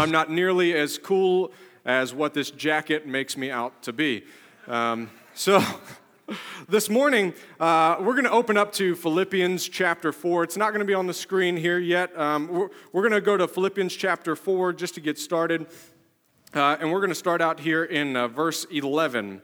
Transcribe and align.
I'm 0.00 0.10
not 0.10 0.30
nearly 0.30 0.74
as 0.74 0.96
cool 0.96 1.52
as 1.84 2.14
what 2.14 2.32
this 2.32 2.50
jacket 2.50 3.06
makes 3.06 3.36
me 3.36 3.50
out 3.50 3.82
to 3.82 3.92
be. 3.92 4.24
Um, 4.66 5.10
so, 5.34 5.62
this 6.70 6.88
morning, 6.88 7.34
uh, 7.60 7.96
we're 8.00 8.14
going 8.14 8.24
to 8.24 8.30
open 8.30 8.56
up 8.56 8.72
to 8.74 8.96
Philippians 8.96 9.68
chapter 9.68 10.10
4. 10.10 10.44
It's 10.44 10.56
not 10.56 10.70
going 10.70 10.78
to 10.78 10.86
be 10.86 10.94
on 10.94 11.06
the 11.06 11.12
screen 11.12 11.54
here 11.54 11.78
yet. 11.78 12.18
Um, 12.18 12.48
we're, 12.48 12.68
we're 12.94 13.02
going 13.02 13.12
to 13.12 13.20
go 13.20 13.36
to 13.36 13.46
Philippians 13.46 13.94
chapter 13.94 14.34
4 14.34 14.72
just 14.72 14.94
to 14.94 15.02
get 15.02 15.18
started. 15.18 15.66
Uh, 16.54 16.78
and 16.80 16.90
we're 16.90 17.00
going 17.00 17.10
to 17.10 17.14
start 17.14 17.42
out 17.42 17.60
here 17.60 17.84
in 17.84 18.16
uh, 18.16 18.26
verse 18.26 18.64
11. 18.70 19.42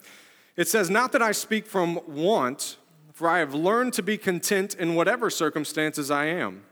It 0.57 0.69
says, 0.69 0.89
Not 0.89 1.13
that 1.13 1.21
I 1.21 1.33
speak 1.33 1.67
from 1.67 2.01
want, 2.07 2.79
for 3.13 3.29
I 3.29 3.41
have 3.41 3.53
learned 3.53 3.93
to 3.93 4.03
be 4.03 4.17
content 4.17 4.75
in 4.75 4.95
whatever 4.95 5.29
circumstances 5.29 6.11
I 6.11 6.29
am. 6.29 6.66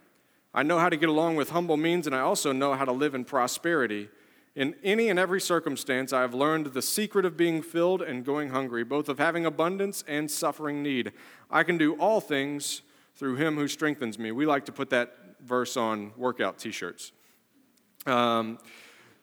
I 0.55 0.63
know 0.63 0.79
how 0.79 0.89
to 0.89 0.97
get 0.97 1.09
along 1.09 1.35
with 1.35 1.51
humble 1.51 1.77
means, 1.77 2.07
and 2.07 2.15
I 2.15 2.21
also 2.21 2.53
know 2.53 2.75
how 2.75 2.85
to 2.85 2.93
live 2.93 3.15
in 3.15 3.25
prosperity. 3.25 4.09
In 4.55 4.77
any 4.85 5.09
and 5.09 5.19
every 5.19 5.41
circumstance, 5.41 6.13
I 6.13 6.21
have 6.21 6.33
learned 6.33 6.67
the 6.67 6.83
secret 6.83 7.25
of 7.25 7.37
being 7.37 7.61
filled 7.61 8.03
and 8.03 8.25
going 8.25 8.51
hungry, 8.51 8.85
both 8.85 9.09
of 9.09 9.19
having 9.19 9.45
abundance 9.45 10.05
and 10.07 10.31
suffering 10.31 10.81
need. 10.81 11.13
I 11.51 11.65
can 11.65 11.77
do 11.77 11.95
all 11.95 12.21
things 12.21 12.83
through 13.17 13.35
him 13.35 13.57
who 13.57 13.67
strengthens 13.67 14.17
me. 14.17 14.31
We 14.31 14.47
like 14.47 14.65
to 14.67 14.73
put 14.73 14.91
that 14.91 15.17
verse 15.41 15.77
on 15.77 16.13
workout 16.17 16.59
t 16.59 16.71
shirts. 16.71 17.11
Um, 18.07 18.59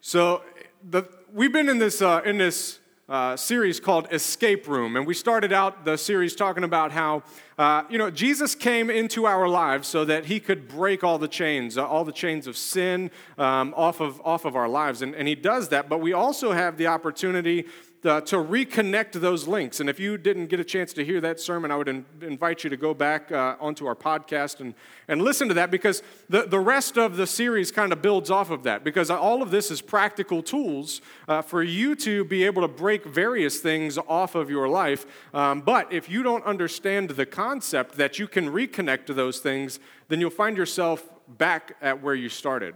so 0.02 0.44
the, 0.84 1.08
we've 1.34 1.54
been 1.54 1.70
in 1.70 1.78
this, 1.78 2.02
uh, 2.02 2.22
in 2.26 2.38
this 2.38 2.81
uh, 3.12 3.36
series 3.36 3.82
called 3.82 4.08
Escape 4.10 4.70
Room. 4.70 4.96
And 4.96 5.06
we 5.06 5.14
started 5.14 5.52
out 5.52 5.84
the 5.84 5.98
series 5.98 6.34
talking 6.34 6.64
about 6.64 6.94
how, 6.94 7.24
uh, 7.58 7.84
you 7.90 7.98
know, 7.98 8.10
Jesus 8.10 8.56
came 8.56 8.90
into 8.90 9.26
our 9.26 9.50
lives 9.50 9.90
so 9.90 10.06
that 10.06 10.26
he 10.26 10.40
could 10.40 10.70
break 10.70 11.04
all 11.04 11.20
the 11.20 11.28
chains, 11.28 11.78
uh, 11.78 11.86
all 11.86 12.06
the 12.06 12.14
chains 12.14 12.48
of 12.48 12.56
sin 12.56 13.12
um, 13.38 13.74
off, 13.76 14.00
of, 14.00 14.22
off 14.24 14.46
of 14.46 14.56
our 14.56 14.70
lives. 14.70 15.02
And, 15.02 15.14
and 15.14 15.28
he 15.28 15.36
does 15.36 15.68
that, 15.70 15.90
but 15.90 16.00
we 16.00 16.14
also 16.14 16.54
have 16.54 16.78
the 16.78 16.88
opportunity 16.88 17.66
uh, 18.06 18.22
to 18.22 18.38
reconnect 18.38 19.14
those 19.14 19.48
links. 19.48 19.80
And 19.80 19.90
if 19.90 20.00
you 20.00 20.18
didn't 20.18 20.48
get 20.48 20.60
a 20.60 20.64
chance 20.64 20.94
to 20.94 21.06
hear 21.06 21.22
that 21.22 21.40
sermon, 21.40 21.72
I 21.72 21.76
would 21.76 21.88
in, 21.88 22.06
invite 22.22 22.64
you 22.64 22.70
to 22.70 22.78
go 22.78 22.94
back 22.94 23.32
uh, 23.32 23.56
onto 23.60 23.86
our 23.86 23.96
podcast 23.96 24.60
and, 24.60 24.74
and 25.08 25.22
listen 25.22 25.48
to 25.50 25.54
that 25.56 25.72
because 25.72 26.02
the, 26.30 26.44
the 26.44 26.60
rest 26.60 26.98
of 26.98 27.18
the 27.18 27.28
series 27.28 27.72
kind 27.72 27.92
of 27.92 28.02
builds 28.02 28.32
off 28.32 28.50
of 28.50 28.64
that 28.64 28.84
because 28.84 29.10
all 29.10 29.42
of 29.42 29.52
this 29.52 29.70
is 29.70 29.82
practical 29.82 30.42
tools 30.42 31.02
uh, 31.28 31.42
for 31.42 31.62
you 31.62 31.96
to 31.96 32.26
be 32.26 32.44
able 32.44 32.62
to 32.64 32.68
break 32.68 33.06
various 33.06 33.60
things 33.60 33.98
off 34.08 34.36
of 34.36 34.50
your 34.50 34.68
life. 34.68 35.06
Um, 35.34 35.62
but 35.62 35.92
if 35.94 36.10
you 36.10 36.24
don't 36.24 36.44
understand 36.44 37.12
the 37.12 37.26
concept 37.26 37.96
that 37.96 38.18
you 38.18 38.28
can 38.28 38.50
reconnect 38.50 39.06
to 39.08 39.14
those 39.14 39.40
things, 39.40 39.80
then 40.08 40.20
you'll 40.20 40.30
find 40.30 40.58
yourself 40.58 41.08
back 41.38 41.78
at 41.82 42.02
where 42.02 42.16
you 42.16 42.30
started. 42.30 42.76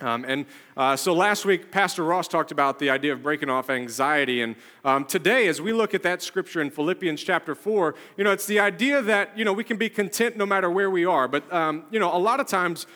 Um, 0.00 0.24
and 0.24 0.46
uh, 0.76 0.94
so 0.94 1.12
last 1.12 1.44
week, 1.44 1.72
Pastor 1.72 2.04
Ross 2.04 2.28
talked 2.28 2.52
about 2.52 2.78
the 2.78 2.88
idea 2.88 3.12
of 3.12 3.20
breaking 3.20 3.50
off 3.50 3.68
anxiety. 3.68 4.42
And 4.42 4.54
um, 4.84 5.04
today, 5.04 5.48
as 5.48 5.60
we 5.60 5.72
look 5.72 5.92
at 5.92 6.04
that 6.04 6.22
scripture 6.22 6.60
in 6.60 6.70
Philippians 6.70 7.20
chapter 7.20 7.56
4, 7.56 7.96
you 8.16 8.22
know, 8.22 8.30
it's 8.30 8.46
the 8.46 8.60
idea 8.60 9.02
that, 9.02 9.36
you 9.36 9.44
know, 9.44 9.52
we 9.52 9.64
can 9.64 9.76
be 9.76 9.88
content 9.88 10.36
no 10.36 10.46
matter 10.46 10.70
where 10.70 10.88
we 10.88 11.04
are. 11.04 11.26
But, 11.26 11.52
um, 11.52 11.84
you 11.90 11.98
know, 11.98 12.16
a 12.16 12.18
lot 12.18 12.38
of 12.38 12.46
times, 12.46 12.86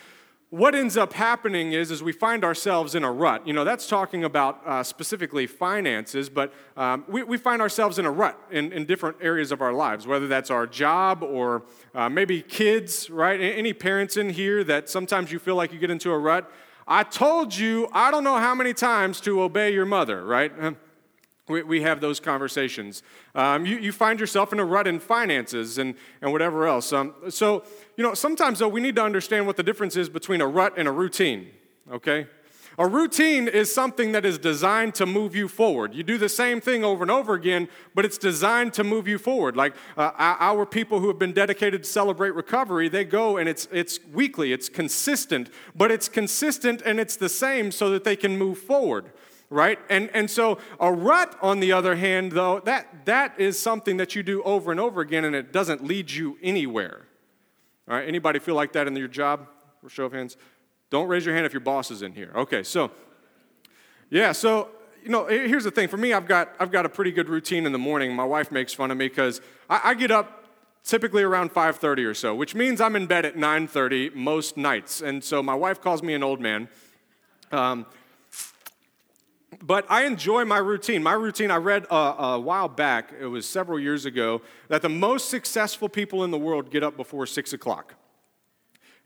what 0.51 0.75
ends 0.75 0.99
up 0.99 1.15
happening 1.15 1.73
is, 1.73 1.91
is 1.91 2.03
we 2.03 2.13
find 2.13 2.45
ourselves 2.45 2.95
in 2.95 3.05
a 3.05 3.11
rut. 3.11 3.47
You 3.47 3.55
know, 3.55 3.65
that's 3.65 3.89
talking 3.89 4.23
about 4.23 4.61
uh, 4.67 4.83
specifically 4.83 5.47
finances, 5.47 6.29
but 6.29 6.53
um, 6.77 7.07
we, 7.09 7.23
we 7.23 7.39
find 7.39 7.63
ourselves 7.63 7.99
in 7.99 8.05
a 8.05 8.11
rut 8.11 8.39
in, 8.51 8.71
in 8.71 8.85
different 8.85 9.17
areas 9.23 9.51
of 9.51 9.63
our 9.63 9.73
lives, 9.73 10.07
whether 10.07 10.29
that's 10.29 10.51
our 10.51 10.67
job 10.67 11.23
or 11.23 11.63
uh, 11.95 12.11
maybe 12.11 12.43
kids, 12.43 13.09
right? 13.09 13.41
Any 13.41 13.73
parents 13.73 14.19
in 14.19 14.29
here 14.29 14.63
that 14.65 14.91
sometimes 14.91 15.33
you 15.33 15.39
feel 15.39 15.57
like 15.57 15.73
you 15.73 15.79
get 15.79 15.91
into 15.91 16.13
a 16.13 16.19
rut? 16.19 16.53
I 16.87 17.05
told 17.05 17.55
you, 17.55 17.89
I 17.93 18.11
don't 18.11 18.25
know 18.25 18.39
how 18.39 18.55
many 18.55 18.75
times 18.75 19.21
to 19.23 19.43
obey 19.43 19.73
your 19.73 19.87
mother, 19.87 20.25
right? 20.25 20.53
We, 21.49 21.63
we 21.63 21.83
have 21.83 22.01
those 22.01 22.21
conversations. 22.21 23.03
Um, 23.35 23.67
you, 23.67 23.77
you 23.79 23.93
find 23.93 24.21
yourself 24.21 24.53
in 24.53 24.61
a 24.61 24.65
rut 24.65 24.87
in 24.87 25.01
finances 25.01 25.79
and, 25.79 25.95
and 26.21 26.33
whatever 26.33 26.67
else. 26.67 26.93
Um, 26.93 27.15
so, 27.29 27.65
you 27.97 28.05
know, 28.05 28.15
sometimes, 28.15 28.61
though, 28.61 28.69
we 28.69 28.81
need 28.81 28.97
to 28.97 29.03
understand 29.03 29.47
what 29.47 29.57
the 29.57 29.63
difference 29.63 29.97
is 29.97 30.09
between 30.09 30.41
a 30.41 30.47
rut 30.47 30.75
and 30.77 30.87
a 30.87 30.93
routine, 30.93 31.49
okay? 31.91 32.27
A 32.79 32.87
routine 32.87 33.49
is 33.49 33.73
something 33.73 34.13
that 34.13 34.25
is 34.25 34.39
designed 34.39 34.95
to 34.95 35.05
move 35.05 35.37
you 35.37 35.47
forward. 35.47 35.95
You 35.95 36.03
do 36.03 36.17
the 36.17 36.29
same 36.29 36.61
thing 36.61 36.85
over 36.85 37.05
and 37.05 37.11
over 37.11 37.35
again, 37.35 37.69
but 37.95 38.05
it's 38.05 38.17
designed 38.17 38.73
to 38.75 38.85
move 38.85 39.07
you 39.07 39.19
forward. 39.19 39.57
Like 39.57 39.75
uh, 39.97 40.13
our 40.17 40.65
people 40.65 41.01
who 41.01 41.09
have 41.09 41.19
been 41.19 41.33
dedicated 41.33 41.85
to 41.85 41.89
celebrate 41.89 42.31
recovery, 42.31 42.89
they 42.89 43.05
go 43.05 43.37
and 43.37 43.49
it's, 43.49 43.69
it's 43.71 44.01
weekly, 44.13 44.53
it's 44.53 44.71
consistent, 44.71 45.51
but 45.75 45.91
it's 45.91 46.09
consistent 46.09 46.81
and 46.83 46.99
it's 46.99 47.17
the 47.17 47.29
same 47.29 47.71
so 47.71 47.91
that 47.91 48.05
they 48.05 48.17
can 48.17 48.39
move 48.39 48.59
forward 48.59 49.13
right 49.51 49.79
and 49.91 50.09
and 50.15 50.31
so 50.31 50.57
a 50.81 50.91
rut 50.91 51.37
on 51.43 51.61
the 51.61 51.73
other 51.73 51.95
hand 51.95 52.33
though 52.33 52.61
that 52.61 53.05
that 53.05 53.39
is 53.39 53.59
something 53.59 53.99
that 53.99 54.17
you 54.17 54.23
do 54.23 54.43
over 54.45 54.71
and 54.71 54.81
over 54.81 55.03
again 55.03 55.27
and 55.27 55.37
it 55.37 55.53
doesn't 55.53 55.85
lead 55.85 56.11
you 56.11 56.39
anywhere 56.43 57.03
all 57.87 57.97
right 57.97 58.09
anybody 58.09 58.39
feel 58.39 58.55
like 58.55 58.73
that 58.73 58.87
in 58.87 58.97
your 58.97 59.09
job 59.09 59.47
show 59.89 60.07
of 60.07 60.13
hands 60.13 60.39
don't 60.93 61.09
raise 61.09 61.25
your 61.25 61.35
hand 61.35 61.47
if 61.47 61.55
your 61.55 61.61
boss 61.61 61.91
is 61.91 62.03
in 62.03 62.13
here. 62.13 62.31
Okay, 62.37 62.63
so, 62.63 62.91
yeah, 64.11 64.31
so, 64.31 64.69
you 65.03 65.09
know, 65.09 65.25
here's 65.25 65.65
the 65.65 65.71
thing. 65.71 65.89
For 65.89 65.97
me, 65.97 66.13
I've 66.13 66.29
got, 66.29 66.55
I've 66.61 66.71
got 66.71 66.85
a 66.85 66.89
pretty 66.91 67.11
good 67.13 67.31
routine 67.31 67.65
in 67.65 67.73
the 67.73 67.79
morning. 67.79 68.15
My 68.15 68.27
wife 68.27 68.53
makes 68.53 68.75
fun 68.75 68.91
of 68.91 68.99
me 68.99 69.09
because 69.09 69.41
I, 69.71 69.81
I 69.85 69.95
get 69.95 70.11
up 70.11 70.45
typically 70.85 71.23
around 71.23 71.51
5.30 71.55 72.07
or 72.07 72.13
so, 72.13 72.35
which 72.35 72.55
means 72.55 72.79
I'm 72.79 72.95
in 72.95 73.07
bed 73.07 73.25
at 73.25 73.37
9.30 73.37 74.15
most 74.15 74.59
nights. 74.59 75.01
And 75.01 75.25
so 75.25 75.43
my 75.43 75.55
wife 75.55 75.81
calls 75.81 76.03
me 76.03 76.13
an 76.13 76.23
old 76.23 76.43
man. 76.43 76.69
Um, 77.53 77.87
but 79.63 79.87
I 79.89 80.05
enjoy 80.05 80.45
my 80.45 80.59
routine. 80.59 81.03
My 81.03 81.15
routine, 81.15 81.51
I 81.51 81.57
read 81.57 81.87
a, 81.91 81.95
a, 81.95 82.39
while 82.39 82.69
back, 82.69 83.15
it 83.19 83.27
was 83.27 83.49
several 83.49 83.81
years 83.81 84.05
ago, 84.05 84.43
that 84.69 84.83
the 84.83 84.91
most 84.91 85.31
successful 85.31 85.89
people 85.89 86.23
in 86.23 86.31
the 86.31 86.39
world 86.39 86.71
get 86.71 86.83
up 86.83 86.99
before 86.99 87.25
6 87.25 87.55
o'clock. 87.55 87.95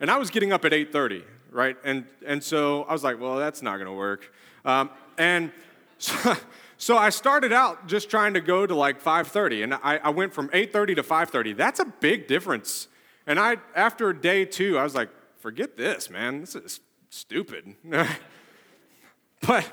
And 0.00 0.10
I 0.10 0.16
was 0.16 0.30
getting 0.30 0.52
up 0.52 0.64
at 0.64 0.72
8.30 0.72 1.22
right? 1.56 1.76
And, 1.82 2.04
and 2.24 2.44
so 2.44 2.82
I 2.84 2.92
was 2.92 3.02
like, 3.02 3.18
well, 3.18 3.36
that's 3.36 3.62
not 3.62 3.76
going 3.76 3.86
to 3.86 3.92
work. 3.92 4.32
Um, 4.64 4.90
and 5.18 5.50
so, 5.98 6.36
so, 6.76 6.98
I 6.98 7.08
started 7.08 7.52
out 7.52 7.86
just 7.88 8.10
trying 8.10 8.34
to 8.34 8.40
go 8.40 8.66
to 8.66 8.74
like 8.74 9.02
5.30, 9.02 9.64
and 9.64 9.74
I, 9.74 9.96
I 9.96 10.10
went 10.10 10.34
from 10.34 10.48
8.30 10.50 10.96
to 10.96 11.02
5.30. 11.02 11.56
That's 11.56 11.80
a 11.80 11.86
big 11.86 12.26
difference. 12.26 12.88
And 13.26 13.40
I, 13.40 13.56
after 13.74 14.12
day 14.12 14.44
two, 14.44 14.78
I 14.78 14.82
was 14.82 14.94
like, 14.94 15.08
forget 15.38 15.78
this, 15.78 16.10
man. 16.10 16.42
This 16.42 16.54
is 16.54 16.80
stupid. 17.08 17.74
but 19.40 19.64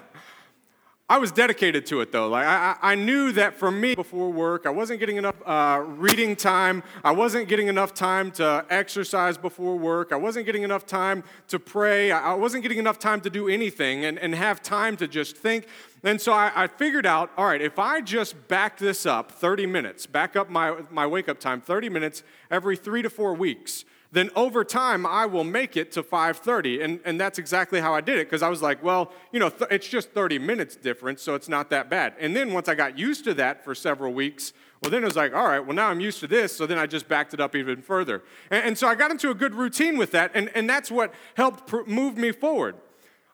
I 1.10 1.18
was 1.18 1.34
dedicated 1.34 1.86
to 1.88 2.00
it 2.00 2.14
though. 2.14 2.30
Like 2.30 2.46
I, 2.46 2.78
I 2.82 2.96
knew 2.96 3.34
that 3.34 3.56
for 3.56 3.70
me 3.70 3.94
before 3.94 4.32
work, 4.32 4.66
I 4.66 4.70
wasn't 4.70 5.02
getting 5.02 5.18
enough 5.18 5.36
uh, 5.46 5.84
reading 5.86 6.34
time. 6.34 6.82
I 7.04 7.12
wasn't 7.12 7.50
getting 7.50 7.68
enough 7.68 7.94
time 7.94 8.32
to 8.32 8.66
exercise 8.70 9.38
before 9.38 9.78
work. 9.78 10.14
I 10.14 10.16
wasn't 10.16 10.46
getting 10.46 10.64
enough 10.64 10.86
time 10.86 11.26
to 11.50 11.60
pray. 11.60 12.12
I 12.12 12.34
wasn't 12.36 12.64
getting 12.64 12.80
enough 12.80 13.00
time 13.00 13.20
to 13.22 13.30
do 13.30 13.50
anything 13.50 14.06
and, 14.06 14.18
and 14.18 14.34
have 14.34 14.64
time 14.64 14.96
to 14.98 15.08
just 15.08 15.36
think. 15.36 15.68
And 16.04 16.22
so 16.22 16.32
I, 16.32 16.52
I 16.56 16.68
figured 16.68 17.06
out, 17.06 17.32
all 17.38 17.46
right, 17.46 17.62
if 17.62 17.80
I 17.80 18.00
just 18.00 18.48
back 18.48 18.78
this 18.78 19.06
up 19.06 19.32
30 19.32 19.66
minutes, 19.66 20.06
back 20.06 20.38
up 20.38 20.50
my, 20.50 20.78
my 20.90 21.06
wake 21.06 21.28
up 21.28 21.40
time 21.40 21.60
30 21.60 21.90
minutes 21.90 22.24
every 22.50 22.78
three 22.78 23.02
to 23.02 23.10
four 23.10 23.34
weeks, 23.34 23.84
then 24.14 24.30
over 24.36 24.64
time 24.64 25.08
I 25.08 25.26
will 25.26 25.44
make 25.44 25.76
it 25.76 25.92
to 25.94 26.04
5:30. 26.04 26.84
And, 26.84 27.00
and 27.04 27.20
that's 27.20 27.40
exactly 27.40 27.82
how 27.82 27.96
I 27.96 28.00
did 28.00 28.20
it 28.20 28.28
because 28.28 28.44
I 28.44 28.48
was 28.48 28.62
like, 28.62 28.84
well, 28.84 29.12
you 29.32 29.40
know, 29.40 29.50
th- 29.50 29.72
it's 29.72 29.88
just 29.88 30.12
30 30.12 30.38
minutes 30.38 30.76
difference, 30.76 31.24
so 31.24 31.34
it's 31.34 31.50
not 31.50 31.72
that 31.72 31.90
bad. 31.90 32.14
And 32.20 32.36
then 32.36 32.54
once 32.54 32.70
I 32.70 32.76
got 32.76 32.98
used 32.98 33.24
to 33.26 33.34
that 33.34 33.64
for 33.64 33.74
several 33.74 34.14
weeks, 34.14 34.54
well, 34.82 34.92
then 34.92 35.02
it 35.02 35.08
was 35.08 35.16
like, 35.16 35.34
all 35.34 35.48
right, 35.48 35.60
well, 35.60 35.76
now 35.76 35.88
I'm 35.88 36.00
used 36.00 36.20
to 36.20 36.28
this, 36.28 36.56
so 36.56 36.68
then 36.68 36.78
I 36.78 36.86
just 36.86 37.08
backed 37.08 37.34
it 37.34 37.40
up 37.40 37.56
even 37.56 37.82
further. 37.82 38.22
And, 38.52 38.66
and 38.66 38.78
so 38.78 38.88
I 38.88 38.94
got 38.94 39.10
into 39.10 39.32
a 39.32 39.34
good 39.34 39.56
routine 39.56 39.98
with 39.98 40.12
that, 40.12 40.30
and, 40.36 40.52
and 40.54 40.70
that's 40.70 40.92
what 40.92 41.12
helped 41.36 41.66
pr- 41.66 41.84
move 41.88 42.16
me 42.16 42.32
forward. 42.32 42.76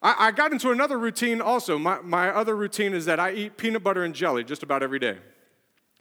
I, 0.02 0.16
I 0.28 0.32
got 0.32 0.54
into 0.54 0.72
another 0.72 0.98
routine 0.98 1.42
also. 1.42 1.78
My, 1.78 2.00
my 2.02 2.30
other 2.30 2.56
routine 2.56 2.94
is 2.94 3.06
that 3.06 3.20
I 3.20 3.34
eat 3.34 3.58
peanut 3.58 3.84
butter 3.84 4.04
and 4.04 4.16
jelly 4.16 4.46
just 4.46 4.64
about 4.64 4.82
every 4.82 5.00
day. 5.00 5.18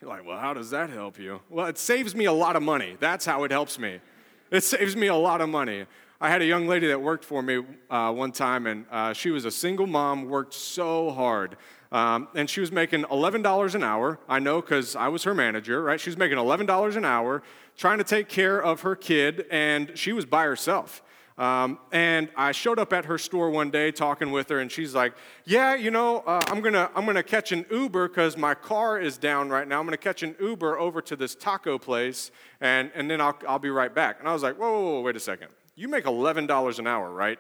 You're 0.01 0.11
like, 0.11 0.25
well, 0.25 0.39
how 0.39 0.55
does 0.55 0.71
that 0.71 0.91
help 0.91 1.19
you? 1.19 1.41
Well, 1.49 1.67
it 1.67 1.79
saves 1.79 2.15
me 2.15 2.27
a 2.27 2.33
lot 2.33 2.55
of 2.55 2.63
money. 2.63 2.97
That's 3.01 3.27
how 3.27 3.43
it 3.43 3.51
helps 3.51 3.79
me. 3.79 4.01
It 4.51 4.65
saves 4.65 4.97
me 4.97 5.09
a 5.09 5.15
lot 5.15 5.41
of 5.41 5.49
money. 5.49 5.85
I 6.21 6.31
had 6.31 6.41
a 6.41 6.47
young 6.47 6.67
lady 6.67 6.87
that 6.89 7.01
worked 7.01 7.25
for 7.25 7.43
me 7.43 7.63
uh, 7.91 8.13
one 8.13 8.33
time, 8.33 8.67
and 8.67 8.87
uh, 8.91 9.13
she 9.13 9.31
was 9.31 9.45
a 9.45 9.51
single 9.51 9.87
mom, 9.87 10.25
worked 10.29 10.55
so 10.55 11.11
hard. 11.11 11.57
Um, 11.93 12.29
and 12.35 12.49
she 12.49 12.61
was 12.61 12.73
making 12.73 13.05
$11 13.05 13.75
an 13.75 13.83
hour. 13.83 14.19
I 14.29 14.39
know 14.39 14.61
because 14.61 14.97
I 14.97 15.09
was 15.09 15.23
her 15.25 15.35
manager, 15.35 15.83
right? 15.83 16.01
She 16.01 16.11
was 16.11 16.17
making 16.17 16.39
$11 16.39 16.97
an 16.97 17.05
hour, 17.05 17.43
trying 17.77 17.99
to 17.99 18.05
take 18.05 18.29
care 18.29 18.61
of 18.61 18.81
her 18.81 18.97
kid, 18.97 19.47
and 19.51 19.93
she 19.97 20.13
was 20.13 20.25
by 20.25 20.45
herself. 20.45 21.03
Um, 21.39 21.79
and 21.93 22.29
I 22.37 22.53
showed 22.53 22.79
up 22.79 22.93
at 22.93 23.05
her 23.05 23.17
store 23.17 23.49
one 23.49 23.71
day 23.71 23.93
talking 23.93 24.33
with 24.33 24.49
her, 24.49 24.59
and 24.59 24.71
she's 24.71 24.95
like, 24.95 25.15
"Yeah, 25.45 25.77
you 25.77 25.91
know, 25.91 26.19
uh, 26.27 26.41
I'm 26.49 26.61
gonna 26.61 26.91
I'm 26.95 27.07
gonna 27.07 27.23
catch 27.23 27.53
an 27.53 27.65
Uber 27.71 28.09
because 28.09 28.37
my 28.37 28.55
car 28.55 28.99
is 28.99 29.17
down 29.17 29.49
right 29.49 29.67
now. 29.67 29.79
I'm 29.79 29.87
gonna 29.87 29.97
catch 29.97 30.23
an 30.25 30.35
Uber 30.41 30.79
over 30.79 31.01
to 31.03 31.15
this 31.15 31.37
taco 31.37 31.79
place, 31.79 32.33
and 32.61 32.91
and 32.95 33.09
then 33.09 33.21
I'll 33.21 33.39
I'll 33.49 33.61
be 33.61 33.71
right 33.71 33.95
back." 33.95 34.19
And 34.19 34.29
I 34.29 34.33
was 34.33 34.43
like, 34.43 34.57
"Whoa, 34.57 34.71
whoa, 34.71 34.95
whoa 34.95 35.01
wait 35.03 35.15
a 35.17 35.21
second. 35.21 35.49
You 35.77 35.89
make 35.89 36.07
eleven 36.07 36.47
dollars 36.47 36.79
an 36.79 36.87
hour, 36.87 37.11
right?" 37.11 37.39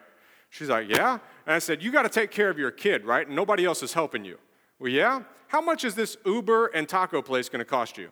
She's 0.50 0.68
like, 0.68 0.88
Yeah. 0.88 1.18
And 1.46 1.54
I 1.54 1.58
said, 1.58 1.82
You 1.82 1.92
got 1.92 2.02
to 2.02 2.08
take 2.08 2.30
care 2.30 2.50
of 2.50 2.58
your 2.58 2.70
kid, 2.70 3.04
right? 3.04 3.26
And 3.26 3.36
nobody 3.36 3.64
else 3.64 3.82
is 3.82 3.92
helping 3.92 4.24
you. 4.24 4.38
Well, 4.78 4.90
yeah. 4.90 5.22
How 5.48 5.60
much 5.60 5.84
is 5.84 5.94
this 5.94 6.16
Uber 6.26 6.68
and 6.68 6.88
taco 6.88 7.22
place 7.22 7.48
to 7.48 7.64
cost 7.64 7.96
you? 7.98 8.10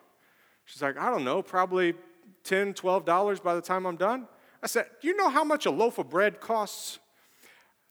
She's 0.64 0.82
like, 0.82 0.96
I 0.98 1.10
don't 1.10 1.24
know, 1.24 1.42
probably 1.42 1.94
$10, 2.44 2.74
$12 2.74 3.42
by 3.42 3.54
the 3.54 3.60
time 3.60 3.86
I'm 3.86 3.96
done. 3.96 4.26
I 4.62 4.67
said, 4.67 4.87
Do 5.00 5.08
you 5.08 5.17
know 5.17 5.29
how 5.29 5.44
much 5.44 5.67
a 5.67 5.70
loaf 5.70 5.99
of 5.99 6.08
bread 6.08 6.41
costs? 6.41 6.99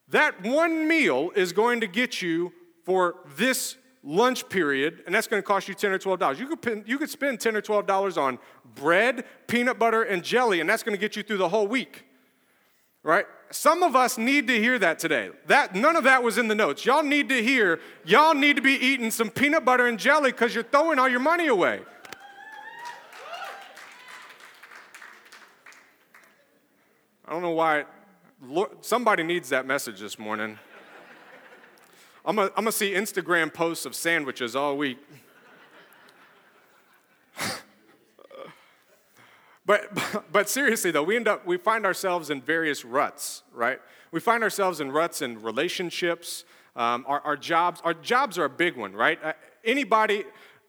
That 0.10 0.44
one 0.44 0.88
meal 0.88 1.32
is 1.36 1.52
going 1.52 1.82
to 1.82 1.88
get 1.88 2.22
you 2.22 2.54
for 2.84 3.16
this 3.38 3.76
lunch 4.04 4.48
period, 4.50 5.02
and 5.06 5.16
that's 5.16 5.28
going 5.28 5.42
to 5.42 5.46
cost 5.46 5.68
you 5.68 5.74
10 5.74 5.92
or 5.92 5.98
12 5.98 6.20
dollars. 6.20 6.40
You 6.40 6.56
could, 6.56 6.84
you 6.86 6.98
could 7.00 7.10
spend 7.10 7.40
10 7.40 7.56
or 7.56 7.62
12 7.62 7.88
dollars 7.88 8.18
on 8.18 8.38
bread, 8.76 9.26
peanut 9.48 9.80
butter, 9.80 10.04
and 10.04 10.24
jelly, 10.24 10.60
and 10.60 10.70
that's 10.70 10.84
going 10.84 10.96
to 10.96 11.02
get 11.02 11.16
you 11.16 11.24
through 11.24 11.38
the 11.38 11.50
whole 11.50 11.68
week. 11.68 12.06
Right? 13.04 13.26
Some 13.52 13.84
of 13.84 13.96
us 13.96 14.18
need 14.18 14.48
to 14.48 14.60
hear 14.60 14.80
that 14.80 15.00
today. 15.00 15.30
That 15.48 15.76
none 15.76 15.96
of 15.96 16.04
that 16.06 16.24
was 16.24 16.38
in 16.38 16.48
the 16.48 16.56
notes. 16.56 16.86
Y'all 16.86 17.04
need 17.04 17.30
to 17.30 17.42
hear, 17.44 17.80
y'all 18.04 18.34
need 18.34 18.56
to 18.56 18.62
be 18.62 18.74
eating 18.74 19.12
some 19.12 19.30
peanut 19.30 19.64
butter 19.64 19.88
and 19.88 20.00
jelly 20.00 20.32
because 20.32 20.54
you're 20.54 20.64
throwing 20.64 20.98
all 20.98 21.08
your 21.08 21.20
money 21.20 21.48
away. 21.48 21.82
I 27.28 27.32
don't 27.32 27.42
know 27.42 27.50
why. 27.52 27.86
Somebody 28.82 29.24
needs 29.24 29.50
that 29.50 29.66
message 29.66 30.00
this 30.00 30.20
morning. 30.20 30.60
I'm 32.24 32.36
going 32.36 32.52
to 32.66 32.72
see 32.72 32.92
Instagram 32.94 33.52
posts 33.52 33.88
of 33.88 33.96
sandwiches 33.96 34.56
all 34.56 34.78
week. 34.78 35.00
but, 39.66 39.92
but 40.32 40.48
seriously, 40.50 40.92
though, 40.92 41.02
we 41.02 41.16
end 41.16 41.28
up, 41.28 41.48
we 41.48 41.58
find 41.58 41.84
ourselves 41.84 42.30
in 42.30 42.44
various 42.44 42.86
ruts, 42.86 43.42
right? 43.52 43.80
We 44.12 44.20
find 44.20 44.44
ourselves 44.44 44.80
in 44.80 44.92
ruts 44.92 45.24
in 45.24 45.42
relationships. 45.42 46.46
Um, 46.76 47.06
our, 47.08 47.22
our 47.22 47.38
jobs, 47.38 47.82
our 47.84 47.96
jobs 47.96 48.38
are 48.38 48.46
a 48.46 48.50
big 48.50 48.78
one, 48.78 48.94
right? 48.94 49.18
Uh, 49.24 49.34
anybody, 49.64 50.26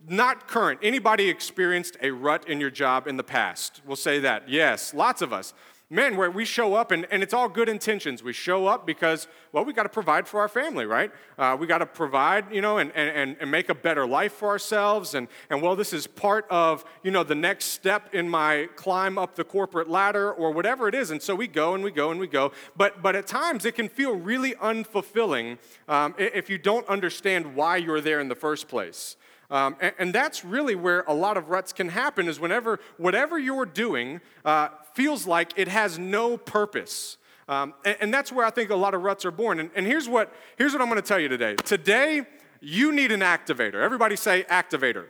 not 0.08 0.48
current, 0.48 0.80
anybody 0.82 1.28
experienced 1.28 1.98
a 2.00 2.12
rut 2.12 2.48
in 2.48 2.60
your 2.60 2.70
job 2.70 3.06
in 3.06 3.18
the 3.18 3.24
past? 3.24 3.82
We'll 3.84 3.96
say 3.96 4.20
that. 4.20 4.48
Yes, 4.48 4.94
lots 4.94 5.20
of 5.20 5.34
us 5.34 5.52
men 5.88 6.16
where 6.16 6.30
we 6.30 6.44
show 6.44 6.74
up 6.74 6.90
and, 6.90 7.06
and 7.10 7.22
it's 7.22 7.32
all 7.32 7.48
good 7.48 7.68
intentions. 7.68 8.22
We 8.22 8.32
show 8.32 8.66
up 8.66 8.86
because 8.86 9.28
well 9.52 9.64
we 9.64 9.72
got 9.72 9.84
to 9.84 9.88
provide 9.88 10.26
for 10.26 10.40
our 10.40 10.48
family 10.48 10.84
right? 10.84 11.12
Uh, 11.38 11.56
we 11.58 11.66
got 11.66 11.78
to 11.78 11.86
provide 11.86 12.52
you 12.52 12.60
know 12.60 12.78
and, 12.78 12.90
and, 12.96 13.36
and 13.38 13.50
make 13.50 13.68
a 13.68 13.74
better 13.74 14.06
life 14.06 14.32
for 14.32 14.48
ourselves 14.48 15.14
and, 15.14 15.28
and 15.48 15.62
well 15.62 15.76
this 15.76 15.92
is 15.92 16.06
part 16.06 16.46
of 16.50 16.84
you 17.02 17.10
know 17.10 17.22
the 17.22 17.34
next 17.34 17.66
step 17.66 18.12
in 18.14 18.28
my 18.28 18.68
climb 18.74 19.16
up 19.16 19.36
the 19.36 19.44
corporate 19.44 19.88
ladder 19.88 20.32
or 20.32 20.50
whatever 20.50 20.88
it 20.88 20.94
is 20.94 21.10
and 21.10 21.22
so 21.22 21.34
we 21.34 21.46
go 21.46 21.74
and 21.74 21.84
we 21.84 21.90
go 21.90 22.10
and 22.10 22.18
we 22.18 22.26
go. 22.26 22.50
But 22.76 23.02
but 23.02 23.14
at 23.14 23.26
times 23.26 23.64
it 23.64 23.76
can 23.76 23.88
feel 23.88 24.14
really 24.14 24.54
unfulfilling 24.54 25.58
um, 25.88 26.14
if 26.18 26.50
you 26.50 26.58
don't 26.58 26.86
understand 26.88 27.54
why 27.54 27.76
you're 27.76 28.00
there 28.00 28.20
in 28.20 28.28
the 28.28 28.34
first 28.34 28.66
place. 28.66 29.16
Um, 29.48 29.76
and, 29.80 29.94
and, 29.98 30.12
that's 30.12 30.44
really 30.44 30.74
where 30.74 31.04
a 31.06 31.14
lot 31.14 31.36
of 31.36 31.50
ruts 31.50 31.72
can 31.72 31.90
happen 31.90 32.26
is 32.26 32.40
whenever 32.40 32.80
whatever 32.96 33.38
you're 33.38 33.64
doing 33.64 34.20
uh, 34.44 34.70
feels 34.96 35.26
like 35.26 35.52
it 35.56 35.68
has 35.68 35.98
no 35.98 36.38
purpose. 36.38 37.18
Um, 37.48 37.74
and, 37.84 37.96
and, 38.00 38.14
that's 38.14 38.32
where 38.32 38.44
I 38.44 38.50
think 38.50 38.70
a 38.70 38.74
lot 38.74 38.94
of 38.94 39.02
ruts 39.02 39.24
are 39.24 39.30
born. 39.30 39.60
And, 39.60 39.70
and 39.76 39.86
here's, 39.86 40.08
what, 40.08 40.34
here's 40.56 40.72
what 40.72 40.82
I'm 40.82 40.88
going 40.88 41.00
to 41.00 41.06
tell 41.06 41.20
you 41.20 41.28
today. 41.28 41.54
Today, 41.54 42.22
you 42.60 42.90
need 42.90 43.12
an 43.12 43.20
activator. 43.20 43.74
Everybody 43.74 44.16
say 44.16 44.44
activator. 44.50 45.04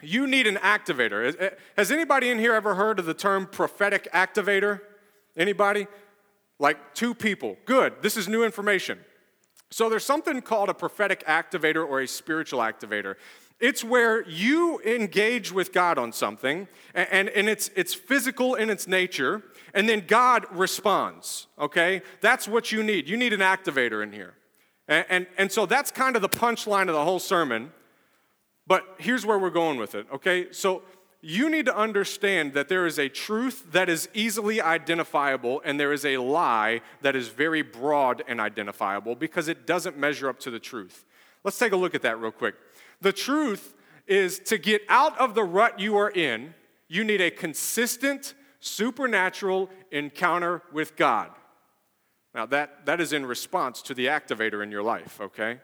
You 0.00 0.26
need 0.26 0.46
an 0.46 0.56
activator. 0.56 1.54
Has 1.76 1.90
anybody 1.90 2.28
in 2.28 2.38
here 2.38 2.54
ever 2.54 2.74
heard 2.74 2.98
of 2.98 3.06
the 3.06 3.14
term 3.14 3.46
prophetic 3.46 4.06
activator? 4.12 4.80
Anybody? 5.36 5.88
Like 6.58 6.94
two 6.94 7.14
people. 7.14 7.56
Good. 7.64 7.94
This 8.00 8.16
is 8.16 8.28
new 8.28 8.44
information. 8.44 9.00
So 9.70 9.88
there's 9.88 10.04
something 10.04 10.40
called 10.42 10.68
a 10.68 10.74
prophetic 10.74 11.24
activator 11.26 11.86
or 11.86 12.00
a 12.00 12.06
spiritual 12.06 12.60
activator. 12.60 13.16
It's 13.60 13.84
where 13.84 14.26
you 14.28 14.80
engage 14.80 15.52
with 15.52 15.72
God 15.72 15.98
on 15.98 16.12
something, 16.12 16.66
and, 16.94 17.28
and 17.28 17.48
it's, 17.48 17.70
it's 17.76 17.92
physical 17.92 18.54
in 18.54 18.70
its 18.70 18.86
nature, 18.86 19.42
and 19.74 19.88
then 19.88 20.04
God 20.06 20.46
responds, 20.50 21.46
okay? 21.58 22.00
That's 22.22 22.48
what 22.48 22.72
you 22.72 22.82
need. 22.82 23.08
You 23.08 23.18
need 23.18 23.34
an 23.34 23.40
activator 23.40 24.02
in 24.02 24.12
here. 24.12 24.34
And, 24.88 25.06
and, 25.10 25.26
and 25.36 25.52
so 25.52 25.66
that's 25.66 25.90
kind 25.90 26.16
of 26.16 26.22
the 26.22 26.28
punchline 26.28 26.88
of 26.88 26.94
the 26.94 27.04
whole 27.04 27.18
sermon, 27.18 27.72
but 28.66 28.84
here's 28.98 29.26
where 29.26 29.38
we're 29.38 29.50
going 29.50 29.78
with 29.78 29.94
it, 29.94 30.06
okay? 30.12 30.50
So 30.52 30.82
you 31.20 31.50
need 31.50 31.66
to 31.66 31.76
understand 31.76 32.54
that 32.54 32.68
there 32.68 32.86
is 32.86 32.98
a 32.98 33.10
truth 33.10 33.72
that 33.72 33.90
is 33.90 34.08
easily 34.14 34.60
identifiable 34.62 35.60
and 35.66 35.78
there 35.78 35.92
is 35.92 36.06
a 36.06 36.16
lie 36.16 36.80
that 37.02 37.14
is 37.14 37.28
very 37.28 37.60
broad 37.60 38.22
and 38.26 38.40
identifiable 38.40 39.14
because 39.14 39.48
it 39.48 39.66
doesn't 39.66 39.98
measure 39.98 40.30
up 40.30 40.40
to 40.40 40.50
the 40.50 40.58
truth. 40.58 41.04
Let's 41.44 41.58
take 41.58 41.72
a 41.72 41.76
look 41.76 41.94
at 41.94 42.02
that 42.02 42.18
real 42.18 42.32
quick. 42.32 42.54
The 43.00 43.12
truth 43.12 43.74
is 44.06 44.38
to 44.40 44.58
get 44.58 44.82
out 44.88 45.18
of 45.18 45.34
the 45.34 45.44
rut 45.44 45.78
you 45.78 45.96
are 45.96 46.10
in, 46.10 46.54
you 46.88 47.04
need 47.04 47.20
a 47.20 47.30
consistent 47.30 48.34
supernatural 48.60 49.70
encounter 49.90 50.62
with 50.72 50.96
God. 50.96 51.30
Now, 52.34 52.46
that, 52.46 52.86
that 52.86 53.00
is 53.00 53.12
in 53.12 53.26
response 53.26 53.82
to 53.82 53.94
the 53.94 54.06
activator 54.06 54.62
in 54.62 54.70
your 54.70 54.82
life, 54.82 55.20
okay? 55.20 55.58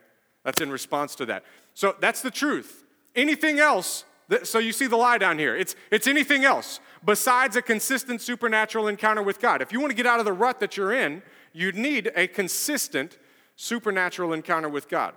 That's 0.44 0.60
in 0.60 0.70
response 0.70 1.14
to 1.16 1.26
that. 1.26 1.44
So, 1.74 1.94
that's 2.00 2.22
the 2.22 2.30
truth. 2.30 2.84
Anything 3.14 3.60
else 3.60 4.04
so 4.42 4.58
you 4.58 4.72
see 4.72 4.86
the 4.86 4.96
lie 4.96 5.18
down 5.18 5.38
here. 5.38 5.56
It's, 5.56 5.76
it's 5.90 6.06
anything 6.06 6.44
else 6.44 6.80
besides 7.04 7.54
a 7.56 7.62
consistent 7.62 8.20
supernatural 8.20 8.88
encounter 8.88 9.22
with 9.22 9.40
God. 9.40 9.62
If 9.62 9.72
you 9.72 9.80
want 9.80 9.90
to 9.90 9.96
get 9.96 10.06
out 10.06 10.18
of 10.18 10.24
the 10.24 10.32
rut 10.32 10.58
that 10.60 10.76
you're 10.76 10.92
in, 10.92 11.22
you 11.52 11.72
need 11.72 12.10
a 12.16 12.26
consistent 12.26 13.18
supernatural 13.54 14.32
encounter 14.32 14.68
with 14.68 14.88
God. 14.88 15.14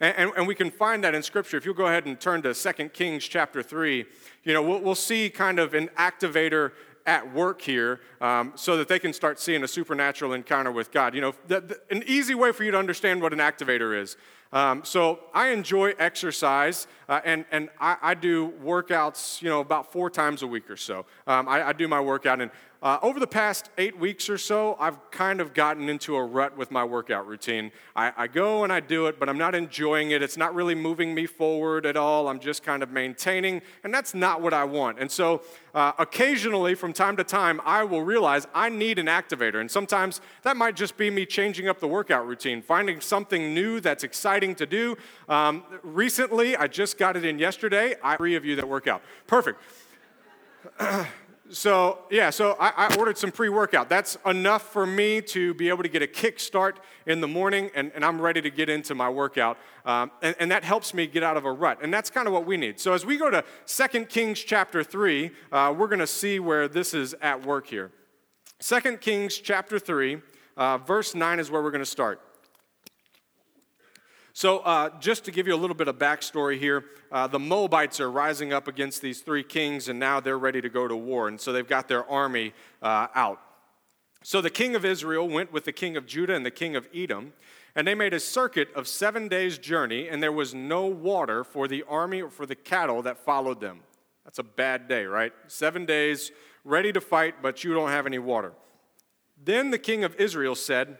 And, 0.00 0.16
and, 0.16 0.32
and, 0.36 0.46
we 0.46 0.54
can 0.54 0.70
find 0.70 1.04
that 1.04 1.14
in 1.14 1.22
Scripture. 1.22 1.56
If 1.56 1.64
you'll 1.64 1.74
go 1.74 1.86
ahead 1.86 2.06
and 2.06 2.18
turn 2.18 2.42
to 2.42 2.54
2 2.54 2.88
Kings 2.88 3.24
chapter 3.24 3.62
3, 3.62 4.06
you 4.44 4.52
know, 4.54 4.62
we'll, 4.62 4.80
we'll 4.80 4.94
see 4.94 5.28
kind 5.28 5.58
of 5.58 5.74
an 5.74 5.88
activator 5.96 6.72
at 7.06 7.32
work 7.34 7.60
here 7.62 8.00
um, 8.20 8.52
so 8.54 8.76
that 8.76 8.88
they 8.88 8.98
can 8.98 9.12
start 9.12 9.40
seeing 9.40 9.62
a 9.62 9.68
supernatural 9.68 10.32
encounter 10.32 10.72
with 10.72 10.90
God. 10.90 11.14
You 11.14 11.20
know, 11.20 11.34
the, 11.48 11.60
the, 11.60 11.80
an 11.90 12.02
easy 12.06 12.34
way 12.34 12.52
for 12.52 12.64
you 12.64 12.70
to 12.70 12.78
understand 12.78 13.20
what 13.20 13.32
an 13.32 13.38
activator 13.38 14.00
is 14.00 14.16
um, 14.52 14.84
so 14.84 15.20
I 15.32 15.48
enjoy 15.48 15.94
exercise, 15.98 16.88
uh, 17.08 17.20
and, 17.24 17.44
and 17.52 17.68
I, 17.78 17.96
I, 18.02 18.14
do 18.14 18.52
workouts, 18.64 19.40
you 19.40 19.48
know, 19.48 19.60
about 19.60 19.92
four 19.92 20.10
times 20.10 20.42
a 20.42 20.46
week 20.46 20.68
or 20.68 20.76
so. 20.76 21.06
Um, 21.28 21.48
I, 21.48 21.68
I, 21.68 21.72
do 21.72 21.86
my 21.86 22.00
workout, 22.00 22.40
and 22.40 22.50
uh, 22.82 22.98
over 23.02 23.20
the 23.20 23.26
past 23.26 23.68
eight 23.76 23.98
weeks 23.98 24.30
or 24.30 24.38
so, 24.38 24.74
I've 24.80 25.10
kind 25.10 25.42
of 25.42 25.52
gotten 25.52 25.90
into 25.90 26.16
a 26.16 26.24
rut 26.24 26.56
with 26.56 26.70
my 26.70 26.82
workout 26.82 27.26
routine. 27.26 27.72
I, 27.94 28.12
I, 28.16 28.26
go 28.26 28.64
and 28.64 28.72
I 28.72 28.80
do 28.80 29.06
it, 29.06 29.20
but 29.20 29.28
I'm 29.28 29.36
not 29.36 29.54
enjoying 29.54 30.12
it. 30.12 30.22
It's 30.22 30.38
not 30.38 30.54
really 30.54 30.74
moving 30.74 31.14
me 31.14 31.26
forward 31.26 31.84
at 31.84 31.98
all. 31.98 32.26
I'm 32.26 32.40
just 32.40 32.62
kind 32.62 32.82
of 32.82 32.90
maintaining, 32.90 33.60
and 33.84 33.92
that's 33.92 34.14
not 34.14 34.40
what 34.40 34.54
I 34.54 34.64
want. 34.64 34.98
And 34.98 35.10
so, 35.10 35.42
uh, 35.74 35.92
occasionally, 35.98 36.74
from 36.74 36.94
time 36.94 37.18
to 37.18 37.24
time, 37.24 37.60
I 37.66 37.84
will 37.84 38.02
realize 38.02 38.46
I 38.54 38.70
need 38.70 38.98
an 38.98 39.06
activator. 39.06 39.60
And 39.60 39.70
sometimes 39.70 40.22
that 40.42 40.56
might 40.56 40.74
just 40.74 40.96
be 40.96 41.10
me 41.10 41.26
changing 41.26 41.68
up 41.68 41.80
the 41.80 41.88
workout 41.88 42.26
routine, 42.26 42.62
finding 42.62 43.02
something 43.02 43.52
new 43.52 43.80
that's 43.80 44.04
exciting 44.04 44.54
to 44.54 44.64
do. 44.64 44.96
Um, 45.28 45.64
recently, 45.82 46.56
I 46.56 46.66
just 46.66 46.96
got 46.96 47.14
it 47.18 47.26
in 47.26 47.38
yesterday. 47.38 47.96
I 48.02 48.16
three 48.16 48.36
of 48.36 48.46
you 48.46 48.56
that 48.56 48.66
work 48.66 48.86
out. 48.86 49.02
Perfect. 49.26 49.60
So, 51.52 51.98
yeah, 52.10 52.30
so 52.30 52.56
I, 52.60 52.88
I 52.88 52.96
ordered 52.96 53.18
some 53.18 53.32
pre 53.32 53.48
workout. 53.48 53.88
That's 53.88 54.16
enough 54.24 54.72
for 54.72 54.86
me 54.86 55.20
to 55.22 55.52
be 55.54 55.68
able 55.68 55.82
to 55.82 55.88
get 55.88 56.00
a 56.00 56.06
kick 56.06 56.38
start 56.38 56.78
in 57.06 57.20
the 57.20 57.26
morning, 57.26 57.70
and, 57.74 57.90
and 57.94 58.04
I'm 58.04 58.20
ready 58.20 58.40
to 58.40 58.50
get 58.50 58.68
into 58.68 58.94
my 58.94 59.08
workout. 59.08 59.58
Um, 59.84 60.12
and, 60.22 60.36
and, 60.38 60.50
that 60.52 60.62
helps 60.62 60.94
me 60.94 61.08
get 61.08 61.24
out 61.24 61.36
of 61.36 61.44
a 61.44 61.50
rut. 61.50 61.78
And 61.82 61.92
that's 61.92 62.08
kind 62.08 62.28
of 62.28 62.32
what 62.32 62.46
we 62.46 62.56
need. 62.56 62.78
So, 62.78 62.92
as 62.92 63.04
we 63.04 63.16
go 63.16 63.30
to 63.30 63.44
2 63.66 64.04
Kings 64.04 64.38
chapter 64.38 64.84
3, 64.84 65.30
uh, 65.50 65.74
we're 65.76 65.88
going 65.88 65.98
to 65.98 66.06
see 66.06 66.38
where 66.38 66.68
this 66.68 66.94
is 66.94 67.14
at 67.20 67.44
work 67.44 67.66
here. 67.66 67.90
2 68.60 68.98
Kings 68.98 69.36
chapter 69.36 69.78
3, 69.78 70.18
uh, 70.56 70.78
verse 70.78 71.14
9 71.16 71.40
is 71.40 71.50
where 71.50 71.62
we're 71.62 71.72
going 71.72 71.80
to 71.82 71.86
start. 71.86 72.20
So, 74.40 74.60
uh, 74.60 74.88
just 75.00 75.26
to 75.26 75.30
give 75.30 75.46
you 75.46 75.54
a 75.54 75.60
little 75.60 75.76
bit 75.76 75.86
of 75.86 75.98
backstory 75.98 76.58
here, 76.58 76.86
uh, 77.12 77.26
the 77.26 77.38
Moabites 77.38 78.00
are 78.00 78.10
rising 78.10 78.54
up 78.54 78.68
against 78.68 79.02
these 79.02 79.20
three 79.20 79.42
kings, 79.42 79.86
and 79.90 79.98
now 79.98 80.18
they're 80.18 80.38
ready 80.38 80.62
to 80.62 80.70
go 80.70 80.88
to 80.88 80.96
war. 80.96 81.28
And 81.28 81.38
so 81.38 81.52
they've 81.52 81.68
got 81.68 81.88
their 81.88 82.10
army 82.10 82.54
uh, 82.80 83.08
out. 83.14 83.38
So 84.22 84.40
the 84.40 84.48
king 84.48 84.74
of 84.74 84.82
Israel 84.82 85.28
went 85.28 85.52
with 85.52 85.66
the 85.66 85.72
king 85.72 85.94
of 85.94 86.06
Judah 86.06 86.34
and 86.34 86.46
the 86.46 86.50
king 86.50 86.74
of 86.74 86.88
Edom, 86.94 87.34
and 87.76 87.86
they 87.86 87.94
made 87.94 88.14
a 88.14 88.18
circuit 88.18 88.72
of 88.74 88.88
seven 88.88 89.28
days' 89.28 89.58
journey, 89.58 90.08
and 90.08 90.22
there 90.22 90.32
was 90.32 90.54
no 90.54 90.86
water 90.86 91.44
for 91.44 91.68
the 91.68 91.84
army 91.86 92.22
or 92.22 92.30
for 92.30 92.46
the 92.46 92.56
cattle 92.56 93.02
that 93.02 93.18
followed 93.18 93.60
them. 93.60 93.80
That's 94.24 94.38
a 94.38 94.42
bad 94.42 94.88
day, 94.88 95.04
right? 95.04 95.34
Seven 95.48 95.84
days, 95.84 96.32
ready 96.64 96.94
to 96.94 97.00
fight, 97.02 97.42
but 97.42 97.62
you 97.62 97.74
don't 97.74 97.90
have 97.90 98.06
any 98.06 98.18
water. 98.18 98.54
Then 99.44 99.70
the 99.70 99.78
king 99.78 100.02
of 100.02 100.16
Israel 100.16 100.54
said, 100.54 100.96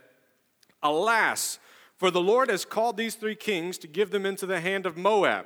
Alas, 0.82 1.58
for 2.00 2.10
the 2.10 2.22
Lord 2.22 2.48
has 2.48 2.64
called 2.64 2.96
these 2.96 3.14
three 3.14 3.34
kings 3.34 3.76
to 3.76 3.86
give 3.86 4.10
them 4.10 4.24
into 4.24 4.46
the 4.46 4.60
hand 4.60 4.86
of 4.86 4.96
Moab. 4.96 5.44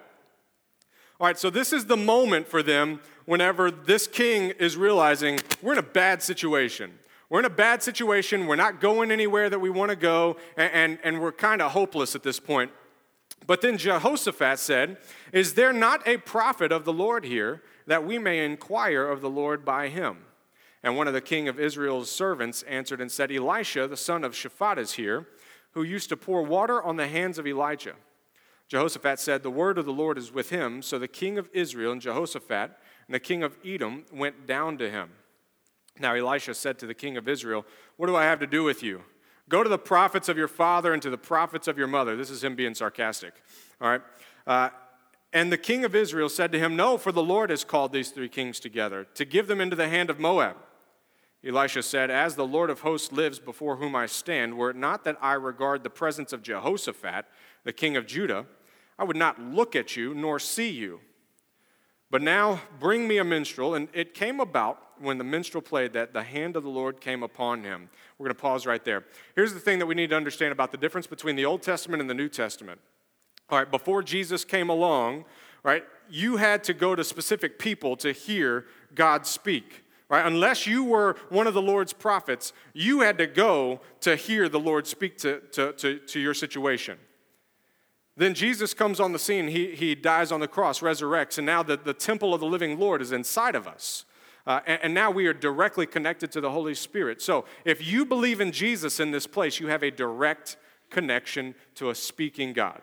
All 1.19 1.27
right, 1.27 1.37
so 1.37 1.51
this 1.51 1.73
is 1.73 1.87
the 1.87 1.97
moment 1.97 2.47
for 2.47 2.63
them 2.63 3.01
whenever 3.25 3.73
this 3.73 4.07
king 4.07 4.53
is 4.61 4.77
realizing 4.77 5.41
we're 5.63 5.73
in 5.73 5.79
a 5.79 5.83
bad 5.83 6.23
situation. 6.23 6.93
We're 7.29 7.41
in 7.41 7.45
a 7.45 7.51
bad 7.51 7.83
situation. 7.83 8.47
We're 8.47 8.55
not 8.55 8.81
going 8.81 9.11
anywhere 9.11 9.51
that 9.51 9.59
we 9.59 9.69
want 9.69 9.91
to 9.91 9.97
go, 9.97 10.37
and, 10.57 10.73
and, 10.73 10.99
and 11.03 11.21
we're 11.21 11.33
kind 11.33 11.61
of 11.61 11.73
hopeless 11.73 12.15
at 12.15 12.23
this 12.23 12.39
point. 12.39 12.71
But 13.49 13.61
then 13.61 13.77
Jehoshaphat 13.77 14.61
said, 14.61 14.99
Is 15.33 15.55
there 15.55 15.73
not 15.73 16.07
a 16.07 16.19
prophet 16.19 16.71
of 16.71 16.85
the 16.85 16.93
Lord 16.93 17.25
here 17.25 17.63
that 17.89 18.07
we 18.07 18.17
may 18.17 18.45
inquire 18.45 19.09
of 19.09 19.23
the 19.23 19.31
Lord 19.31 19.65
by 19.65 19.89
him? 19.89 20.19
And 20.85 20.97
one 20.97 21.09
of 21.09 21.15
the 21.15 21.21
king 21.21 21.49
of 21.49 21.59
Israel's 21.59 22.13
servants 22.13 22.63
answered 22.63 23.01
and 23.01 23.11
said, 23.11 23.33
Elisha, 23.33 23.89
the 23.89 23.97
son 23.97 24.23
of 24.23 24.35
Shaphat, 24.35 24.79
is 24.79 24.93
here, 24.93 25.27
who 25.75 25.83
used 25.83 26.09
to 26.09 26.17
pour 26.17 26.43
water 26.43 26.83
on 26.83 26.97
the 26.97 27.09
hands 27.09 27.39
of 27.39 27.47
Elijah. 27.47 27.95
Jehoshaphat 28.69 29.19
said, 29.19 29.43
The 29.43 29.51
word 29.51 29.77
of 29.77 29.85
the 29.85 29.93
Lord 29.93 30.17
is 30.17 30.33
with 30.33 30.51
him. 30.51 30.83
So 30.83 30.99
the 30.99 31.09
king 31.09 31.37
of 31.37 31.49
Israel 31.53 31.93
and 31.93 32.01
Jehoshaphat 32.01 32.71
and 33.07 33.15
the 33.15 33.21
king 33.21 33.43
of 33.43 33.57
Edom 33.65 34.05
went 34.13 34.47
down 34.47 34.79
to 34.79 34.91
him. 34.91 35.11
Now 35.99 36.15
Elisha 36.15 36.55
said 36.55 36.79
to 36.79 36.87
the 36.87 36.95
king 36.95 37.17
of 37.17 37.29
Israel, 37.29 37.67
What 37.97 38.07
do 38.07 38.17
I 38.17 38.25
have 38.25 38.41
to 38.41 38.47
do 38.47 38.65
with 38.65 38.83
you? 38.83 39.03
Go 39.49 39.63
to 39.63 39.69
the 39.69 39.79
prophets 39.79 40.29
of 40.29 40.39
your 40.39 40.49
father 40.49 40.93
and 40.93 41.03
to 41.03 41.11
the 41.11 41.19
prophets 41.19 41.69
of 41.69 41.77
your 41.77 41.87
mother. 41.87 42.17
This 42.17 42.31
is 42.31 42.43
him 42.43 42.57
being 42.57 42.75
sarcastic. 42.75 43.35
All 43.81 43.91
right. 43.91 44.01
Uh, 44.47 44.71
and 45.33 45.53
the 45.53 45.59
king 45.59 45.85
of 45.85 45.95
Israel 45.95 46.29
said 46.29 46.53
to 46.53 46.59
him, 46.59 46.77
No, 46.77 46.97
for 46.97 47.13
the 47.13 47.23
Lord 47.23 47.51
has 47.51 47.65
called 47.65 47.93
these 47.93 48.11
three 48.11 48.29
kings 48.29 48.59
together 48.61 49.05
to 49.15 49.25
give 49.25 49.47
them 49.47 49.61
into 49.61 49.77
the 49.77 49.89
hand 49.89 50.09
of 50.09 50.19
Moab. 50.19 50.57
Elisha 51.47 51.83
said, 51.83 52.11
As 52.11 52.37
the 52.37 52.47
Lord 52.47 52.71
of 52.71 52.81
hosts 52.81 53.13
lives 53.13 53.39
before 53.39 53.77
whom 53.77 53.95
I 53.95 54.07
stand, 54.07 54.57
were 54.57 54.71
it 54.71 54.77
not 54.77 55.05
that 55.05 55.19
I 55.21 55.35
regard 55.35 55.83
the 55.83 55.91
presence 55.91 56.33
of 56.33 56.43
Jehoshaphat, 56.43 57.27
the 57.65 57.73
king 57.73 57.97
of 57.97 58.07
Judah, 58.07 58.47
I 58.99 59.05
would 59.05 59.17
not 59.17 59.41
look 59.41 59.77
at 59.77 59.97
you 59.97 60.15
nor 60.15 60.39
see 60.39 60.71
you. 60.71 61.01
But 62.11 62.23
now 62.23 62.61
bring 62.79 63.09
me 63.09 63.19
a 63.19 63.25
minstrel. 63.25 63.75
And 63.75 63.89
it 63.93 64.15
came 64.15 64.41
about 64.41 64.81
when 65.01 65.19
the 65.19 65.25
minstrel 65.25 65.61
played 65.61 65.93
that 65.95 66.13
the 66.13 66.23
hand 66.23 66.57
of 66.57 66.63
the 66.63 66.69
Lord 66.69 67.01
came 67.01 67.23
upon 67.23 67.65
him. 67.65 67.91
We're 68.17 68.27
going 68.27 68.37
to 68.37 68.41
pause 68.41 68.67
right 68.67 68.85
there. 68.85 69.05
Here's 69.35 69.53
the 69.53 69.61
thing 69.61 69.81
that 69.81 69.87
we 69.87 69.95
need 69.95 70.11
to 70.11 70.17
understand 70.17 70.53
about 70.53 70.71
the 70.71 70.79
difference 70.79 71.07
between 71.07 71.37
the 71.37 71.45
Old 71.45 71.63
Testament 71.63 72.01
and 72.01 72.09
the 72.09 72.15
New 72.15 72.29
Testament. 72.29 72.81
All 73.51 73.59
right, 73.59 73.71
before 73.71 74.03
Jesus 74.03 74.45
came 74.45 74.71
along, 74.71 75.25
right, 75.63 75.85
you 76.09 76.37
had 76.37 76.65
to 76.65 76.75
go 76.75 76.95
to 76.95 77.05
specific 77.05 77.59
people 77.59 77.97
to 77.97 78.13
hear 78.13 78.67
God 78.95 79.27
speak. 79.27 79.84
Right? 80.15 80.27
Unless 80.27 80.69
you 80.69 80.85
were 80.85 81.17
one 81.29 81.49
of 81.49 81.55
the 81.55 81.61
Lord's 81.61 81.93
prophets, 81.93 82.53
you 82.73 83.01
had 83.01 83.19
to 83.19 83.27
go 83.27 83.81
to 84.03 84.15
hear 84.15 84.49
the 84.49 84.61
Lord 84.61 84.87
speak 84.87 85.19
to, 85.19 85.41
to, 85.51 85.73
to, 85.73 85.99
to 85.99 86.21
your 86.21 86.35
situation. 86.35 86.99
Then 88.17 88.33
Jesus 88.33 88.75
comes 88.75 89.01
on 89.01 89.11
the 89.11 89.19
scene. 89.19 89.49
He, 89.49 89.75
he 89.75 89.97
dies 89.97 90.31
on 90.31 90.39
the 90.39 90.47
cross, 90.47 90.79
resurrects, 90.79 91.39
and 91.39 91.45
now 91.45 91.65
the, 91.65 91.77
the 91.77 91.93
temple 91.93 92.33
of 92.33 92.39
the 92.39 92.47
living 92.47 92.79
Lord 92.79 93.03
is 93.03 93.11
inside 93.11 93.57
of 93.57 93.67
us. 93.67 94.05
Uh, 94.47 94.61
and, 94.69 94.81
and 94.85 94.95
now 94.95 95.11
we 95.11 95.27
are 95.27 95.33
directly 95.33 95.85
connected 95.85 96.31
to 96.31 96.41
the 96.41 96.53
Holy 96.53 96.77
Spirit. 96.77 97.21
So 97.21 97.45
if 97.65 97.85
you 97.85 98.07
believe 98.07 98.41
in 98.41 98.53
Jesus 98.53 99.01
in 99.01 99.11
this 99.11 99.27
place, 99.27 99.59
you 99.59 99.67
have 99.67 99.83
a 99.83 99.91
direct 99.91 100.59
connection 100.91 101.57
to 101.75 101.91
a 101.91 101.95
speaking 101.97 102.53
God. 102.53 102.81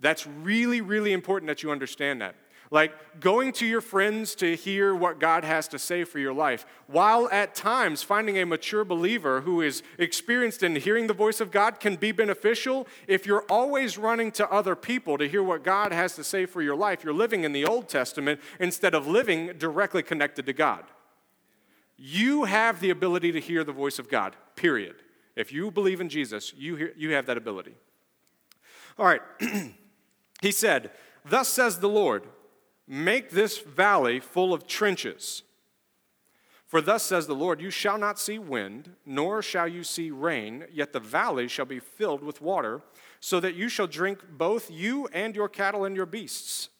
That's 0.00 0.26
really, 0.26 0.80
really 0.80 1.12
important 1.12 1.46
that 1.46 1.62
you 1.62 1.70
understand 1.70 2.20
that 2.20 2.34
like 2.72 3.20
going 3.20 3.52
to 3.52 3.66
your 3.66 3.82
friends 3.82 4.34
to 4.34 4.56
hear 4.56 4.94
what 4.94 5.20
God 5.20 5.44
has 5.44 5.68
to 5.68 5.78
say 5.78 6.04
for 6.04 6.18
your 6.18 6.32
life, 6.32 6.64
while 6.86 7.28
at 7.30 7.54
times 7.54 8.02
finding 8.02 8.38
a 8.38 8.46
mature 8.46 8.82
believer 8.82 9.42
who 9.42 9.60
is 9.60 9.82
experienced 9.98 10.62
in 10.62 10.74
hearing 10.76 11.06
the 11.06 11.12
voice 11.12 11.38
of 11.38 11.50
God 11.50 11.80
can 11.80 11.96
be 11.96 12.12
beneficial. 12.12 12.88
If 13.06 13.26
you're 13.26 13.44
always 13.50 13.98
running 13.98 14.32
to 14.32 14.50
other 14.50 14.74
people 14.74 15.18
to 15.18 15.28
hear 15.28 15.42
what 15.42 15.62
God 15.62 15.92
has 15.92 16.16
to 16.16 16.24
say 16.24 16.46
for 16.46 16.62
your 16.62 16.74
life, 16.74 17.04
you're 17.04 17.12
living 17.12 17.44
in 17.44 17.52
the 17.52 17.66
Old 17.66 17.90
Testament 17.90 18.40
instead 18.58 18.94
of 18.94 19.06
living 19.06 19.52
directly 19.58 20.02
connected 20.02 20.46
to 20.46 20.54
God. 20.54 20.84
You 21.98 22.44
have 22.44 22.80
the 22.80 22.88
ability 22.88 23.32
to 23.32 23.40
hear 23.40 23.64
the 23.64 23.72
voice 23.72 23.98
of 23.98 24.08
God, 24.08 24.34
period. 24.56 24.96
If 25.36 25.52
you 25.52 25.70
believe 25.70 26.00
in 26.00 26.08
Jesus, 26.08 26.54
you, 26.56 26.76
hear, 26.76 26.94
you 26.96 27.12
have 27.12 27.26
that 27.26 27.36
ability. 27.36 27.74
All 28.98 29.04
right. 29.04 29.20
he 30.40 30.50
said, 30.50 30.90
Thus 31.26 31.50
says 31.50 31.78
the 31.78 31.88
Lord. 31.90 32.26
Make 32.86 33.30
this 33.30 33.58
valley 33.58 34.20
full 34.20 34.52
of 34.52 34.66
trenches. 34.66 35.42
For 36.66 36.80
thus 36.80 37.02
says 37.02 37.26
the 37.26 37.34
Lord, 37.34 37.60
You 37.60 37.70
shall 37.70 37.98
not 37.98 38.18
see 38.18 38.38
wind, 38.38 38.96
nor 39.04 39.42
shall 39.42 39.68
you 39.68 39.84
see 39.84 40.10
rain, 40.10 40.64
yet 40.72 40.94
the 40.94 41.00
valley 41.00 41.46
shall 41.46 41.66
be 41.66 41.78
filled 41.78 42.22
with 42.22 42.40
water, 42.40 42.80
so 43.20 43.40
that 43.40 43.54
you 43.54 43.68
shall 43.68 43.86
drink 43.86 44.20
both 44.30 44.70
you 44.70 45.06
and 45.12 45.36
your 45.36 45.50
cattle 45.50 45.84
and 45.84 45.94
your 45.94 46.06
beasts. 46.06 46.70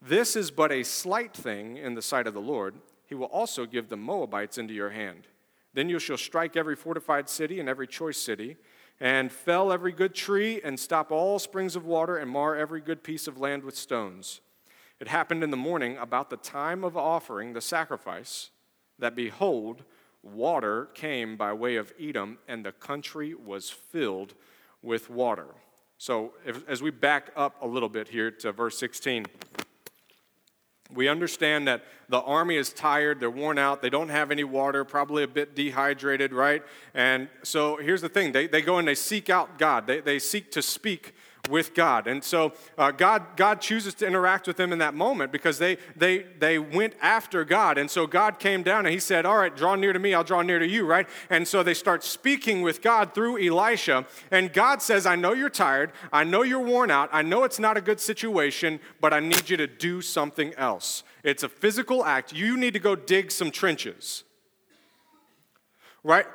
This 0.00 0.36
is 0.36 0.50
but 0.50 0.70
a 0.70 0.84
slight 0.84 1.34
thing 1.34 1.76
in 1.76 1.94
the 1.94 2.02
sight 2.02 2.26
of 2.26 2.34
the 2.34 2.40
Lord. 2.40 2.76
He 3.04 3.16
will 3.16 3.26
also 3.26 3.66
give 3.66 3.88
the 3.88 3.96
Moabites 3.96 4.58
into 4.58 4.72
your 4.72 4.90
hand. 4.90 5.26
Then 5.74 5.88
you 5.88 5.98
shall 5.98 6.16
strike 6.16 6.56
every 6.56 6.76
fortified 6.76 7.28
city 7.28 7.58
and 7.58 7.68
every 7.68 7.88
choice 7.88 8.16
city, 8.16 8.56
and 9.00 9.32
fell 9.32 9.72
every 9.72 9.90
good 9.92 10.14
tree, 10.14 10.60
and 10.62 10.78
stop 10.78 11.10
all 11.10 11.40
springs 11.40 11.74
of 11.74 11.84
water, 11.84 12.16
and 12.16 12.30
mar 12.30 12.54
every 12.54 12.80
good 12.80 13.02
piece 13.02 13.26
of 13.26 13.38
land 13.38 13.64
with 13.64 13.76
stones. 13.76 14.40
It 15.00 15.08
happened 15.08 15.42
in 15.42 15.50
the 15.50 15.56
morning 15.56 15.96
about 15.96 16.28
the 16.28 16.36
time 16.36 16.84
of 16.84 16.96
offering 16.96 17.54
the 17.54 17.62
sacrifice 17.62 18.50
that 18.98 19.16
behold, 19.16 19.82
water 20.22 20.90
came 20.92 21.38
by 21.38 21.54
way 21.54 21.76
of 21.76 21.92
Edom, 21.98 22.38
and 22.46 22.64
the 22.64 22.72
country 22.72 23.34
was 23.34 23.70
filled 23.70 24.34
with 24.82 25.08
water. 25.08 25.46
So, 25.96 26.32
if, 26.46 26.68
as 26.68 26.82
we 26.82 26.90
back 26.90 27.30
up 27.34 27.56
a 27.62 27.66
little 27.66 27.88
bit 27.88 28.08
here 28.08 28.30
to 28.30 28.52
verse 28.52 28.78
16, 28.78 29.24
we 30.94 31.08
understand 31.08 31.68
that 31.68 31.84
the 32.08 32.20
army 32.20 32.56
is 32.56 32.72
tired, 32.72 33.20
they're 33.20 33.30
worn 33.30 33.58
out, 33.58 33.80
they 33.80 33.90
don't 33.90 34.08
have 34.08 34.30
any 34.30 34.44
water, 34.44 34.84
probably 34.84 35.22
a 35.22 35.28
bit 35.28 35.54
dehydrated, 35.54 36.32
right? 36.32 36.62
And 36.94 37.28
so 37.42 37.76
here's 37.76 38.00
the 38.00 38.08
thing 38.08 38.32
they, 38.32 38.46
they 38.46 38.62
go 38.62 38.78
and 38.78 38.88
they 38.88 38.94
seek 38.94 39.30
out 39.30 39.58
God, 39.58 39.86
they, 39.86 40.00
they 40.00 40.18
seek 40.18 40.50
to 40.52 40.62
speak 40.62 41.14
with 41.50 41.74
God. 41.74 42.06
And 42.06 42.22
so 42.24 42.52
uh, 42.78 42.90
God, 42.92 43.36
God 43.36 43.60
chooses 43.60 43.94
to 43.94 44.06
interact 44.06 44.46
with 44.46 44.56
them 44.56 44.72
in 44.72 44.78
that 44.78 44.94
moment 44.94 45.32
because 45.32 45.58
they, 45.58 45.76
they, 45.96 46.18
they 46.38 46.58
went 46.58 46.94
after 47.02 47.44
God. 47.44 47.76
And 47.76 47.90
so 47.90 48.06
God 48.06 48.38
came 48.38 48.62
down 48.62 48.86
and 48.86 48.92
he 48.92 49.00
said, 49.00 49.26
All 49.26 49.36
right, 49.36 49.54
draw 49.54 49.74
near 49.74 49.92
to 49.92 49.98
me, 49.98 50.14
I'll 50.14 50.24
draw 50.24 50.42
near 50.42 50.58
to 50.58 50.66
you, 50.66 50.86
right? 50.86 51.08
And 51.28 51.46
so 51.46 51.62
they 51.62 51.74
start 51.74 52.04
speaking 52.04 52.62
with 52.62 52.80
God 52.80 53.14
through 53.14 53.44
Elisha. 53.44 54.06
And 54.30 54.52
God 54.52 54.80
says, 54.80 55.04
I 55.04 55.16
know 55.16 55.32
you're 55.32 55.50
tired, 55.50 55.92
I 56.12 56.24
know 56.24 56.42
you're 56.42 56.64
worn 56.64 56.90
out, 56.90 57.10
I 57.12 57.22
know 57.22 57.44
it's 57.44 57.58
not 57.58 57.76
a 57.76 57.80
good 57.80 58.00
situation, 58.00 58.80
but 59.00 59.12
I 59.12 59.20
need 59.20 59.50
you 59.50 59.56
to 59.56 59.66
do 59.66 60.00
something 60.00 60.54
else. 60.54 61.02
It's 61.22 61.42
a 61.42 61.48
physical 61.48 62.04
act. 62.04 62.32
You 62.32 62.56
need 62.56 62.72
to 62.72 62.78
go 62.78 62.96
dig 62.96 63.30
some 63.30 63.50
trenches, 63.50 64.24
right? 66.02 66.26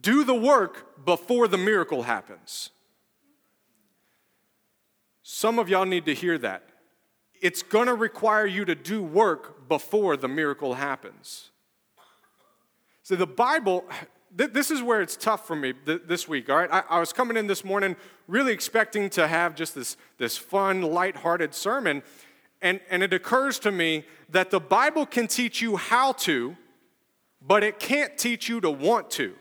Do 0.00 0.24
the 0.24 0.34
work 0.34 1.04
before 1.04 1.48
the 1.48 1.58
miracle 1.58 2.04
happens. 2.04 2.70
Some 5.32 5.60
of 5.60 5.68
y'all 5.68 5.84
need 5.84 6.06
to 6.06 6.14
hear 6.14 6.38
that. 6.38 6.64
It's 7.40 7.62
going 7.62 7.86
to 7.86 7.94
require 7.94 8.46
you 8.46 8.64
to 8.64 8.74
do 8.74 9.00
work 9.00 9.68
before 9.68 10.16
the 10.16 10.26
miracle 10.26 10.74
happens. 10.74 11.50
So, 13.04 13.14
the 13.14 13.28
Bible, 13.28 13.84
this 14.34 14.72
is 14.72 14.82
where 14.82 15.00
it's 15.00 15.16
tough 15.16 15.46
for 15.46 15.54
me 15.54 15.72
this 15.84 16.26
week, 16.26 16.50
all 16.50 16.56
right? 16.56 16.84
I-, 16.90 16.98
was 16.98 17.12
coming 17.12 17.36
in 17.36 17.46
this 17.46 17.64
morning 17.64 17.94
really 18.26 18.52
expecting 18.52 19.08
to 19.10 19.28
have 19.28 19.54
just 19.54 19.76
this, 19.76 19.96
this 20.18 20.36
fun, 20.36 20.82
light-hearted 20.82 21.54
sermon, 21.54 22.02
and, 22.60 22.80
and 22.90 23.04
it 23.04 23.12
occurs 23.12 23.60
to 23.60 23.70
me 23.70 24.06
that 24.30 24.50
the 24.50 24.60
Bible 24.60 25.06
can 25.06 25.28
teach 25.28 25.62
you 25.62 25.76
how 25.76 26.10
to, 26.12 26.56
but 27.40 27.62
it 27.62 27.78
can't 27.78 28.18
teach 28.18 28.48
you 28.48 28.60
to 28.62 28.70
want 28.70 29.12
to. 29.12 29.36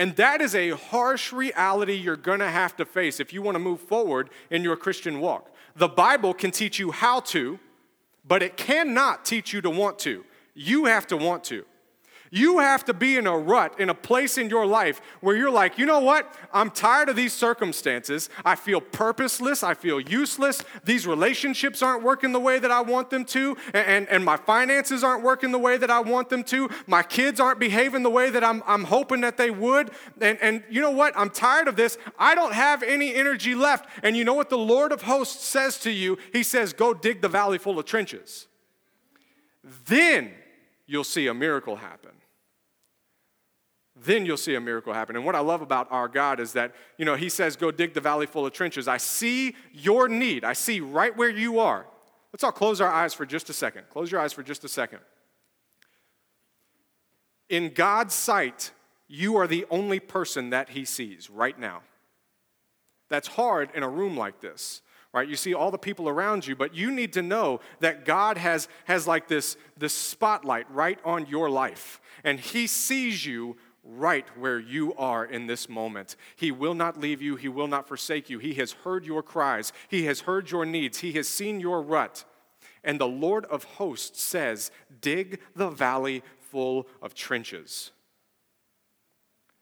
And 0.00 0.16
that 0.16 0.40
is 0.40 0.54
a 0.54 0.70
harsh 0.70 1.30
reality 1.30 1.92
you're 1.92 2.16
going 2.16 2.38
to 2.38 2.48
have 2.48 2.74
to 2.76 2.86
face 2.86 3.20
if 3.20 3.34
you 3.34 3.42
want 3.42 3.56
to 3.56 3.58
move 3.58 3.80
forward 3.80 4.30
in 4.48 4.64
your 4.64 4.74
Christian 4.74 5.20
walk. 5.20 5.54
The 5.76 5.88
Bible 5.88 6.32
can 6.32 6.52
teach 6.52 6.78
you 6.78 6.90
how 6.90 7.20
to, 7.20 7.60
but 8.26 8.42
it 8.42 8.56
cannot 8.56 9.26
teach 9.26 9.52
you 9.52 9.60
to 9.60 9.68
want 9.68 9.98
to. 9.98 10.24
You 10.54 10.86
have 10.86 11.06
to 11.08 11.18
want 11.18 11.44
to. 11.44 11.66
You 12.32 12.60
have 12.60 12.84
to 12.84 12.94
be 12.94 13.16
in 13.16 13.26
a 13.26 13.36
rut, 13.36 13.80
in 13.80 13.90
a 13.90 13.94
place 13.94 14.38
in 14.38 14.48
your 14.48 14.64
life 14.64 15.00
where 15.20 15.34
you're 15.34 15.50
like, 15.50 15.78
you 15.78 15.84
know 15.84 15.98
what? 15.98 16.32
I'm 16.52 16.70
tired 16.70 17.08
of 17.08 17.16
these 17.16 17.32
circumstances. 17.32 18.30
I 18.44 18.54
feel 18.54 18.80
purposeless. 18.80 19.64
I 19.64 19.74
feel 19.74 20.00
useless. 20.00 20.62
These 20.84 21.08
relationships 21.08 21.82
aren't 21.82 22.04
working 22.04 22.30
the 22.30 22.38
way 22.38 22.60
that 22.60 22.70
I 22.70 22.82
want 22.82 23.10
them 23.10 23.24
to. 23.26 23.56
And, 23.74 23.86
and, 23.86 24.08
and 24.08 24.24
my 24.24 24.36
finances 24.36 25.02
aren't 25.02 25.24
working 25.24 25.50
the 25.50 25.58
way 25.58 25.76
that 25.76 25.90
I 25.90 25.98
want 25.98 26.28
them 26.28 26.44
to. 26.44 26.70
My 26.86 27.02
kids 27.02 27.40
aren't 27.40 27.58
behaving 27.58 28.04
the 28.04 28.10
way 28.10 28.30
that 28.30 28.44
I'm, 28.44 28.62
I'm 28.64 28.84
hoping 28.84 29.22
that 29.22 29.36
they 29.36 29.50
would. 29.50 29.90
And, 30.20 30.38
and 30.40 30.62
you 30.70 30.80
know 30.80 30.92
what? 30.92 31.12
I'm 31.16 31.30
tired 31.30 31.66
of 31.66 31.74
this. 31.74 31.98
I 32.16 32.36
don't 32.36 32.54
have 32.54 32.84
any 32.84 33.12
energy 33.12 33.56
left. 33.56 33.88
And 34.04 34.16
you 34.16 34.22
know 34.22 34.34
what 34.34 34.50
the 34.50 34.58
Lord 34.58 34.92
of 34.92 35.02
hosts 35.02 35.44
says 35.44 35.80
to 35.80 35.90
you? 35.90 36.16
He 36.32 36.44
says, 36.44 36.72
go 36.72 36.94
dig 36.94 37.22
the 37.22 37.28
valley 37.28 37.58
full 37.58 37.76
of 37.76 37.86
trenches. 37.86 38.46
Then 39.86 40.30
you'll 40.86 41.02
see 41.02 41.26
a 41.26 41.34
miracle 41.34 41.74
happen 41.74 42.12
then 44.04 44.24
you'll 44.24 44.36
see 44.36 44.54
a 44.54 44.60
miracle 44.60 44.92
happen. 44.92 45.16
And 45.16 45.24
what 45.24 45.34
I 45.34 45.40
love 45.40 45.62
about 45.62 45.88
our 45.90 46.08
God 46.08 46.40
is 46.40 46.52
that, 46.54 46.74
you 46.96 47.04
know, 47.04 47.16
He 47.16 47.28
says, 47.28 47.56
Go 47.56 47.70
dig 47.70 47.94
the 47.94 48.00
valley 48.00 48.26
full 48.26 48.46
of 48.46 48.52
trenches. 48.52 48.88
I 48.88 48.96
see 48.96 49.54
your 49.72 50.08
need, 50.08 50.44
I 50.44 50.54
see 50.54 50.80
right 50.80 51.16
where 51.16 51.30
you 51.30 51.58
are. 51.58 51.86
Let's 52.32 52.44
all 52.44 52.52
close 52.52 52.80
our 52.80 52.90
eyes 52.90 53.12
for 53.12 53.26
just 53.26 53.50
a 53.50 53.52
second. 53.52 53.84
Close 53.90 54.10
your 54.10 54.20
eyes 54.20 54.32
for 54.32 54.42
just 54.42 54.64
a 54.64 54.68
second. 54.68 55.00
In 57.48 57.70
God's 57.74 58.14
sight, 58.14 58.70
you 59.08 59.36
are 59.36 59.48
the 59.48 59.66
only 59.70 59.98
person 59.98 60.50
that 60.50 60.70
he 60.70 60.84
sees 60.84 61.28
right 61.28 61.58
now. 61.58 61.82
That's 63.08 63.26
hard 63.26 63.70
in 63.74 63.82
a 63.82 63.88
room 63.88 64.16
like 64.16 64.40
this, 64.40 64.82
right? 65.12 65.28
You 65.28 65.34
see 65.34 65.52
all 65.52 65.72
the 65.72 65.78
people 65.78 66.08
around 66.08 66.46
you, 66.46 66.54
but 66.54 66.76
you 66.76 66.92
need 66.92 67.12
to 67.14 67.22
know 67.22 67.58
that 67.80 68.04
God 68.04 68.38
has, 68.38 68.68
has 68.84 69.08
like 69.08 69.26
this, 69.26 69.56
this 69.76 69.92
spotlight 69.92 70.70
right 70.70 71.00
on 71.04 71.26
your 71.26 71.50
life, 71.50 72.00
and 72.22 72.38
he 72.38 72.68
sees 72.68 73.26
you 73.26 73.56
right 73.82 74.26
where 74.38 74.58
you 74.58 74.94
are 74.94 75.24
in 75.24 75.46
this 75.46 75.68
moment. 75.68 76.16
He 76.36 76.50
will 76.50 76.74
not 76.74 77.00
leave 77.00 77.22
you, 77.22 77.36
He 77.36 77.48
will 77.48 77.68
not 77.68 77.88
forsake 77.88 78.28
you. 78.28 78.38
He 78.38 78.54
has 78.54 78.72
heard 78.72 79.04
your 79.04 79.22
cries, 79.22 79.72
He 79.88 80.06
has 80.06 80.20
heard 80.20 80.50
your 80.50 80.66
needs, 80.66 80.98
He 80.98 81.12
has 81.12 81.28
seen 81.28 81.60
your 81.60 81.82
rut. 81.82 82.24
And 82.82 82.98
the 82.98 83.08
Lord 83.08 83.44
of 83.46 83.64
hosts 83.64 84.22
says, 84.22 84.70
Dig 85.00 85.40
the 85.54 85.70
valley 85.70 86.22
full 86.38 86.88
of 87.02 87.14
trenches. 87.14 87.90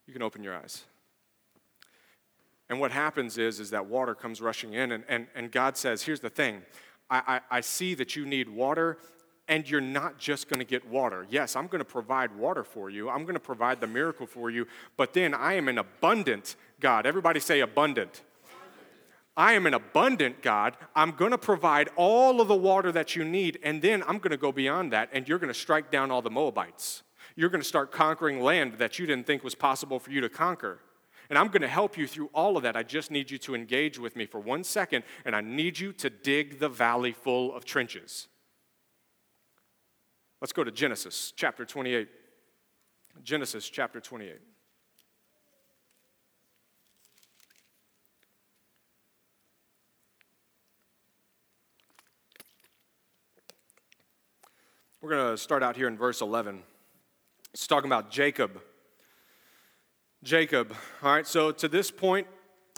You 0.07 0.13
can 0.13 0.23
open 0.23 0.43
your 0.43 0.57
eyes. 0.57 0.85
And 2.71 2.81
what 2.81 2.91
happens 2.91 3.39
is, 3.39 3.61
is 3.61 3.71
that 3.71 3.87
water 3.87 4.15
comes 4.15 4.41
rushing 4.41 4.75
in, 4.75 4.93
and, 4.93 5.05
and, 5.09 5.27
and 5.35 5.51
God 5.51 5.77
says, 5.77 6.03
Here's 6.03 6.21
the 6.21 6.31
thing 6.31 6.63
I, 7.11 7.41
I, 7.51 7.59
I 7.59 7.61
see 7.61 7.95
that 7.95 8.17
you 8.17 8.27
need 8.27 8.49
water, 8.49 8.99
and 9.49 9.69
you're 9.69 9.81
not 9.81 10.19
just 10.19 10.49
going 10.49 10.59
to 10.59 10.65
get 10.65 10.87
water. 10.87 11.27
Yes, 11.31 11.57
I'm 11.57 11.67
going 11.67 11.81
to 11.81 11.85
provide 11.85 12.37
water 12.37 12.65
for 12.65 12.91
you, 12.91 13.09
I'm 13.09 13.23
going 13.23 13.35
to 13.35 13.41
provide 13.41 13.81
the 13.81 13.87
miracle 13.87 14.27
for 14.27 14.51
you, 14.51 14.67
but 14.97 15.15
then 15.15 15.35
I 15.35 15.55
am 15.55 15.69
an 15.69 15.79
abundant 15.79 16.57
God. 16.81 17.07
Everybody 17.07 17.41
say 17.41 17.61
abundant. 17.61 18.23
I 19.37 19.53
am 19.53 19.67
an 19.67 19.75
abundant 19.75 20.43
God. 20.43 20.77
I'm 20.97 21.13
going 21.13 21.31
to 21.31 21.39
provide 21.39 21.91
all 21.95 22.41
of 22.41 22.49
the 22.49 22.57
water 22.57 22.91
that 22.91 23.15
you 23.15 23.25
need, 23.25 23.59
and 23.63 23.81
then 23.81 24.03
I'm 24.03 24.19
going 24.19 24.33
to 24.33 24.37
go 24.37 24.51
beyond 24.51 24.93
that, 24.93 25.11
and 25.13 25.29
you're 25.29 25.39
going 25.39 25.53
to 25.53 25.59
strike 25.59 25.93
down 25.93 26.11
all 26.11 26.23
the 26.23 26.31
Moabites 26.31 27.03
you're 27.39 27.51
going 27.51 27.63
to 27.63 27.69
start 27.69 27.93
conquering 27.93 28.41
land 28.41 28.75
that 28.79 28.99
you 28.99 29.07
didn't 29.07 29.25
think 29.25 29.45
was 29.45 29.55
possible 29.55 30.01
for 30.01 30.11
you 30.11 30.21
to 30.21 30.29
conquer. 30.29 30.81
And 31.31 31.39
I'm 31.39 31.47
going 31.47 31.63
to 31.63 31.69
help 31.69 31.97
you 31.97 32.09
through 32.09 32.31
all 32.35 32.57
of 32.57 32.65
that. 32.65 32.77
I 32.77 32.83
just 32.83 33.13
need 33.13 33.31
you 33.31 33.39
to 33.39 33.55
engage 33.55 33.97
with 33.97 34.17
me 34.17 34.27
for 34.27 34.41
one 34.41 34.65
second, 34.65 35.05
and 35.25 35.37
I 35.37 35.41
need 35.41 35.79
you 35.79 35.93
to 35.93 36.11
dig 36.11 36.59
the 36.59 36.69
valley 36.69 37.13
full 37.13 37.55
of 37.55 37.65
trenches. 37.65 38.27
Let's 40.41 40.53
go 40.53 40.63
to 40.63 40.71
Genesis 40.71 41.33
chapter 41.35 41.65
28. 41.65 42.09
Genesis 43.25 43.69
chapter 43.69 44.01
28. 44.01 44.37
We're 55.01 55.11
going 55.11 55.33
to 55.33 55.37
start 55.37 55.65
out 55.65 55.75
here 55.75 55.89
in 55.89 55.97
verse 55.97 56.21
11. 56.21 56.63
It's 57.53 57.67
talking 57.67 57.89
about 57.89 58.13
Jacob. 58.13 58.61
Jacob. 60.23 60.73
All 61.03 61.11
right, 61.11 61.27
so 61.27 61.51
to 61.51 61.67
this 61.67 61.91
point, 61.91 62.29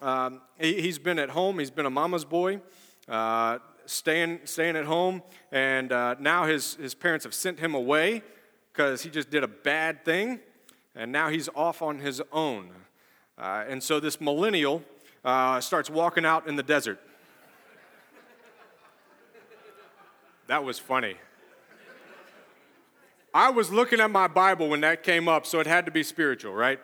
um, 0.01 0.41
he, 0.59 0.87
has 0.87 0.99
been 0.99 1.19
at 1.19 1.29
home. 1.29 1.59
He's 1.59 1.71
been 1.71 1.85
a 1.85 1.91
mama's 1.91 2.25
boy, 2.25 2.63
uh, 3.07 3.59
staying, 3.91 4.41
staying 4.45 4.77
at 4.77 4.85
home. 4.85 5.23
And 5.53 5.93
uh, 5.93 6.17
now 6.19 6.45
his, 6.45 6.75
his 6.77 6.95
parents 6.95 7.25
have 7.25 7.35
sent 7.35 7.59
him 7.59 7.75
away 7.75 8.23
because 8.73 9.03
he 9.03 9.11
just 9.11 9.31
did 9.31 9.43
a 9.43 9.49
bad 9.49 10.05
thing. 10.05 10.41
And 10.95 11.13
now 11.13 11.29
he's 11.29 11.49
off 11.55 11.83
on 11.83 11.99
his 11.99 12.23
own. 12.33 12.71
Uh, 13.37 13.65
and 13.69 13.83
so 13.83 14.01
this 14.01 14.21
millennial 14.21 14.83
uh, 15.25 15.61
starts 15.61 15.91
walking 15.91 16.25
out 16.25 16.47
in 16.47 16.57
the 16.57 16.63
desert. 16.63 17.01
That 20.47 20.65
was 20.65 20.79
funny. 20.79 21.17
I 23.33 23.51
was 23.51 23.71
looking 23.71 24.01
at 24.01 24.11
my 24.11 24.27
Bible 24.27 24.69
when 24.69 24.81
that 24.81 25.05
came 25.05 25.29
up, 25.29 25.47
so 25.47 25.61
it 25.61 25.67
had 25.69 25.87
to 25.87 25.93
be 25.93 26.03
spiritual, 26.03 26.53
right? 26.53 26.81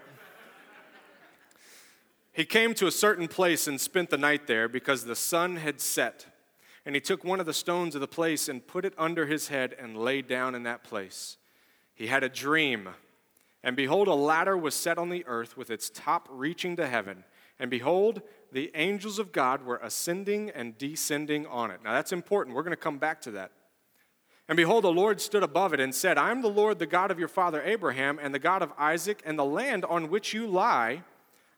he 2.32 2.44
came 2.44 2.74
to 2.74 2.86
a 2.86 2.92
certain 2.92 3.26
place 3.26 3.66
and 3.66 3.80
spent 3.80 4.10
the 4.10 4.18
night 4.18 4.46
there 4.46 4.68
because 4.68 5.04
the 5.04 5.16
sun 5.16 5.56
had 5.56 5.80
set. 5.80 6.26
And 6.86 6.94
he 6.94 7.00
took 7.00 7.24
one 7.24 7.40
of 7.40 7.46
the 7.46 7.52
stones 7.52 7.96
of 7.96 8.00
the 8.00 8.06
place 8.06 8.48
and 8.48 8.66
put 8.66 8.84
it 8.84 8.94
under 8.96 9.26
his 9.26 9.48
head 9.48 9.74
and 9.78 9.98
lay 9.98 10.22
down 10.22 10.54
in 10.54 10.62
that 10.62 10.84
place. 10.84 11.36
He 11.94 12.06
had 12.06 12.22
a 12.22 12.28
dream. 12.28 12.88
And 13.64 13.74
behold, 13.74 14.06
a 14.06 14.14
ladder 14.14 14.56
was 14.56 14.76
set 14.76 14.96
on 14.96 15.08
the 15.08 15.24
earth 15.26 15.56
with 15.56 15.68
its 15.68 15.90
top 15.90 16.28
reaching 16.30 16.76
to 16.76 16.86
heaven. 16.86 17.24
And 17.58 17.70
behold, 17.70 18.22
the 18.52 18.70
angels 18.76 19.18
of 19.18 19.32
God 19.32 19.64
were 19.64 19.80
ascending 19.82 20.50
and 20.50 20.78
descending 20.78 21.44
on 21.46 21.72
it. 21.72 21.80
Now 21.82 21.92
that's 21.92 22.12
important. 22.12 22.54
We're 22.54 22.62
going 22.62 22.70
to 22.70 22.76
come 22.76 22.98
back 22.98 23.20
to 23.22 23.32
that. 23.32 23.50
And 24.48 24.56
behold, 24.56 24.84
the 24.84 24.92
Lord 24.92 25.20
stood 25.20 25.42
above 25.42 25.74
it 25.74 25.80
and 25.80 25.92
said, 25.92 26.16
I 26.16 26.30
am 26.30 26.40
the 26.40 26.48
Lord, 26.48 26.78
the 26.78 26.86
God 26.86 27.10
of 27.10 27.18
your 27.18 27.26
father 27.26 27.60
Abraham, 27.64 28.20
and 28.22 28.32
the 28.32 28.38
God 28.38 28.62
of 28.62 28.72
Isaac, 28.78 29.20
and 29.26 29.36
the 29.36 29.44
land 29.44 29.84
on 29.84 30.08
which 30.08 30.32
you 30.32 30.46
lie, 30.46 31.02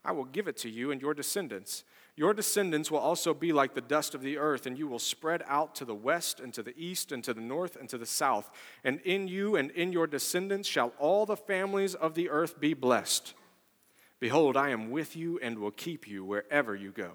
I 0.02 0.12
will 0.12 0.24
give 0.24 0.48
it 0.48 0.56
to 0.58 0.70
you 0.70 0.90
and 0.90 1.02
your 1.02 1.12
descendants. 1.12 1.84
Your 2.18 2.34
descendants 2.34 2.90
will 2.90 2.98
also 2.98 3.32
be 3.32 3.52
like 3.52 3.74
the 3.74 3.80
dust 3.80 4.12
of 4.12 4.22
the 4.22 4.38
earth, 4.38 4.66
and 4.66 4.76
you 4.76 4.88
will 4.88 4.98
spread 4.98 5.44
out 5.46 5.76
to 5.76 5.84
the 5.84 5.94
west, 5.94 6.40
and 6.40 6.52
to 6.52 6.64
the 6.64 6.76
east, 6.76 7.12
and 7.12 7.22
to 7.22 7.32
the 7.32 7.40
north, 7.40 7.76
and 7.76 7.88
to 7.90 7.96
the 7.96 8.06
south. 8.06 8.50
And 8.82 9.00
in 9.02 9.28
you 9.28 9.54
and 9.54 9.70
in 9.70 9.92
your 9.92 10.08
descendants 10.08 10.68
shall 10.68 10.92
all 10.98 11.26
the 11.26 11.36
families 11.36 11.94
of 11.94 12.14
the 12.14 12.28
earth 12.28 12.58
be 12.58 12.74
blessed. 12.74 13.34
Behold, 14.18 14.56
I 14.56 14.70
am 14.70 14.90
with 14.90 15.14
you 15.14 15.38
and 15.40 15.60
will 15.60 15.70
keep 15.70 16.08
you 16.08 16.24
wherever 16.24 16.74
you 16.74 16.90
go 16.90 17.12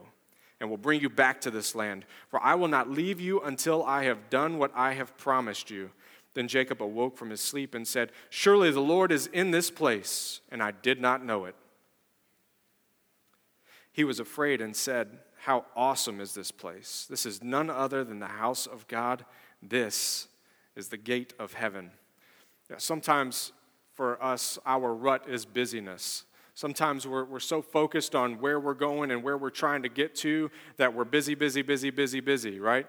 and 0.61 0.69
will 0.69 0.77
bring 0.77 1.01
you 1.01 1.09
back 1.09 1.41
to 1.41 1.51
this 1.51 1.75
land. 1.75 2.05
For 2.29 2.41
I 2.41 2.55
will 2.55 2.69
not 2.69 2.89
leave 2.89 3.19
you 3.19 3.41
until 3.41 3.83
I 3.83 4.05
have 4.05 4.29
done 4.29 4.57
what 4.57 4.71
I 4.73 4.93
have 4.93 5.17
promised 5.17 5.69
you. 5.69 5.91
Then 6.33 6.47
Jacob 6.47 6.81
awoke 6.81 7.17
from 7.17 7.29
his 7.29 7.41
sleep 7.41 7.75
and 7.75 7.85
said, 7.85 8.13
Surely 8.29 8.71
the 8.71 8.79
Lord 8.79 9.11
is 9.11 9.27
in 9.27 9.51
this 9.51 9.69
place, 9.69 10.39
and 10.49 10.63
I 10.63 10.71
did 10.71 11.01
not 11.01 11.25
know 11.25 11.43
it. 11.43 11.55
He 13.93 14.03
was 14.03 14.19
afraid 14.19 14.59
and 14.59 14.75
said, 14.75 15.19
How 15.43 15.65
awesome 15.75 16.19
is 16.19 16.33
this 16.33 16.51
place! 16.51 17.07
This 17.09 17.25
is 17.25 17.41
none 17.41 17.69
other 17.69 18.03
than 18.03 18.19
the 18.19 18.25
house 18.25 18.65
of 18.65 18.87
God. 18.87 19.23
This 19.61 20.27
is 20.75 20.89
the 20.89 20.97
gate 20.97 21.33
of 21.39 21.53
heaven. 21.53 21.91
Yeah, 22.69 22.77
Sometimes 22.79 23.53
for 23.93 24.21
us, 24.21 24.57
our 24.65 24.93
rut 24.93 25.29
is 25.29 25.45
busyness. 25.45 26.25
Sometimes 26.55 27.07
we're, 27.07 27.25
we're 27.25 27.39
so 27.39 27.61
focused 27.61 28.15
on 28.15 28.39
where 28.39 28.59
we're 28.59 28.73
going 28.73 29.11
and 29.11 29.23
where 29.23 29.37
we're 29.37 29.49
trying 29.49 29.83
to 29.83 29.89
get 29.89 30.15
to 30.15 30.51
that 30.77 30.93
we're 30.93 31.05
busy, 31.05 31.35
busy, 31.35 31.61
busy, 31.61 31.89
busy, 31.89 32.19
busy, 32.19 32.59
right? 32.59 32.87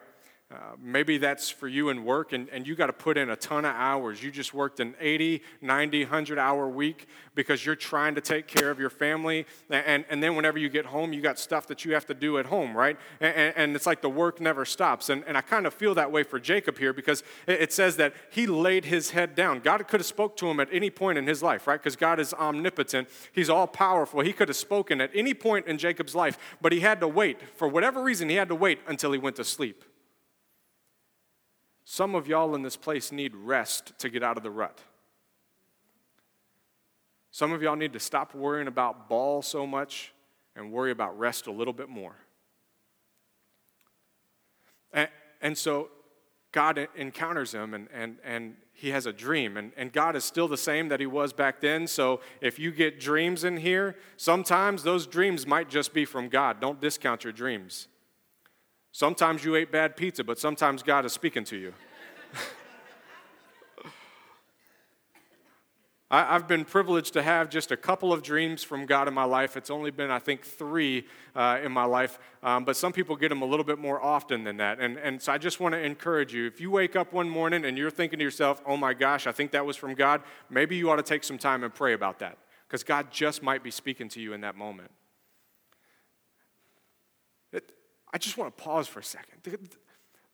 Uh, 0.53 0.57
maybe 0.79 1.17
that's 1.17 1.49
for 1.49 1.67
you 1.67 1.89
in 1.89 2.05
work 2.05 2.35
and, 2.35 2.51
and 2.51 2.67
you 2.67 2.75
got 2.75 2.87
to 2.87 2.93
put 2.93 3.17
in 3.17 3.31
a 3.31 3.37
ton 3.37 3.65
of 3.65 3.75
hours. 3.75 4.23
You 4.23 4.31
just 4.31 4.53
worked 4.53 4.79
an 4.79 4.95
80, 5.01 5.43
90, 5.63 6.05
100 6.05 6.39
hour 6.39 6.69
week 6.69 7.09
because 7.35 7.65
you're 7.65 7.75
trying 7.75 8.15
to 8.15 8.21
take 8.21 8.47
care 8.47 8.71
of 8.71 8.79
your 8.79 8.91
family. 8.91 9.47
And, 9.71 10.05
and 10.11 10.23
then 10.23 10.37
whenever 10.37 10.59
you 10.59 10.69
get 10.69 10.85
home, 10.85 11.15
you 11.15 11.23
got 11.23 11.39
stuff 11.39 11.67
that 11.69 11.87
you 11.87 11.95
have 11.95 12.05
to 12.07 12.15
do 12.15 12.37
at 12.37 12.47
home, 12.47 12.77
right? 12.77 12.99
And, 13.21 13.55
and 13.57 13.75
it's 13.75 13.87
like 13.87 14.03
the 14.03 14.11
work 14.11 14.39
never 14.39 14.67
stops. 14.67 15.09
And, 15.09 15.25
and 15.27 15.39
I 15.39 15.41
kind 15.41 15.67
of 15.67 15.73
feel 15.73 15.95
that 15.95 16.13
way 16.13 16.23
for 16.23 16.39
Jacob 16.39 16.79
here 16.79 16.93
because 16.93 17.23
it, 17.47 17.63
it 17.63 17.73
says 17.73 17.97
that 17.97 18.13
he 18.31 18.47
laid 18.47 18.85
his 18.85 19.11
head 19.11 19.35
down. 19.35 19.61
God 19.61 19.89
could 19.89 20.01
have 20.01 20.07
spoke 20.07 20.37
to 20.37 20.47
him 20.47 20.61
at 20.61 20.69
any 20.71 20.91
point 20.91 21.17
in 21.17 21.27
his 21.27 21.43
life, 21.43 21.67
right? 21.67 21.81
Because 21.81 21.97
God 21.97 22.21
is 22.21 22.35
omnipotent. 22.35 23.09
He's 23.33 23.49
all 23.49 23.67
powerful. 23.67 24.21
He 24.21 24.35
could 24.35 24.49
have 24.49 24.59
spoken 24.59 25.01
at 25.01 25.11
any 25.15 25.33
point 25.33 25.67
in 25.67 25.79
Jacob's 25.79 26.15
life, 26.15 26.39
but 26.61 26.71
he 26.71 26.81
had 26.81 27.01
to 27.01 27.09
wait. 27.09 27.39
For 27.57 27.67
whatever 27.67 28.03
reason, 28.03 28.29
he 28.29 28.37
had 28.37 28.49
to 28.49 28.55
wait 28.55 28.81
until 28.87 29.11
he 29.11 29.19
went 29.19 29.37
to 29.37 29.45
sleep. 29.45 29.85
Some 31.85 32.15
of 32.15 32.27
y'all 32.27 32.55
in 32.55 32.63
this 32.63 32.77
place 32.77 33.13
need 33.13 33.35
rest 33.37 33.93
to 33.99 34.09
get 34.09 34.23
out 34.23 34.37
of 34.37 34.43
the 34.43 34.51
rut. 34.51 34.81
Some 37.31 37.53
of 37.53 37.63
y'all 37.63 37.77
need 37.77 37.93
to 37.93 38.01
stop 38.01 38.35
worrying 38.35 38.69
about 38.69 39.09
ball 39.09 39.43
so 39.43 39.67
much 39.67 40.13
and 40.57 40.73
worry 40.73 40.93
about 40.93 41.19
rest 41.19 41.47
a 41.47 41.51
little 41.51 41.73
bit 41.73 41.89
more. 41.89 42.15
And, 44.93 45.09
and 45.43 45.59
so 45.59 45.91
God 46.53 46.89
encounters 46.95 47.53
him 47.53 47.75
and, 47.75 47.89
and, 47.93 48.19
and 48.25 48.55
he 48.73 48.91
has 48.91 49.07
a 49.07 49.13
dream. 49.13 49.57
And, 49.57 49.73
and 49.77 49.93
God 49.93 50.15
is 50.15 50.25
still 50.25 50.47
the 50.47 50.57
same 50.57 50.89
that 50.89 51.01
he 51.01 51.07
was 51.07 51.33
back 51.33 51.61
then. 51.61 51.89
So 51.89 52.21
if 52.41 52.59
you 52.59 52.71
get 52.71 53.01
dreams 53.01 53.43
in 53.43 53.57
here, 53.57 53.97
sometimes 54.17 54.85
those 54.85 55.07
dreams 55.07 55.47
might 55.47 55.69
just 55.69 55.93
be 55.93 56.05
from 56.05 56.29
God. 56.29 56.61
Don't 56.61 56.81
discount 56.81 57.25
your 57.25 57.33
dreams. 57.33 57.89
Sometimes 58.95 59.45
you 59.45 59.57
ate 59.57 59.73
bad 59.73 59.97
pizza, 59.97 60.23
but 60.23 60.39
sometimes 60.39 60.85
God 60.85 61.05
is 61.05 61.13
speaking 61.13 61.43
to 61.47 61.57
you. 61.57 61.75
I, 66.13 66.35
have 66.35 66.47
been 66.47 66.65
privileged 66.65 67.13
to 67.15 67.23
have 67.25 67.51
just 67.51 67.73
a 67.73 67.77
couple 67.77 68.13
of 68.13 68.23
dreams 68.23 68.63
from 68.63 68.87
God 68.87 69.09
in 69.09 69.15
my 69.15 69.25
life. 69.25 69.57
It's 69.57 69.69
only 69.69 69.91
been, 69.91 70.13
I 70.13 70.21
think, 70.21 70.45
three 70.45 71.09
uh, 71.35 71.59
in 71.65 71.73
my 71.73 71.87
life, 71.87 72.21
um, 72.45 72.65
but 72.65 72.77
some 72.77 72.93
people 72.93 73.17
get 73.17 73.31
them 73.31 73.43
a 73.43 73.45
little 73.45 73.65
bit 73.65 73.81
more 73.81 74.01
often 74.01 74.45
than 74.45 74.59
that. 74.59 74.79
And, 74.79 74.97
and 74.99 75.21
so 75.21 75.33
I 75.33 75.39
just 75.39 75.59
want 75.59 75.73
to 75.73 75.81
encourage 75.81 76.33
you 76.33 76.47
if 76.47 76.61
you 76.61 76.71
wake 76.71 76.95
up 76.95 77.13
one 77.13 77.29
morning 77.29 77.65
and 77.65 77.77
you're 77.77 77.91
thinking 77.91 78.21
to 78.21 78.25
yourself, 78.25 78.63
oh 78.65 78.77
my 78.77 78.95
gosh, 78.95 79.27
I 79.27 79.33
think 79.33 79.51
that 79.51 79.67
was 79.67 79.77
from 79.77 79.97
God, 79.97 80.23
maybe 80.49 80.77
you 80.77 80.89
ought 80.89 80.97
to 80.97 81.03
take 81.03 81.25
some 81.25 81.39
time 81.39 81.65
and 81.65 81.75
pray 81.75 81.95
about 81.95 82.21
that 82.21 82.39
because 82.69 82.85
God 82.85 83.11
just 83.11 83.43
might 83.43 83.65
be 83.65 83.73
speaking 83.73 84.09
to 84.11 84.21
you 84.21 84.35
in 84.35 84.43
that 84.43 84.55
moment. 84.55 84.93
I 88.15 88.19
just 88.19 88.39
want 88.39 88.57
to 88.57 88.63
pause 88.63 88.87
for 88.87 89.01
a 89.01 89.05
second. 89.05 89.39
The, 89.43 89.59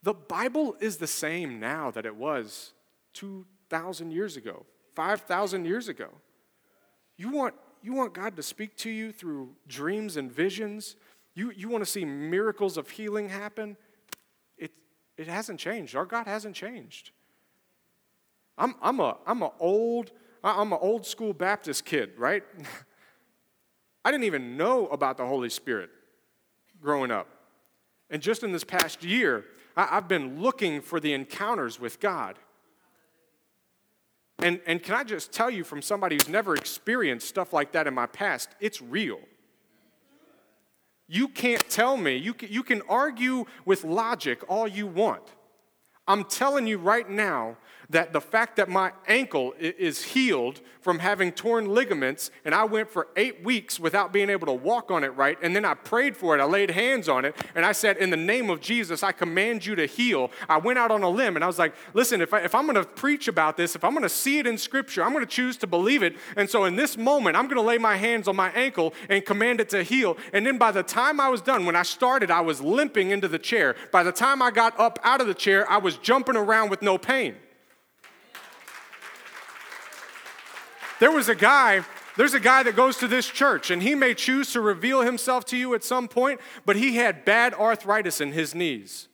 the 0.03 0.13
Bible 0.13 0.77
is 0.81 0.99
the 0.99 1.07
same 1.07 1.59
now 1.59 1.91
that 1.93 2.05
it 2.05 2.15
was 2.15 2.75
2,000 3.15 4.11
years 4.13 4.37
ago, 4.37 4.67
5,000 4.95 5.65
years 5.65 5.89
ago. 5.89 6.09
You 7.17 7.31
want, 7.31 7.55
you 7.83 7.95
want 7.95 8.13
God 8.13 8.37
to 8.37 8.43
speak 8.43 8.77
to 8.79 8.91
you 8.91 9.13
through 9.13 9.55
dreams 9.67 10.19
and 10.19 10.31
visions? 10.31 10.97
You, 11.35 11.53
you 11.53 11.71
want 11.71 11.83
to 11.83 11.91
see 11.91 12.05
miracles 12.05 12.77
of 12.77 12.91
healing 12.91 13.31
happen? 13.31 13.79
It, 14.59 14.73
it 15.17 15.27
hasn't 15.27 15.59
changed. 15.59 15.97
Our 15.97 16.05
God 16.05 16.27
hasn't 16.27 16.55
changed. 16.55 17.13
I'm, 18.59 18.75
I'm 18.83 19.01
a 19.01 19.17
I'm 19.27 19.41
a 19.41 19.53
old 19.59 20.13
I'm 20.45 20.73
an 20.75 20.79
old 20.83 21.07
school 21.07 21.33
Baptist 21.33 21.87
kid, 21.87 22.11
right? 22.19 22.43
I 24.05 24.11
didn't 24.11 24.25
even 24.25 24.59
know 24.59 24.87
about 24.89 25.17
the 25.17 25.25
Holy 25.25 25.49
Spirit 25.49 25.89
growing 26.83 27.11
up. 27.11 27.40
And 28.11 28.21
just 28.21 28.43
in 28.43 28.53
this 28.53 28.65
past 28.65 29.05
year, 29.05 29.45
I, 29.77 29.87
have 29.87 30.09
been 30.09 30.41
looking 30.41 30.81
for 30.81 31.01
the 31.01 31.13
encounters 31.13 31.79
with 31.79 32.01
God. 32.01 32.39
And, 34.43 34.61
and 34.67 34.83
can 34.83 34.95
I 34.95 35.05
just 35.05 35.33
tell 35.33 35.51
you 35.51 35.65
from 35.65 35.83
somebody 35.83 36.17
who's 36.17 36.29
never 36.29 36.55
experienced 36.55 37.29
stuff 37.29 37.53
like 37.53 37.73
that 37.73 37.87
in 37.87 37.95
my 37.95 38.07
past, 38.07 38.51
it's 38.59 38.81
real. 38.81 39.21
You 41.07 41.29
can't 41.29 41.69
tell 41.69 41.97
me, 41.97 42.17
you 42.17 42.35
can, 42.35 42.51
you 42.51 42.63
can 42.63 42.83
argue 42.89 43.45
with 43.65 43.85
logic 43.85 44.43
all 44.49 44.67
you 44.67 44.87
want. 44.87 45.23
I'm 46.07 46.25
telling 46.25 46.67
you 46.67 46.79
right 46.79 47.09
now, 47.09 47.57
that 47.91 48.13
the 48.13 48.21
fact 48.21 48.57
that 48.57 48.69
my 48.69 48.93
ankle 49.09 49.53
is 49.59 50.03
healed 50.03 50.61
from 50.81 51.01
having 51.01 51.33
torn 51.33 51.67
ligaments, 51.67 52.31
and 52.45 52.55
I 52.55 52.65
went 52.65 52.89
for 52.89 53.09
eight 53.17 53.45
weeks 53.45 53.79
without 53.79 54.13
being 54.13 54.31
able 54.31 54.47
to 54.47 54.53
walk 54.53 54.91
on 54.91 55.05
it 55.05 55.09
right, 55.09 55.37
and 55.43 55.55
then 55.55 55.65
I 55.65 55.75
prayed 55.75 56.17
for 56.17 56.37
it. 56.37 56.41
I 56.41 56.45
laid 56.45 56.71
hands 56.71 57.09
on 57.09 57.25
it, 57.25 57.37
and 57.55 57.67
I 57.67 57.73
said, 57.73 57.99
In 57.99 58.11
the 58.11 58.17
name 58.17 58.49
of 58.49 58.61
Jesus, 58.61 59.03
I 59.03 59.13
command 59.13 59.67
you 59.67 59.75
to 59.75 59.87
heal. 59.87 60.31
I 60.49 60.59
went 60.59 60.79
out 60.79 60.91
on 60.91 61.03
a 61.03 61.09
limb, 61.09 61.37
and 61.37 61.45
I 61.45 61.47
was 61.47 61.59
like, 61.59 61.75
Listen, 61.93 62.21
if, 62.21 62.33
I, 62.33 62.41
if 62.41 62.55
I'm 62.55 62.67
gonna 62.67 62.85
preach 62.85 63.29
about 63.29 63.57
this, 63.57 63.75
if 63.75 63.85
I'm 63.85 63.93
gonna 63.93 64.09
see 64.09 64.39
it 64.39 64.47
in 64.47 64.57
Scripture, 64.57 65.05
I'm 65.05 65.13
gonna 65.13 65.27
choose 65.27 65.57
to 65.59 65.67
believe 65.67 66.03
it. 66.03 66.17
And 66.37 66.49
so 66.49 66.65
in 66.65 66.77
this 66.77 66.97
moment, 66.97 67.37
I'm 67.37 67.49
gonna 67.49 67.61
lay 67.61 67.79
my 67.79 67.97
hands 67.97 68.29
on 68.29 68.37
my 68.37 68.51
ankle 68.53 68.95
and 69.09 69.25
command 69.25 69.61
it 69.61 69.69
to 69.71 69.83
heal. 69.83 70.17
And 70.33 70.47
then 70.47 70.59
by 70.59 70.71
the 70.71 70.83
time 70.83 71.21
I 71.21 71.29
was 71.29 71.43
done, 71.43 71.67
when 71.67 71.77
I 71.77 71.83
started, 71.83 72.31
I 72.31 72.41
was 72.41 72.61
limping 72.61 73.11
into 73.11 73.29
the 73.29 73.39
chair. 73.39 73.75
By 73.91 74.03
the 74.05 74.13
time 74.13 74.41
I 74.41 74.51
got 74.51 74.79
up 74.79 74.99
out 75.03 75.21
of 75.21 75.27
the 75.27 75.35
chair, 75.35 75.71
I 75.71 75.79
was 75.79 75.97
jumping 75.99 76.37
around 76.37 76.71
with 76.71 76.83
no 76.83 76.97
pain. 76.97 77.35
There 81.01 81.11
was 81.11 81.31
a 81.31 81.35
guy, 81.35 81.83
there's 82.17 82.35
a 82.35 82.41
guy 82.41 82.63
that 82.63 82.77
goes 82.77 82.99
to 82.99 83.09
this 83.09 83.27
church, 83.27 83.71
and 83.71 83.83
he 83.83 83.95
may 83.95 84.13
choose 84.13 84.53
to 84.53 84.61
reveal 84.61 85.01
himself 85.01 85.47
to 85.47 85.57
you 85.57 85.75
at 85.75 85.83
some 85.83 86.09
point, 86.09 86.41
but 86.67 86.77
he 86.77 86.97
had 86.97 87.25
bad 87.25 87.55
arthritis 87.55 88.21
in 88.21 88.33
his 88.33 88.55
knees. 88.55 89.09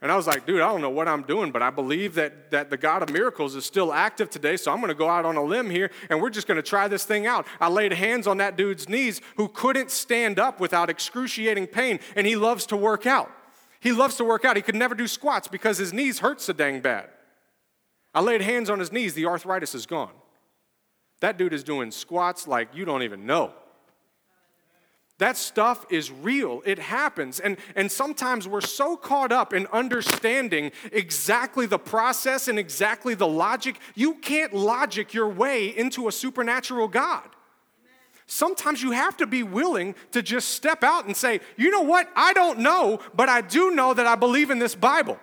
And 0.00 0.12
I 0.12 0.16
was 0.16 0.28
like, 0.28 0.46
dude, 0.46 0.60
I 0.60 0.70
don't 0.70 0.82
know 0.82 0.90
what 0.90 1.08
I'm 1.08 1.22
doing, 1.22 1.50
but 1.50 1.62
I 1.62 1.70
believe 1.70 2.14
that, 2.14 2.52
that 2.52 2.70
the 2.70 2.76
God 2.76 3.02
of 3.02 3.10
miracles 3.10 3.56
is 3.56 3.64
still 3.64 3.92
active 3.92 4.30
today, 4.30 4.56
so 4.56 4.70
I'm 4.70 4.80
gonna 4.80 4.94
go 4.94 5.08
out 5.08 5.24
on 5.24 5.36
a 5.36 5.42
limb 5.42 5.68
here 5.68 5.90
and 6.08 6.22
we're 6.22 6.30
just 6.30 6.46
gonna 6.46 6.62
try 6.62 6.86
this 6.86 7.04
thing 7.04 7.26
out. 7.26 7.44
I 7.60 7.68
laid 7.68 7.92
hands 7.92 8.28
on 8.28 8.36
that 8.36 8.56
dude's 8.56 8.88
knees 8.88 9.20
who 9.36 9.48
couldn't 9.48 9.90
stand 9.90 10.38
up 10.38 10.60
without 10.60 10.90
excruciating 10.90 11.68
pain, 11.68 11.98
and 12.14 12.24
he 12.24 12.36
loves 12.36 12.66
to 12.66 12.76
work 12.76 13.04
out. 13.04 13.32
He 13.80 13.90
loves 13.90 14.16
to 14.16 14.24
work 14.24 14.44
out. 14.44 14.54
He 14.54 14.62
could 14.62 14.76
never 14.76 14.94
do 14.94 15.08
squats 15.08 15.48
because 15.48 15.78
his 15.78 15.92
knees 15.92 16.20
hurt 16.20 16.40
so 16.40 16.52
dang 16.52 16.80
bad. 16.80 17.08
I 18.14 18.20
laid 18.20 18.42
hands 18.42 18.70
on 18.70 18.78
his 18.78 18.92
knees, 18.92 19.14
the 19.14 19.26
arthritis 19.26 19.74
is 19.74 19.86
gone. 19.86 20.12
That 21.20 21.38
dude 21.38 21.52
is 21.52 21.64
doing 21.64 21.90
squats 21.90 22.46
like 22.46 22.74
you 22.74 22.84
don't 22.84 23.02
even 23.02 23.26
know. 23.26 23.52
That 25.18 25.38
stuff 25.38 25.86
is 25.88 26.10
real. 26.10 26.62
It 26.66 26.78
happens. 26.78 27.40
And, 27.40 27.56
and 27.74 27.90
sometimes 27.90 28.46
we're 28.46 28.60
so 28.60 28.98
caught 28.98 29.32
up 29.32 29.54
in 29.54 29.66
understanding 29.68 30.72
exactly 30.92 31.64
the 31.64 31.78
process 31.78 32.48
and 32.48 32.58
exactly 32.58 33.14
the 33.14 33.26
logic, 33.26 33.78
you 33.94 34.14
can't 34.16 34.52
logic 34.52 35.14
your 35.14 35.28
way 35.28 35.68
into 35.68 36.06
a 36.08 36.12
supernatural 36.12 36.88
God. 36.88 37.24
Sometimes 38.26 38.82
you 38.82 38.90
have 38.90 39.16
to 39.18 39.26
be 39.26 39.42
willing 39.42 39.94
to 40.10 40.20
just 40.20 40.50
step 40.50 40.84
out 40.84 41.06
and 41.06 41.16
say, 41.16 41.40
you 41.56 41.70
know 41.70 41.82
what? 41.82 42.10
I 42.14 42.32
don't 42.34 42.58
know, 42.58 43.00
but 43.14 43.28
I 43.28 43.40
do 43.40 43.70
know 43.70 43.94
that 43.94 44.06
I 44.06 44.16
believe 44.16 44.50
in 44.50 44.58
this 44.58 44.74
Bible. 44.74 45.18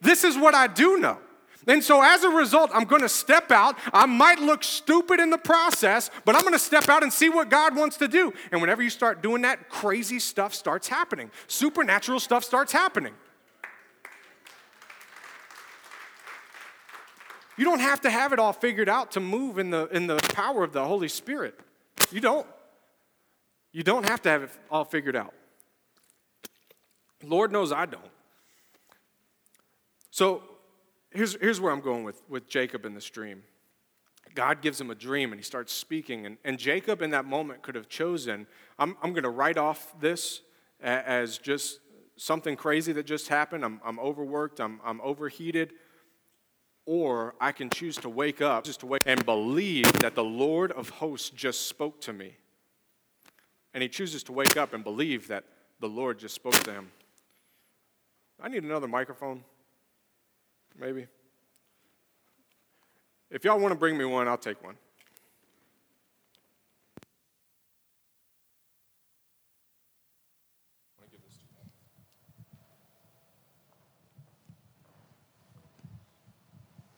This 0.00 0.24
is 0.24 0.36
what 0.36 0.54
I 0.54 0.66
do 0.66 0.96
know. 0.96 1.18
And 1.66 1.82
so, 1.82 2.00
as 2.00 2.22
a 2.22 2.28
result, 2.28 2.70
I'm 2.72 2.84
going 2.84 3.02
to 3.02 3.08
step 3.08 3.50
out. 3.50 3.76
I 3.92 4.06
might 4.06 4.38
look 4.38 4.62
stupid 4.62 5.18
in 5.18 5.30
the 5.30 5.38
process, 5.38 6.10
but 6.24 6.36
I'm 6.36 6.42
going 6.42 6.52
to 6.52 6.58
step 6.60 6.88
out 6.88 7.02
and 7.02 7.12
see 7.12 7.28
what 7.28 7.50
God 7.50 7.74
wants 7.74 7.96
to 7.96 8.08
do. 8.08 8.32
And 8.52 8.60
whenever 8.60 8.82
you 8.82 8.90
start 8.90 9.20
doing 9.20 9.42
that, 9.42 9.68
crazy 9.68 10.20
stuff 10.20 10.54
starts 10.54 10.86
happening, 10.86 11.30
supernatural 11.48 12.20
stuff 12.20 12.44
starts 12.44 12.72
happening. 12.72 13.14
You 17.56 17.64
don't 17.64 17.80
have 17.80 18.02
to 18.02 18.10
have 18.10 18.32
it 18.32 18.38
all 18.38 18.52
figured 18.52 18.88
out 18.88 19.12
to 19.12 19.20
move 19.20 19.58
in 19.58 19.70
the, 19.70 19.86
in 19.86 20.06
the 20.06 20.16
power 20.34 20.62
of 20.62 20.72
the 20.72 20.84
Holy 20.84 21.08
Spirit. 21.08 21.58
You 22.12 22.20
don't. 22.20 22.46
You 23.72 23.82
don't 23.82 24.08
have 24.08 24.22
to 24.22 24.28
have 24.28 24.42
it 24.44 24.50
all 24.70 24.84
figured 24.84 25.16
out. 25.16 25.34
Lord 27.24 27.50
knows 27.50 27.72
I 27.72 27.86
don't. 27.86 28.02
So, 30.10 30.42
here's, 31.16 31.36
here's 31.40 31.60
where 31.60 31.72
I'm 31.72 31.80
going 31.80 32.04
with, 32.04 32.22
with 32.28 32.48
Jacob 32.48 32.84
in 32.84 32.94
this 32.94 33.08
dream. 33.08 33.42
God 34.34 34.60
gives 34.60 34.80
him 34.80 34.90
a 34.90 34.94
dream 34.94 35.32
and 35.32 35.40
he 35.40 35.44
starts 35.44 35.72
speaking. 35.72 36.26
And, 36.26 36.36
and 36.44 36.58
Jacob, 36.58 37.00
in 37.00 37.10
that 37.10 37.24
moment, 37.24 37.62
could 37.62 37.74
have 37.74 37.88
chosen 37.88 38.46
I'm, 38.78 38.96
I'm 39.02 39.12
going 39.12 39.24
to 39.24 39.30
write 39.30 39.56
off 39.56 39.98
this 39.98 40.42
as 40.80 41.38
just 41.38 41.80
something 42.16 42.54
crazy 42.54 42.92
that 42.92 43.06
just 43.06 43.28
happened. 43.28 43.64
I'm, 43.64 43.80
I'm 43.84 43.98
overworked, 43.98 44.60
I'm, 44.60 44.80
I'm 44.84 45.00
overheated. 45.00 45.72
Or 46.84 47.34
I 47.40 47.50
can 47.50 47.68
choose 47.70 47.96
to 47.98 48.08
wake 48.08 48.40
up 48.40 48.64
just 48.64 48.80
to 48.80 48.86
wake 48.86 49.02
and 49.06 49.24
believe 49.24 49.92
that 49.94 50.14
the 50.14 50.22
Lord 50.22 50.70
of 50.72 50.88
hosts 50.88 51.30
just 51.30 51.66
spoke 51.66 52.00
to 52.02 52.12
me. 52.12 52.36
And 53.74 53.82
he 53.82 53.88
chooses 53.88 54.22
to 54.24 54.32
wake 54.32 54.56
up 54.56 54.72
and 54.72 54.84
believe 54.84 55.26
that 55.28 55.44
the 55.80 55.88
Lord 55.88 56.18
just 56.18 56.34
spoke 56.34 56.54
to 56.54 56.72
him. 56.72 56.92
I 58.40 58.48
need 58.48 58.62
another 58.62 58.86
microphone 58.86 59.42
maybe? 60.78 61.06
If 63.30 63.44
y'all 63.44 63.58
want 63.58 63.72
to 63.72 63.78
bring 63.78 63.98
me 63.98 64.04
one, 64.04 64.28
I'll 64.28 64.38
take 64.38 64.62
one. 64.62 64.76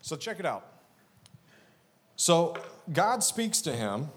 So 0.01 0.17
check 0.17 0.41
it 0.41 0.47
out. 0.47 0.65
So 2.17 2.57
God 2.91 3.23
speaks 3.23 3.61
to 3.61 3.73
him. 3.75 4.09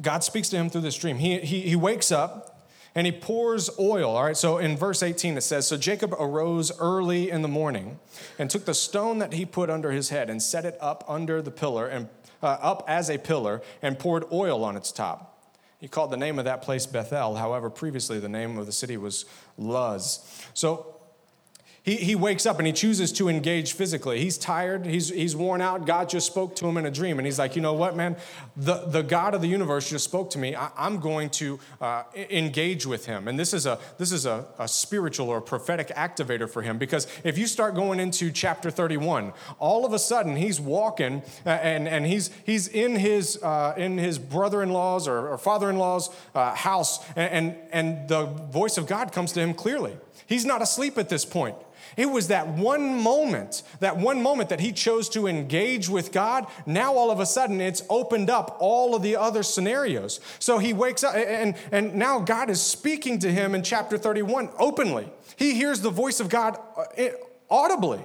God 0.00 0.22
speaks 0.22 0.48
to 0.50 0.56
him 0.56 0.70
through 0.70 0.82
this 0.82 0.96
dream. 0.96 1.18
He, 1.18 1.40
he, 1.40 1.62
he 1.62 1.74
wakes 1.74 2.12
up 2.12 2.53
and 2.94 3.06
he 3.06 3.12
pours 3.12 3.70
oil. 3.78 4.16
All 4.16 4.24
right, 4.24 4.36
so 4.36 4.58
in 4.58 4.76
verse 4.76 5.02
18 5.02 5.36
it 5.36 5.40
says 5.42 5.66
So 5.66 5.76
Jacob 5.76 6.14
arose 6.14 6.76
early 6.78 7.30
in 7.30 7.42
the 7.42 7.48
morning 7.48 7.98
and 8.38 8.48
took 8.48 8.64
the 8.64 8.74
stone 8.74 9.18
that 9.18 9.32
he 9.32 9.44
put 9.44 9.70
under 9.70 9.90
his 9.90 10.10
head 10.10 10.30
and 10.30 10.42
set 10.42 10.64
it 10.64 10.76
up 10.80 11.04
under 11.08 11.42
the 11.42 11.50
pillar 11.50 11.86
and 11.86 12.08
uh, 12.42 12.58
up 12.60 12.84
as 12.86 13.10
a 13.10 13.18
pillar 13.18 13.62
and 13.82 13.98
poured 13.98 14.24
oil 14.30 14.64
on 14.64 14.76
its 14.76 14.92
top. 14.92 15.30
He 15.80 15.88
called 15.88 16.10
the 16.10 16.16
name 16.16 16.38
of 16.38 16.46
that 16.46 16.62
place 16.62 16.86
Bethel. 16.86 17.36
However, 17.36 17.68
previously 17.68 18.18
the 18.18 18.28
name 18.28 18.56
of 18.56 18.66
the 18.66 18.72
city 18.72 18.96
was 18.96 19.26
Luz. 19.58 20.48
So 20.54 20.93
he, 21.84 21.96
he 21.96 22.14
wakes 22.14 22.46
up 22.46 22.58
and 22.58 22.66
he 22.66 22.72
chooses 22.72 23.12
to 23.12 23.28
engage 23.28 23.74
physically. 23.74 24.18
He's 24.18 24.38
tired, 24.38 24.86
he's, 24.86 25.10
he's 25.10 25.36
worn 25.36 25.60
out. 25.60 25.84
God 25.84 26.08
just 26.08 26.26
spoke 26.26 26.56
to 26.56 26.66
him 26.66 26.78
in 26.78 26.86
a 26.86 26.90
dream. 26.90 27.18
And 27.18 27.26
he's 27.26 27.38
like, 27.38 27.56
you 27.56 27.60
know 27.60 27.74
what, 27.74 27.94
man? 27.94 28.16
The, 28.56 28.86
the 28.86 29.02
God 29.02 29.34
of 29.34 29.42
the 29.42 29.48
universe 29.48 29.90
just 29.90 30.04
spoke 30.04 30.30
to 30.30 30.38
me. 30.38 30.56
I, 30.56 30.70
am 30.78 30.98
going 30.98 31.28
to 31.30 31.60
uh, 31.82 32.04
engage 32.16 32.86
with 32.86 33.04
him. 33.04 33.28
And 33.28 33.38
this 33.38 33.52
is, 33.52 33.66
a, 33.66 33.78
this 33.98 34.12
is 34.12 34.24
a, 34.24 34.46
a 34.58 34.66
spiritual 34.66 35.28
or 35.28 35.36
a 35.36 35.42
prophetic 35.42 35.88
activator 35.88 36.48
for 36.48 36.62
him 36.62 36.78
because 36.78 37.06
if 37.22 37.36
you 37.36 37.46
start 37.46 37.74
going 37.74 38.00
into 38.00 38.32
chapter 38.32 38.70
31, 38.70 39.34
all 39.58 39.84
of 39.84 39.92
a 39.92 39.98
sudden 39.98 40.36
he's 40.36 40.58
walking 40.58 41.22
and, 41.44 41.86
and 41.86 42.06
he's, 42.06 42.30
he's 42.46 42.66
in 42.66 42.96
his, 42.96 43.38
uh, 43.42 43.74
in 43.76 43.98
his 43.98 44.18
brother 44.18 44.62
in 44.62 44.70
law's 44.70 45.06
or, 45.06 45.28
or 45.28 45.36
father 45.36 45.68
in 45.68 45.76
law's 45.76 46.08
uh, 46.34 46.54
house, 46.54 47.04
and, 47.14 47.30
and, 47.30 47.56
and 47.72 48.08
the 48.08 48.24
voice 48.24 48.78
of 48.78 48.86
God 48.86 49.12
comes 49.12 49.32
to 49.32 49.40
him 49.40 49.52
clearly. 49.52 49.94
He's 50.26 50.44
not 50.44 50.62
asleep 50.62 50.98
at 50.98 51.08
this 51.08 51.24
point. 51.24 51.56
It 51.96 52.06
was 52.06 52.28
that 52.28 52.48
one 52.48 53.00
moment, 53.00 53.62
that 53.80 53.96
one 53.96 54.22
moment 54.22 54.48
that 54.48 54.60
he 54.60 54.72
chose 54.72 55.08
to 55.10 55.26
engage 55.26 55.88
with 55.88 56.12
God. 56.12 56.46
Now, 56.66 56.94
all 56.94 57.10
of 57.10 57.20
a 57.20 57.26
sudden, 57.26 57.60
it's 57.60 57.82
opened 57.88 58.30
up 58.30 58.56
all 58.58 58.94
of 58.94 59.02
the 59.02 59.16
other 59.16 59.42
scenarios. 59.42 60.20
So 60.38 60.58
he 60.58 60.72
wakes 60.72 61.04
up, 61.04 61.14
and, 61.14 61.54
and 61.70 61.94
now 61.94 62.20
God 62.20 62.50
is 62.50 62.60
speaking 62.60 63.18
to 63.20 63.30
him 63.30 63.54
in 63.54 63.62
chapter 63.62 63.96
31 63.96 64.50
openly. 64.58 65.08
He 65.36 65.54
hears 65.54 65.80
the 65.80 65.90
voice 65.90 66.20
of 66.20 66.28
God 66.28 66.58
uh, 66.76 67.08
audibly. 67.50 68.00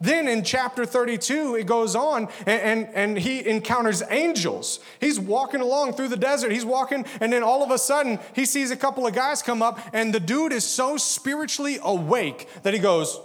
Then 0.00 0.28
in 0.28 0.44
chapter 0.44 0.86
32, 0.86 1.56
it 1.56 1.66
goes 1.66 1.96
on 1.96 2.28
and, 2.46 2.60
and, 2.62 2.88
and, 2.94 3.18
he 3.18 3.46
encounters 3.46 4.02
angels. 4.10 4.78
He's 5.00 5.18
walking 5.18 5.60
along 5.60 5.94
through 5.94 6.08
the 6.08 6.16
desert. 6.16 6.52
He's 6.52 6.64
walking, 6.64 7.04
and 7.20 7.32
then 7.32 7.42
all 7.42 7.64
of 7.64 7.72
a 7.72 7.78
sudden, 7.78 8.20
he 8.32 8.46
sees 8.46 8.70
a 8.70 8.76
couple 8.76 9.06
of 9.06 9.14
guys 9.14 9.42
come 9.42 9.60
up, 9.60 9.80
and 9.92 10.14
the 10.14 10.20
dude 10.20 10.52
is 10.52 10.64
so 10.64 10.96
spiritually 10.96 11.78
awake 11.82 12.48
that 12.62 12.74
he 12.74 12.80
goes, 12.80 13.20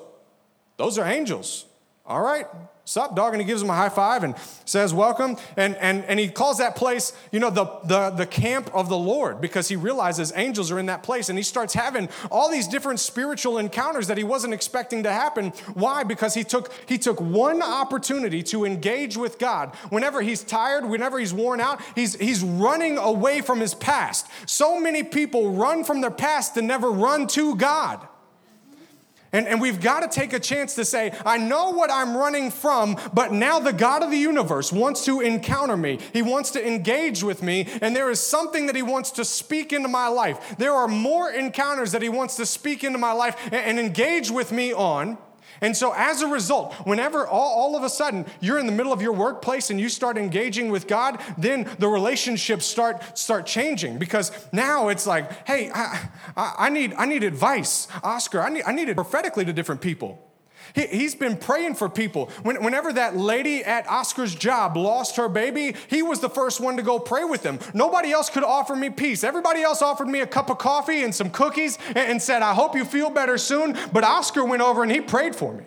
Those 0.78 0.98
are 0.98 1.06
angels. 1.06 1.66
All 2.08 2.22
right, 2.22 2.48
sup, 2.86 3.16
dog? 3.16 3.34
And 3.34 3.42
he 3.42 3.48
gives 3.48 3.62
him 3.62 3.70
a 3.70 3.74
high 3.74 3.90
five 3.90 4.24
and 4.24 4.36
says, 4.66 4.94
Welcome. 4.94 5.38
And, 5.56 5.76
and, 5.78 6.04
and 6.06 6.20
he 6.20 6.28
calls 6.28 6.58
that 6.58 6.76
place, 6.76 7.14
you 7.32 7.40
know, 7.40 7.50
the, 7.50 7.66
the, 7.86 8.10
the 8.10 8.26
camp 8.26 8.70
of 8.74 8.90
the 8.90 8.98
Lord 8.98 9.40
because 9.42 9.70
he 9.70 9.76
realizes 9.76 10.34
angels 10.36 10.72
are 10.72 10.80
in 10.80 10.88
that 10.88 11.04
place. 11.04 11.30
And 11.30 11.38
he 11.38 11.44
starts 11.44 11.74
having 11.74 12.10
all 12.32 12.50
these 12.50 12.68
different 12.68 13.00
spiritual 13.00 13.58
encounters 13.58 14.08
that 14.08 14.18
he 14.18 14.24
wasn't 14.24 14.54
expecting 14.54 15.04
to 15.04 15.12
happen. 15.12 15.50
Why? 15.74 16.04
Because 16.04 16.34
he 16.34 16.44
took, 16.44 16.72
he 16.88 16.98
took 16.98 17.20
one 17.22 17.62
opportunity 17.62 18.44
to 18.44 18.66
engage 18.66 19.18
with 19.18 19.40
God. 19.40 19.74
Whenever 19.90 20.22
he's 20.22 20.44
tired, 20.44 20.86
whenever 20.86 21.20
he's 21.20 21.34
worn 21.34 21.62
out, 21.62 21.82
he's, 21.96 22.16
he's 22.16 22.44
running 22.44 22.98
away 22.98 23.42
from 23.42 23.60
his 23.60 23.74
past. 23.74 24.28
So 24.46 24.80
many 24.80 25.04
people 25.04 25.52
run 25.52 25.84
from 25.84 26.02
their 26.02 26.12
past 26.12 26.58
and 26.58 26.68
never 26.68 26.92
run 26.92 27.28
to 27.28 27.56
God. 27.56 28.08
And, 29.34 29.48
and 29.48 29.60
we've 29.60 29.82
got 29.82 30.02
to 30.02 30.08
take 30.08 30.32
a 30.32 30.40
chance 30.40 30.76
to 30.76 30.86
say, 30.86 31.12
I 31.26 31.38
know 31.38 31.72
what 31.72 31.92
I'm 31.92 32.16
running 32.16 32.52
from, 32.52 32.98
but 33.14 33.34
now 33.34 33.60
the 33.60 33.74
God 33.74 34.04
of 34.04 34.12
the 34.12 34.18
universe 34.18 34.72
wants 34.72 35.04
to 35.06 35.22
encounter 35.22 35.76
me. 35.76 36.00
He 36.14 36.22
wants 36.22 36.52
to 36.52 36.66
engage 36.66 37.24
with 37.24 37.42
me, 37.42 37.68
and 37.82 37.96
there 37.96 38.12
is 38.12 38.20
something 38.20 38.68
that 38.68 38.76
He 38.76 38.84
wants 38.84 39.12
to 39.12 39.26
speak 39.26 39.74
into 39.74 39.90
my 39.90 40.08
life. 40.08 40.56
There 40.58 40.74
are 40.74 40.88
more 40.88 41.32
encounters 41.32 41.92
that 41.94 42.04
He 42.04 42.10
wants 42.10 42.36
to 42.38 42.46
speak 42.46 42.84
into 42.84 43.00
my 43.00 43.12
life 43.12 43.36
and, 43.46 43.56
and 43.56 43.80
engage 43.80 44.30
with 44.30 44.52
me 44.52 44.72
on. 44.72 45.18
And 45.64 45.76
so, 45.78 45.94
as 45.96 46.22
a 46.22 46.28
result, 46.28 46.74
whenever 46.86 47.26
all, 47.26 47.62
all, 47.62 47.78
of 47.78 47.84
a 47.84 47.90
sudden 47.90 48.26
you're 48.42 48.60
in 48.60 48.66
the 48.66 48.74
middle 48.74 48.92
of 48.92 49.02
your 49.02 49.14
workplace 49.14 49.70
and 49.70 49.80
you 49.80 49.88
start 49.88 50.18
engaging 50.18 50.70
with 50.70 50.88
God, 50.88 51.22
then 51.38 51.70
the 51.80 51.88
relationships 51.88 52.66
start, 52.66 53.18
start 53.18 53.46
changing 53.46 53.98
because 53.98 54.34
now 54.52 54.90
it's 54.90 55.08
like, 55.08 55.48
hey, 55.48 55.72
I, 55.74 56.10
I, 56.36 56.56
I 56.60 56.70
need, 56.70 56.94
I 56.96 57.06
need 57.06 57.24
advice. 57.24 57.88
Oscar, 58.04 58.42
I 58.42 58.50
need, 58.50 58.64
I 58.68 58.74
need 58.74 58.90
it 58.90 58.96
prophetically 58.96 59.46
to 59.46 59.54
different 59.54 59.80
people. 59.80 60.33
He, 60.74 61.04
has 61.04 61.14
been 61.14 61.38
praying 61.38 61.76
for 61.76 61.88
people. 61.88 62.32
When, 62.42 62.64
whenever 62.64 62.92
that 62.94 63.16
lady 63.16 63.64
at 63.64 63.88
Oscar's 63.88 64.34
job 64.34 64.76
lost 64.76 65.18
her 65.18 65.30
baby, 65.30 65.76
he 65.88 66.02
was 66.02 66.20
the 66.20 66.30
first 66.30 66.60
one 66.60 66.78
to 66.78 66.84
go 66.84 67.00
pray 67.00 67.24
with 67.24 67.44
them. 67.44 67.60
Nobody 67.74 68.12
else 68.12 68.30
could 68.30 68.44
offer 68.44 68.76
me 68.76 68.90
peace. 68.90 69.24
Everybody 69.24 69.62
else 69.62 69.82
offered 69.82 70.08
me 70.08 70.22
a 70.22 70.28
cup 70.28 70.50
of 70.50 70.58
coffee 70.58 71.04
and 71.04 71.14
some 71.14 71.30
cookies 71.30 71.78
and, 71.90 71.98
and 71.98 72.22
said, 72.22 72.42
I 72.42 72.54
hope 72.54 72.76
you 72.76 72.86
feel 72.86 73.10
better 73.12 73.38
soon. 73.38 73.78
But 73.92 74.04
Oscar 74.04 74.44
went 74.44 74.64
over 74.64 74.82
and 74.82 74.92
he 74.92 75.02
prayed 75.02 75.36
for 75.36 75.54
me. 75.54 75.64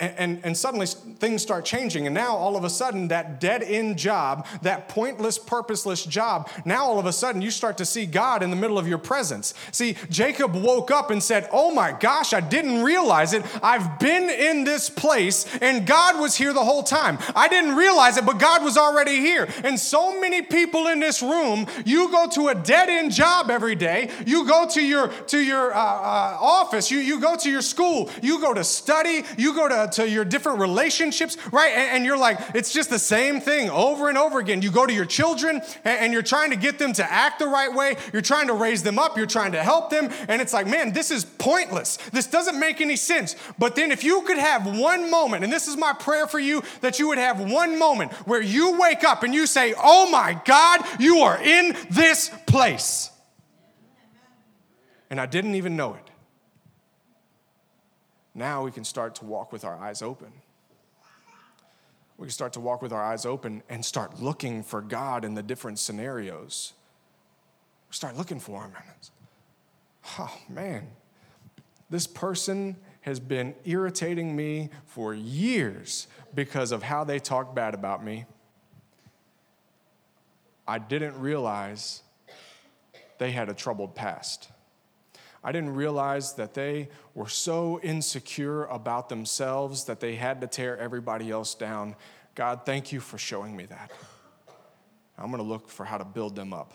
And, 0.00 0.14
and, 0.16 0.40
and, 0.44 0.56
suddenly 0.56 0.86
things 0.86 1.42
start 1.42 1.66
changing. 1.66 2.06
And 2.06 2.14
now 2.14 2.34
all 2.34 2.56
of 2.56 2.64
a 2.64 2.70
sudden, 2.70 3.08
that 3.08 3.38
dead 3.38 3.62
end 3.62 3.98
job, 3.98 4.46
that 4.62 4.88
pointless, 4.88 5.38
purposeless 5.38 6.06
job, 6.06 6.48
now 6.64 6.84
all 6.84 6.98
of 6.98 7.04
a 7.04 7.12
sudden 7.12 7.42
you 7.42 7.50
start 7.50 7.76
to 7.78 7.84
see 7.84 8.06
God 8.06 8.42
in 8.42 8.48
the 8.48 8.56
middle 8.56 8.78
of 8.78 8.88
your 8.88 8.96
presence. 8.96 9.52
See, 9.72 9.96
Jacob 10.08 10.54
woke 10.54 10.90
up 10.90 11.10
and 11.10 11.22
said, 11.22 11.50
Oh 11.52 11.70
my 11.70 11.92
gosh, 11.92 12.32
I 12.32 12.40
didn't 12.40 12.82
realize 12.82 13.34
it. 13.34 13.44
I've 13.62 13.98
been 13.98 14.30
in 14.30 14.64
this 14.64 14.88
place 14.88 15.46
and 15.60 15.86
God 15.86 16.18
was 16.18 16.34
here 16.34 16.54
the 16.54 16.64
whole 16.64 16.82
time. 16.82 17.18
I 17.36 17.48
didn't 17.48 17.76
realize 17.76 18.16
it, 18.16 18.24
but 18.24 18.38
God 18.38 18.64
was 18.64 18.78
already 18.78 19.16
here. 19.16 19.48
And 19.64 19.78
so 19.78 20.18
many 20.18 20.40
people 20.40 20.86
in 20.86 21.00
this 21.00 21.20
room, 21.20 21.66
you 21.84 22.10
go 22.10 22.26
to 22.30 22.48
a 22.48 22.54
dead 22.54 22.88
end 22.88 23.12
job 23.12 23.50
every 23.50 23.74
day, 23.74 24.10
you 24.24 24.46
go 24.46 24.66
to 24.68 24.82
your, 24.82 25.08
to 25.08 25.38
your 25.38 25.74
uh, 25.74 25.78
uh, 25.78 26.38
office, 26.40 26.90
you, 26.90 26.98
you 26.98 27.20
go 27.20 27.36
to 27.36 27.50
your 27.50 27.62
school, 27.62 28.08
you 28.22 28.40
go 28.40 28.54
to 28.54 28.64
study, 28.64 29.24
you 29.36 29.54
go 29.54 29.68
to 29.68 29.89
to 29.92 30.08
your 30.08 30.24
different 30.24 30.58
relationships, 30.58 31.36
right? 31.52 31.72
And, 31.72 31.96
and, 31.96 32.04
you're 32.04 32.18
like, 32.18 32.38
it's 32.54 32.72
just 32.72 32.90
the 32.90 32.98
same 32.98 33.40
thing 33.40 33.70
over 33.70 34.08
and 34.08 34.16
over 34.16 34.38
again. 34.38 34.62
You 34.62 34.70
go 34.70 34.86
to 34.86 34.92
your 34.92 35.04
children 35.04 35.62
and, 35.84 36.00
and 36.00 36.12
you're 36.12 36.22
trying 36.22 36.50
to 36.50 36.56
get 36.56 36.78
them 36.78 36.92
to 36.94 37.12
act 37.12 37.38
the 37.38 37.46
right 37.46 37.72
way. 37.72 37.96
You're 38.12 38.22
trying 38.22 38.48
to 38.48 38.54
raise 38.54 38.82
them 38.82 38.98
up. 38.98 39.16
You're 39.16 39.26
trying 39.26 39.52
to 39.52 39.62
help 39.62 39.90
them. 39.90 40.10
And 40.28 40.40
it's 40.40 40.52
like, 40.52 40.66
man, 40.66 40.92
this 40.92 41.10
is 41.10 41.24
pointless. 41.24 41.96
This 42.12 42.26
doesn't 42.26 42.58
make 42.58 42.80
any 42.80 42.96
sense. 42.96 43.36
But 43.58 43.76
then 43.76 43.92
if 43.92 44.04
you 44.04 44.22
could 44.22 44.38
have 44.38 44.66
one 44.78 45.10
moment, 45.10 45.44
and 45.44 45.52
this 45.52 45.68
is 45.68 45.76
my 45.76 45.92
prayer 45.92 46.26
for 46.26 46.38
you, 46.38 46.62
that 46.80 46.98
you 46.98 47.08
would 47.08 47.18
have 47.18 47.40
one 47.40 47.78
moment 47.78 48.12
where 48.26 48.42
you 48.42 48.78
wake 48.78 49.04
up 49.04 49.22
and 49.22 49.34
you 49.34 49.46
say, 49.46 49.74
oh 49.76 50.10
my 50.10 50.40
God, 50.44 50.80
you 50.98 51.18
are 51.18 51.40
in 51.42 51.76
this 51.90 52.30
place. 52.46 53.10
And 55.10 55.20
I 55.20 55.26
didn't 55.26 55.56
even 55.56 55.76
know 55.76 55.94
it. 55.94 56.09
Now 58.34 58.64
we 58.64 58.70
can 58.70 58.84
start 58.84 59.14
to 59.16 59.24
walk 59.24 59.52
with 59.52 59.64
our 59.64 59.76
eyes 59.76 60.02
open. 60.02 60.32
We 62.16 62.26
can 62.26 62.32
start 62.32 62.52
to 62.54 62.60
walk 62.60 62.82
with 62.82 62.92
our 62.92 63.02
eyes 63.02 63.24
open 63.24 63.62
and 63.68 63.84
start 63.84 64.20
looking 64.20 64.62
for 64.62 64.82
God 64.82 65.24
in 65.24 65.34
the 65.34 65.42
different 65.42 65.78
scenarios. 65.78 66.74
Start 67.90 68.16
looking 68.16 68.38
for 68.38 68.62
Him. 68.62 68.72
Oh, 70.18 70.34
man, 70.48 70.88
this 71.88 72.06
person 72.06 72.76
has 73.02 73.18
been 73.18 73.54
irritating 73.64 74.36
me 74.36 74.68
for 74.86 75.14
years 75.14 76.06
because 76.34 76.72
of 76.72 76.82
how 76.82 77.04
they 77.04 77.18
talk 77.18 77.54
bad 77.54 77.74
about 77.74 78.04
me. 78.04 78.26
I 80.68 80.78
didn't 80.78 81.18
realize 81.18 82.02
they 83.18 83.32
had 83.32 83.48
a 83.48 83.54
troubled 83.54 83.94
past. 83.94 84.50
I 85.42 85.52
didn't 85.52 85.74
realize 85.74 86.34
that 86.34 86.54
they 86.54 86.88
were 87.14 87.28
so 87.28 87.80
insecure 87.82 88.64
about 88.66 89.08
themselves 89.08 89.84
that 89.84 90.00
they 90.00 90.16
had 90.16 90.40
to 90.42 90.46
tear 90.46 90.76
everybody 90.76 91.30
else 91.30 91.54
down. 91.54 91.96
God, 92.34 92.66
thank 92.66 92.92
you 92.92 93.00
for 93.00 93.16
showing 93.16 93.56
me 93.56 93.64
that. 93.66 93.90
I'm 95.18 95.26
going 95.26 95.42
to 95.42 95.48
look 95.48 95.68
for 95.68 95.84
how 95.84 95.98
to 95.98 96.04
build 96.04 96.36
them 96.36 96.52
up. 96.52 96.74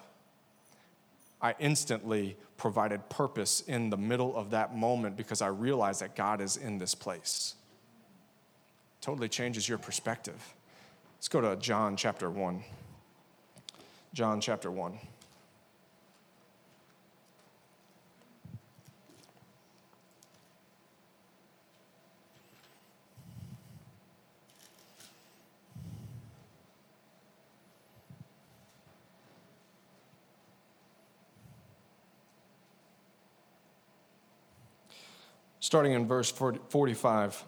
I 1.41 1.53
instantly 1.59 2.37
provided 2.57 3.07
purpose 3.09 3.61
in 3.61 3.89
the 3.89 3.97
middle 3.97 4.35
of 4.35 4.51
that 4.51 4.75
moment 4.75 5.15
because 5.17 5.41
I 5.41 5.47
realized 5.47 6.01
that 6.01 6.15
God 6.15 6.41
is 6.41 6.57
in 6.57 6.77
this 6.79 6.95
place. 6.95 7.55
Totally 9.01 9.29
changes 9.29 9.69
your 9.69 9.77
perspective. 9.77 10.55
Let's 11.17 11.27
go 11.27 11.41
to 11.41 11.55
John 11.57 11.95
chapter 11.97 12.31
1. 12.31 12.63
John 14.13 14.41
chapter 14.41 14.71
1. 14.71 14.97
Starting 35.65 35.93
in 35.93 36.07
verse 36.07 36.29
45. 36.29 37.43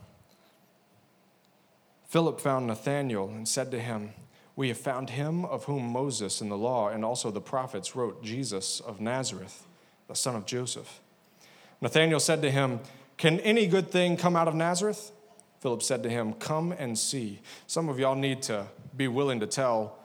Philip 2.08 2.40
found 2.40 2.66
Nathanael 2.66 3.30
and 3.30 3.48
said 3.48 3.70
to 3.70 3.80
him, 3.80 4.10
We 4.56 4.70
have 4.70 4.78
found 4.80 5.12
him 5.12 5.46
of 5.46 5.66
whom 5.66 5.92
Moses 5.92 6.42
in 6.42 6.50
the 6.50 6.58
law 6.58 6.90
and 6.90 7.06
also 7.06 7.30
the 7.30 7.40
prophets 7.40 7.96
wrote, 7.96 8.24
Jesus 8.24 8.80
of 8.80 9.00
Nazareth, 9.00 9.68
the 10.08 10.16
son 10.16 10.36
of 10.36 10.48
Joseph. 10.48 11.00
Nathanael 11.80 12.20
said 12.20 12.42
to 12.42 12.50
him, 12.50 12.80
Can 13.18 13.40
any 13.42 13.68
good 13.68 13.92
thing 13.92 14.18
come 14.18 14.36
out 14.36 14.48
of 14.48 14.56
Nazareth? 14.56 15.12
Philip 15.60 15.84
said 15.84 16.02
to 16.02 16.10
him, 16.10 16.34
Come 16.34 16.72
and 16.72 16.98
see. 16.98 17.40
Some 17.68 17.88
of 17.88 18.00
y'all 18.00 18.16
need 18.16 18.42
to 18.44 18.66
be 18.96 19.08
willing 19.08 19.42
to 19.42 19.48
tell 19.48 20.00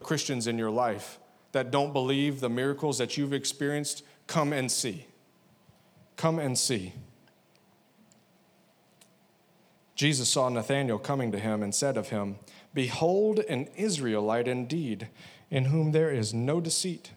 Christians 0.00 0.46
in 0.46 0.56
your 0.56 0.70
life 0.70 1.18
that 1.52 1.70
don't 1.70 1.92
believe 1.92 2.40
the 2.40 2.48
miracles 2.48 2.96
that 2.96 3.18
you've 3.18 3.34
experienced, 3.34 4.04
come 4.26 4.54
and 4.54 4.72
see. 4.72 5.04
Come 6.16 6.38
and 6.38 6.58
see. 6.58 6.94
Jesus 10.02 10.30
saw 10.30 10.48
Nathanael 10.48 10.98
coming 10.98 11.30
to 11.30 11.38
him 11.38 11.62
and 11.62 11.72
said 11.72 11.96
of 11.96 12.08
him, 12.08 12.34
Behold, 12.74 13.38
an 13.38 13.68
Israelite 13.76 14.48
indeed, 14.48 15.06
in 15.48 15.66
whom 15.66 15.92
there 15.92 16.10
is 16.10 16.34
no 16.34 16.60
deceit. 16.60 17.12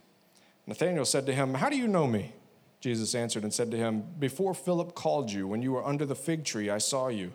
Nathanael 0.67 1.06
said 1.06 1.26
to 1.26 1.34
him, 1.34 1.56
How 1.56 1.69
do 1.69 1.78
you 1.78 1.88
know 1.88 2.06
me? 2.06 2.34
Jesus 2.80 3.15
answered 3.15 3.41
and 3.41 3.52
said 3.52 3.71
to 3.71 3.78
him, 3.78 4.04
Before 4.19 4.54
Philip 4.54 4.93
called 4.93 5.32
you, 5.32 5.48
when 5.48 5.63
you 5.63 5.71
were 5.71 5.84
under 5.84 6.06
the 6.06 6.13
fig 6.13 6.45
tree, 6.45 6.69
I 6.69 6.78
saw 6.78 7.08
you. 7.08 7.34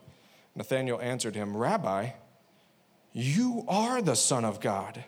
Nathanael 0.55 1.01
answered 1.01 1.35
him, 1.35 1.57
Rabbi, 1.57 2.11
you 3.13 3.65
are 3.67 4.01
the 4.01 4.15
Son 4.15 4.45
of 4.45 4.61
God. 4.61 5.05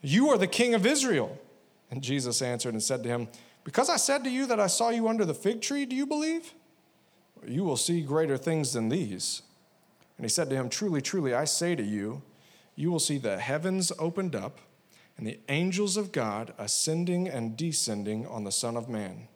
You 0.00 0.30
are 0.30 0.38
the 0.38 0.46
King 0.46 0.72
of 0.72 0.86
Israel. 0.86 1.38
And 1.90 2.00
Jesus 2.00 2.40
answered 2.40 2.72
and 2.72 2.82
said 2.82 3.02
to 3.02 3.10
him, 3.10 3.28
Because 3.64 3.90
I 3.90 3.96
said 3.96 4.24
to 4.24 4.30
you 4.30 4.46
that 4.46 4.58
I 4.58 4.66
saw 4.66 4.88
you 4.88 5.08
under 5.08 5.26
the 5.26 5.34
fig 5.34 5.60
tree, 5.60 5.84
do 5.84 5.94
you 5.94 6.06
believe? 6.06 6.54
You 7.46 7.64
will 7.64 7.76
see 7.76 8.00
greater 8.00 8.38
things 8.38 8.72
than 8.72 8.88
these. 8.88 9.42
And 10.16 10.24
he 10.24 10.28
said 10.28 10.50
to 10.50 10.56
him, 10.56 10.68
Truly, 10.68 11.00
truly, 11.00 11.34
I 11.34 11.44
say 11.44 11.74
to 11.74 11.82
you, 11.82 12.22
you 12.76 12.90
will 12.90 13.00
see 13.00 13.18
the 13.18 13.38
heavens 13.38 13.92
opened 13.98 14.34
up 14.34 14.58
and 15.16 15.26
the 15.26 15.38
angels 15.48 15.96
of 15.96 16.12
God 16.12 16.54
ascending 16.58 17.28
and 17.28 17.56
descending 17.56 18.26
on 18.26 18.44
the 18.44 18.52
Son 18.52 18.76
of 18.76 18.88
Man. 18.88 19.28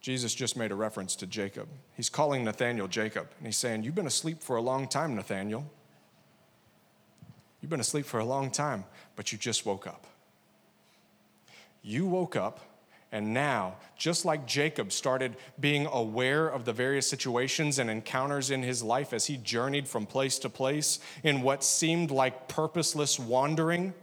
Jesus 0.00 0.34
just 0.34 0.56
made 0.56 0.72
a 0.72 0.76
reference 0.76 1.16
to 1.16 1.26
Jacob. 1.26 1.68
He's 1.94 2.08
calling 2.08 2.44
Nathanael 2.44 2.88
Jacob, 2.88 3.28
and 3.38 3.46
he's 3.46 3.56
saying, 3.56 3.82
You've 3.82 3.94
been 3.94 4.06
asleep 4.06 4.42
for 4.42 4.56
a 4.56 4.62
long 4.62 4.88
time, 4.88 5.14
Nathanael. 5.14 5.68
You've 7.60 7.70
been 7.70 7.80
asleep 7.80 8.06
for 8.06 8.20
a 8.20 8.24
long 8.24 8.50
time, 8.50 8.84
but 9.16 9.32
you 9.32 9.38
just 9.38 9.66
woke 9.66 9.86
up. 9.86 10.06
You 11.82 12.06
woke 12.06 12.36
up 12.36 12.60
And 13.10 13.32
now, 13.32 13.76
just 13.96 14.24
like 14.24 14.46
Jacob 14.46 14.92
started 14.92 15.36
being 15.58 15.86
aware 15.86 16.46
of 16.46 16.64
the 16.66 16.74
various 16.74 17.08
situations 17.08 17.78
and 17.78 17.88
encounters 17.88 18.50
in 18.50 18.62
his 18.62 18.82
life 18.82 19.12
as 19.14 19.26
he 19.26 19.38
journeyed 19.38 19.88
from 19.88 20.04
place 20.04 20.38
to 20.40 20.50
place 20.50 20.98
in 21.22 21.40
what 21.40 21.64
seemed 21.64 22.10
like 22.10 22.48
purposeless 22.48 23.18
wandering, 23.18 23.94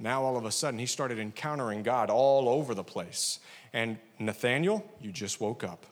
now 0.00 0.24
all 0.24 0.36
of 0.36 0.44
a 0.44 0.50
sudden 0.50 0.80
he 0.80 0.86
started 0.86 1.20
encountering 1.20 1.84
God 1.84 2.10
all 2.10 2.48
over 2.48 2.74
the 2.74 2.82
place. 2.82 3.38
And 3.72 3.98
Nathanael, 4.18 4.84
you 5.00 5.12
just 5.12 5.40
woke 5.40 5.62
up 5.62 5.86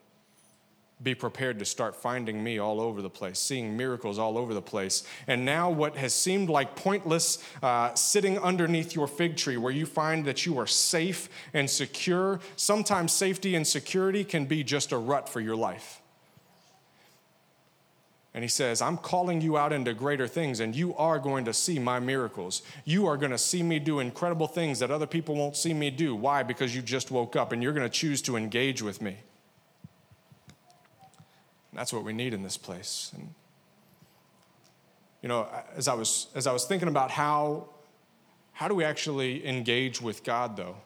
be 1.03 1.15
prepared 1.15 1.59
to 1.59 1.65
start 1.65 1.97
finding 1.97 2.43
me 2.43 2.59
all 2.59 2.81
over 2.81 3.01
the 3.01 3.11
place, 3.11 3.39
seeing 3.39 3.77
miracles 3.77 4.19
all 4.19 4.37
over 4.37 4.53
the 4.53 4.63
place. 4.63 5.03
And 5.27 5.45
now, 5.45 5.71
what 5.71 5.97
has 5.97 6.13
seemed 6.13 6.49
like 6.51 6.77
pointless 6.77 7.43
uh, 7.63 7.95
sitting 7.95 8.39
underneath 8.39 8.95
your 8.95 9.07
fig 9.07 9.37
tree, 9.37 9.57
where 9.57 9.73
you 9.73 9.87
find 9.87 10.25
that 10.27 10.45
you 10.45 10.59
are 10.59 10.67
safe 10.67 11.29
and 11.55 11.69
secure, 11.71 12.41
sometimes 12.57 13.13
safety 13.13 13.55
and 13.55 13.67
security 13.67 14.25
can 14.25 14.45
be 14.45 14.63
just 14.63 14.93
a 14.93 14.99
rut 14.99 15.29
for 15.29 15.41
your 15.41 15.57
life. 15.57 16.01
And 18.33 18.45
he 18.45 18.49
says, 18.49 18.81
I'm 18.81 18.97
calling 18.97 19.41
you 19.41 19.57
out 19.57 19.73
into 19.73 19.93
greater 19.93 20.29
things, 20.29 20.61
and 20.61 20.77
you 20.77 20.95
are 20.95 21.19
going 21.19 21.47
to 21.47 21.53
see 21.53 21.81
my 21.81 21.99
miracles. 21.99 22.63
You 22.85 23.07
are 23.07 23.17
going 23.17 23.33
to 23.33 23.39
see 23.39 23.63
me 23.63 23.81
do 23.81 23.99
incredible 23.99 24.47
things 24.47 24.79
that 24.79 24.91
other 24.91 25.07
people 25.07 25.35
won't 25.35 25.57
see 25.57 25.75
me 25.75 25.91
do. 25.91 26.15
Why? 26.15 26.45
Because 26.45 26.77
you 26.77 26.81
just 26.81 27.11
woke 27.11 27.35
up 27.35 27.51
and 27.51 27.61
you're 27.61 27.73
going 27.73 27.89
to 27.89 27.93
choose 27.93 28.23
to 28.23 28.37
engage 28.37 28.83
with 28.83 29.03
me. 29.03 29.17
That's 31.73 31.93
what 31.93 32.05
we 32.05 32.13
need 32.13 32.35
in 32.35 32.43
this 32.43 32.57
place. 32.57 33.13
And, 33.15 33.33
you 35.23 35.29
know, 35.29 35.49
as 35.77 35.89
I 35.89 35.95
was, 35.95 36.29
as 36.35 36.47
I 36.47 36.53
was 36.53 36.65
thinking 36.65 36.89
about 36.89 37.11
how, 37.11 37.69
how 38.53 38.69
do 38.69 38.75
we 38.75 38.85
actually 38.85 39.47
engage 39.47 40.01
with 40.01 40.25
God, 40.25 40.57
though? 40.57 40.77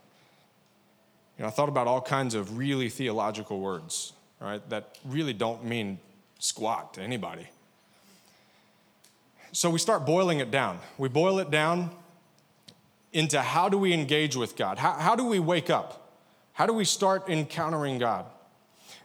You 1.38 1.42
know, 1.42 1.49
I 1.49 1.51
thought 1.51 1.68
about 1.68 1.87
all 1.87 2.01
kinds 2.01 2.35
of 2.35 2.59
really 2.59 2.88
theological 2.88 3.61
words, 3.61 4.12
right, 4.40 4.68
that 4.70 4.99
really 5.05 5.33
don't 5.33 5.64
mean 5.64 5.99
squat 6.38 6.94
to 6.94 7.01
anybody. 7.01 7.49
So 9.53 9.70
we 9.70 9.79
start 9.79 10.05
boiling 10.05 10.40
it 10.40 10.51
down. 10.51 10.79
We 10.99 11.09
boil 11.09 11.38
it 11.38 11.51
down 11.51 11.90
into 13.12 13.40
how 13.40 13.68
do 13.68 13.79
we 13.79 13.92
engage 13.92 14.37
with 14.37 14.57
God? 14.57 14.79
How, 14.79 14.92
how 14.92 15.16
do 15.16 15.25
we 15.25 15.38
wake 15.38 15.70
up? 15.70 16.12
How 16.53 16.66
do 16.66 16.73
we 16.73 16.85
start 16.85 17.29
encountering 17.29 17.99
God? 17.99 18.27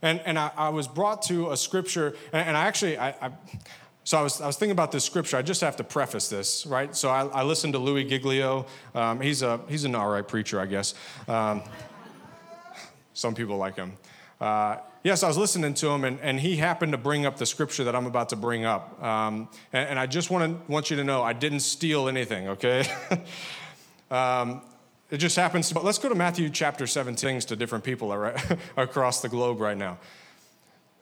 And, 0.02 0.22
and 0.26 0.40
I, 0.40 0.52
I 0.56 0.70
was 0.70 0.88
brought 0.88 1.22
to 1.24 1.52
a 1.52 1.58
scripture, 1.58 2.16
and, 2.32 2.50
and 2.50 2.58
I 2.58 2.66
actually, 2.66 2.98
I, 2.98 3.10
I, 3.10 3.32
so 4.04 4.18
I 4.18 4.22
was, 4.22 4.42
I 4.42 4.48
was 4.48 4.56
thinking 4.56 4.72
about 4.72 4.92
this 4.92 5.04
scripture. 5.04 5.38
I 5.38 5.42
just 5.42 5.62
have 5.62 5.76
to 5.78 5.84
preface 5.84 6.30
this, 6.30 6.66
right? 6.66 6.96
So 6.96 7.10
I, 7.10 7.26
I 7.28 7.44
listened 7.44 7.74
to 7.74 7.80
Louie 7.80 8.06
Giglio. 8.06 8.66
Um, 8.96 9.20
he's, 9.22 9.42
a, 9.42 9.60
he's 9.68 9.84
an 9.84 9.96
all 9.96 10.10
right 10.10 10.28
preacher, 10.28 10.60
I 10.60 10.66
guess. 10.66 10.96
Um, 11.28 11.64
some 13.14 13.36
people 13.36 13.58
like 13.58 13.76
him. 13.76 13.94
Uh, 14.40 14.78
yes, 15.04 15.22
I 15.24 15.28
was 15.28 15.38
listening 15.38 15.74
to 15.76 15.90
him, 15.90 16.06
and, 16.06 16.20
and 16.22 16.40
he 16.40 16.56
happened 16.56 16.94
to 16.94 16.98
bring 16.98 17.26
up 17.26 17.38
the 17.38 17.46
scripture 17.46 17.84
that 17.84 17.96
I'm 17.96 18.06
about 18.06 18.30
to 18.30 18.38
bring 18.38 18.64
up. 18.64 19.02
Um, 19.04 19.50
and, 19.74 19.90
and, 19.90 20.00
I 20.00 20.06
just 20.06 20.32
want, 20.32 20.66
to, 20.66 20.72
want 20.72 20.90
you 20.90 20.96
to 20.98 21.04
know 21.04 21.22
I 21.22 21.34
didn't 21.34 21.60
steal 21.60 22.08
anything, 22.08 22.48
okay? 22.50 22.86
um, 24.12 24.62
it 25.10 25.18
just 25.18 25.36
happens. 25.36 25.70
To, 25.70 25.74
But 25.74 25.84
let's 25.84 25.98
go 25.98 26.10
to 26.10 26.16
Matthew 26.16 26.50
chapter 26.50 26.86
17 26.86 27.18
things 27.18 27.46
to 27.46 27.56
different 27.56 27.84
people 27.84 28.12
across 28.78 29.22
the 29.22 29.30
globe 29.30 29.60
right 29.60 29.78
now. 29.78 29.98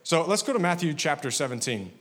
So 0.04 0.26
let's 0.26 0.43
go 0.43 0.54
to 0.54 0.60
Matthew 0.60 0.93
chapter 0.93 1.32
17. 1.32 1.91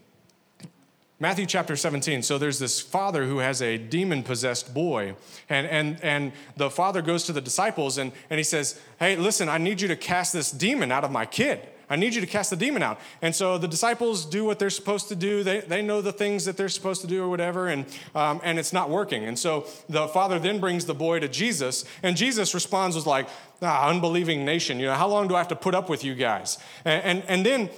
Matthew 1.18 1.46
chapter 1.46 1.76
17. 1.76 2.22
So 2.22 2.36
there's 2.36 2.58
this 2.58 2.80
father 2.80 3.24
who 3.24 3.38
has 3.38 3.62
a 3.62 3.78
demon 3.78 4.22
possessed 4.22 4.74
boy. 4.74 5.16
And, 5.48 5.66
and, 5.66 6.04
and 6.04 6.32
the 6.56 6.70
father 6.70 7.00
goes 7.02 7.24
to 7.24 7.32
the 7.32 7.40
disciples 7.40 7.98
and, 7.98 8.12
and 8.28 8.38
he 8.38 8.44
says, 8.44 8.78
Hey, 8.98 9.16
listen, 9.16 9.48
I 9.48 9.58
need 9.58 9.80
you 9.80 9.88
to 9.88 9.96
cast 9.96 10.32
this 10.32 10.50
demon 10.50 10.92
out 10.92 11.04
of 11.04 11.10
my 11.10 11.24
kid. 11.24 11.66
I 11.88 11.96
need 11.96 12.14
you 12.14 12.20
to 12.20 12.26
cast 12.26 12.50
the 12.50 12.56
demon 12.56 12.82
out. 12.82 12.98
And 13.22 13.34
so 13.34 13.58
the 13.58 13.68
disciples 13.68 14.24
do 14.26 14.44
what 14.44 14.58
they're 14.58 14.70
supposed 14.70 15.08
to 15.08 15.16
do. 15.16 15.42
They, 15.42 15.60
they 15.60 15.82
know 15.82 16.00
the 16.00 16.12
things 16.12 16.44
that 16.44 16.56
they're 16.56 16.68
supposed 16.68 17.00
to 17.02 17.06
do 17.06 17.22
or 17.22 17.28
whatever, 17.28 17.68
and, 17.68 17.86
um, 18.14 18.40
and 18.42 18.58
it's 18.58 18.72
not 18.72 18.90
working. 18.90 19.24
And 19.24 19.38
so 19.38 19.66
the 19.88 20.08
father 20.08 20.38
then 20.38 20.58
brings 20.60 20.86
the 20.86 20.94
boy 20.94 21.20
to 21.20 21.28
Jesus, 21.28 21.84
and 22.02 22.16
Jesus 22.16 22.54
responds 22.54 22.96
was 22.96 23.06
like, 23.06 23.28
ah, 23.62 23.88
unbelieving 23.88 24.44
nation, 24.44 24.80
you 24.80 24.86
know, 24.86 24.94
how 24.94 25.08
long 25.08 25.28
do 25.28 25.34
I 25.34 25.38
have 25.38 25.48
to 25.48 25.56
put 25.56 25.74
up 25.74 25.88
with 25.88 26.04
you 26.04 26.14
guys? 26.14 26.58
And, 26.84 27.02
and, 27.04 27.22
and 27.28 27.46
then 27.46 27.70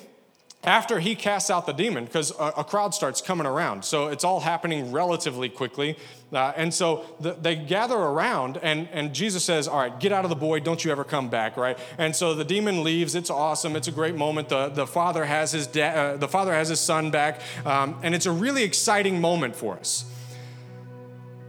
after 0.64 0.98
he 0.98 1.14
casts 1.14 1.50
out 1.50 1.66
the 1.66 1.72
demon, 1.72 2.04
because 2.04 2.32
a, 2.32 2.52
a, 2.58 2.64
crowd 2.64 2.92
starts 2.92 3.20
coming 3.20 3.46
around. 3.46 3.84
So 3.84 4.08
it's 4.08 4.24
all 4.24 4.40
happening 4.40 4.90
relatively 4.90 5.48
quickly. 5.48 5.96
Uh, 6.32 6.52
and 6.56 6.74
so 6.74 7.04
the, 7.20 7.32
they 7.34 7.54
gather 7.54 7.96
around, 7.96 8.58
and, 8.60 8.88
and 8.92 9.14
Jesus 9.14 9.44
says, 9.44 9.68
All 9.68 9.78
right, 9.78 10.00
get 10.00 10.12
out 10.12 10.24
of 10.24 10.30
the 10.30 10.36
boy, 10.36 10.58
don't 10.58 10.84
you 10.84 10.90
ever 10.90 11.04
come 11.04 11.30
back, 11.30 11.56
right? 11.56 11.78
And 11.96 12.14
so 12.14 12.34
the 12.34 12.44
demon 12.44 12.82
leaves. 12.82 13.14
It's 13.14 13.30
awesome. 13.30 13.76
It's 13.76 13.86
a 13.86 13.92
great 13.92 14.16
moment. 14.16 14.48
The, 14.48 14.68
the, 14.68 14.86
father, 14.86 15.24
has 15.24 15.52
his 15.52 15.68
da- 15.68 15.94
uh, 15.94 16.16
the 16.16 16.28
father 16.28 16.52
has 16.52 16.68
his 16.68 16.80
son 16.80 17.12
back, 17.12 17.40
um, 17.64 17.98
and 18.02 18.12
it's 18.12 18.26
a 18.26 18.32
really 18.32 18.64
exciting 18.64 19.20
moment 19.20 19.54
for 19.54 19.78
us. 19.78 20.12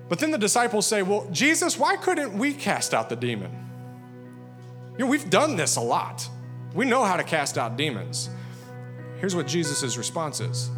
But 0.08 0.20
then 0.20 0.30
the 0.30 0.38
disciples 0.38 0.86
say, 0.86 1.02
Well, 1.02 1.28
Jesus, 1.32 1.80
why 1.80 1.98
couldn't 1.98 2.38
we 2.38 2.54
cast 2.54 2.94
out 2.94 3.10
the 3.10 3.16
demon? 3.16 3.52
You 5.00 5.06
know, 5.06 5.12
we've 5.12 5.30
done 5.32 5.56
this 5.56 5.78
a 5.78 5.82
lot. 5.82 6.30
We 6.76 6.86
know 6.86 7.04
how 7.04 7.18
to 7.18 7.24
cast 7.24 7.58
out 7.58 7.76
demons. 7.76 8.30
Here's 9.20 9.36
what 9.36 9.48
Jesus' 9.48 9.98
response 9.98 10.40
is 10.40 10.72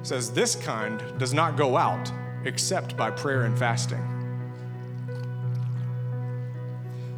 He 0.00 0.04
says, 0.04 0.32
This 0.32 0.56
kind 0.56 1.02
does 1.18 1.32
not 1.32 1.56
go 1.56 1.76
out 1.76 2.10
except 2.44 2.96
by 2.96 3.10
prayer 3.10 3.44
and 3.44 3.58
fasting. 3.58 4.02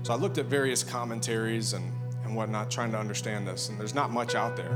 So 0.03 0.15
I 0.15 0.17
looked 0.17 0.39
at 0.39 0.47
various 0.47 0.83
commentaries 0.83 1.75
and, 1.75 1.93
and 2.25 2.35
whatnot, 2.35 2.71
trying 2.71 2.93
to 2.93 2.99
understand 2.99 3.47
this, 3.47 3.69
and 3.69 3.79
there's 3.79 3.95
not 3.95 4.11
much 4.11 4.35
out 4.35 4.57
there. 4.57 4.73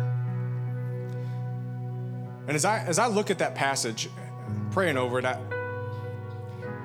And 2.47 2.57
as 2.57 2.65
I, 2.65 2.81
as 2.81 2.99
I 2.99 3.07
look 3.07 3.31
at 3.31 3.39
that 3.39 3.55
passage, 3.55 4.11
praying 4.73 4.99
over 4.99 5.19
it, 5.19 5.25
I, 5.25 5.39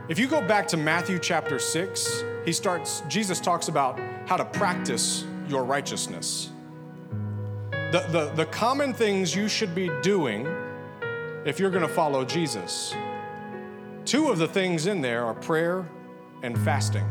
if 0.07 0.17
you 0.17 0.27
go 0.27 0.45
back 0.47 0.67
to 0.69 0.77
Matthew 0.77 1.19
chapter 1.19 1.59
6, 1.59 2.23
he 2.45 2.53
starts, 2.53 3.01
Jesus 3.09 3.41
talks 3.41 3.67
about 3.67 3.99
how 4.27 4.37
to 4.37 4.45
practice 4.45 5.25
your 5.49 5.65
righteousness 5.65 6.51
the, 7.91 8.01
the, 8.09 8.31
the 8.35 8.45
common 8.47 8.93
things 8.93 9.33
you 9.33 9.47
should 9.47 9.73
be 9.73 9.89
doing 10.01 10.45
if 11.45 11.57
you're 11.57 11.69
going 11.69 11.87
to 11.87 11.93
follow 11.93 12.25
Jesus. 12.25 12.93
Two 14.03 14.29
of 14.29 14.37
the 14.37 14.47
things 14.47 14.87
in 14.87 15.01
there 15.01 15.25
are 15.25 15.33
prayer 15.33 15.85
and 16.43 16.59
fasting. 16.59 17.09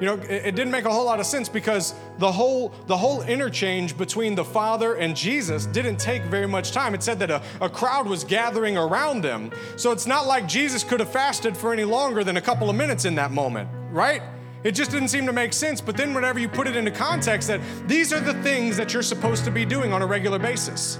You 0.00 0.06
know, 0.06 0.14
it, 0.14 0.46
it, 0.46 0.54
didn't 0.54 0.70
make 0.70 0.84
a 0.84 0.90
whole 0.90 1.06
lot 1.06 1.20
of 1.20 1.26
sense 1.26 1.48
because 1.48 1.94
the 2.18 2.30
whole, 2.30 2.72
the 2.86 2.96
whole 2.96 3.22
interchange 3.22 3.96
between 3.96 4.34
the 4.34 4.44
Father 4.44 4.94
and 4.94 5.16
Jesus 5.16 5.66
didn't 5.66 5.96
take 5.96 6.22
very 6.24 6.46
much 6.46 6.70
time. 6.72 6.94
It 6.94 7.02
said 7.02 7.18
that 7.20 7.30
a, 7.30 7.42
a 7.60 7.68
crowd 7.68 8.06
was 8.06 8.24
gathering 8.24 8.76
around 8.76 9.22
them. 9.22 9.50
So 9.76 9.90
it's 9.90 10.06
not 10.06 10.26
like 10.26 10.46
Jesus 10.46 10.84
could 10.84 11.00
have 11.00 11.10
fasted 11.10 11.56
for 11.56 11.72
any 11.72 11.84
longer 11.84 12.22
than 12.22 12.36
a 12.36 12.42
couple 12.42 12.68
of 12.70 12.76
minutes 12.76 13.06
in 13.06 13.16
that 13.16 13.32
moment, 13.32 13.70
right? 13.90 14.22
It 14.64 14.72
just 14.72 14.90
didn't 14.90 15.08
seem 15.08 15.26
to 15.26 15.32
make 15.32 15.52
sense. 15.52 15.80
But 15.80 15.96
then, 15.96 16.14
whenever 16.14 16.38
you 16.38 16.48
put 16.48 16.66
it 16.66 16.76
into 16.76 16.90
context, 16.90 17.48
that 17.48 17.60
these 17.86 18.12
are 18.12 18.20
the 18.20 18.34
things 18.42 18.76
that 18.76 18.92
you're 18.92 19.02
supposed 19.02 19.44
to 19.44 19.50
be 19.50 19.64
doing 19.64 19.92
on 19.92 20.02
a 20.02 20.06
regular 20.06 20.38
basis. 20.38 20.98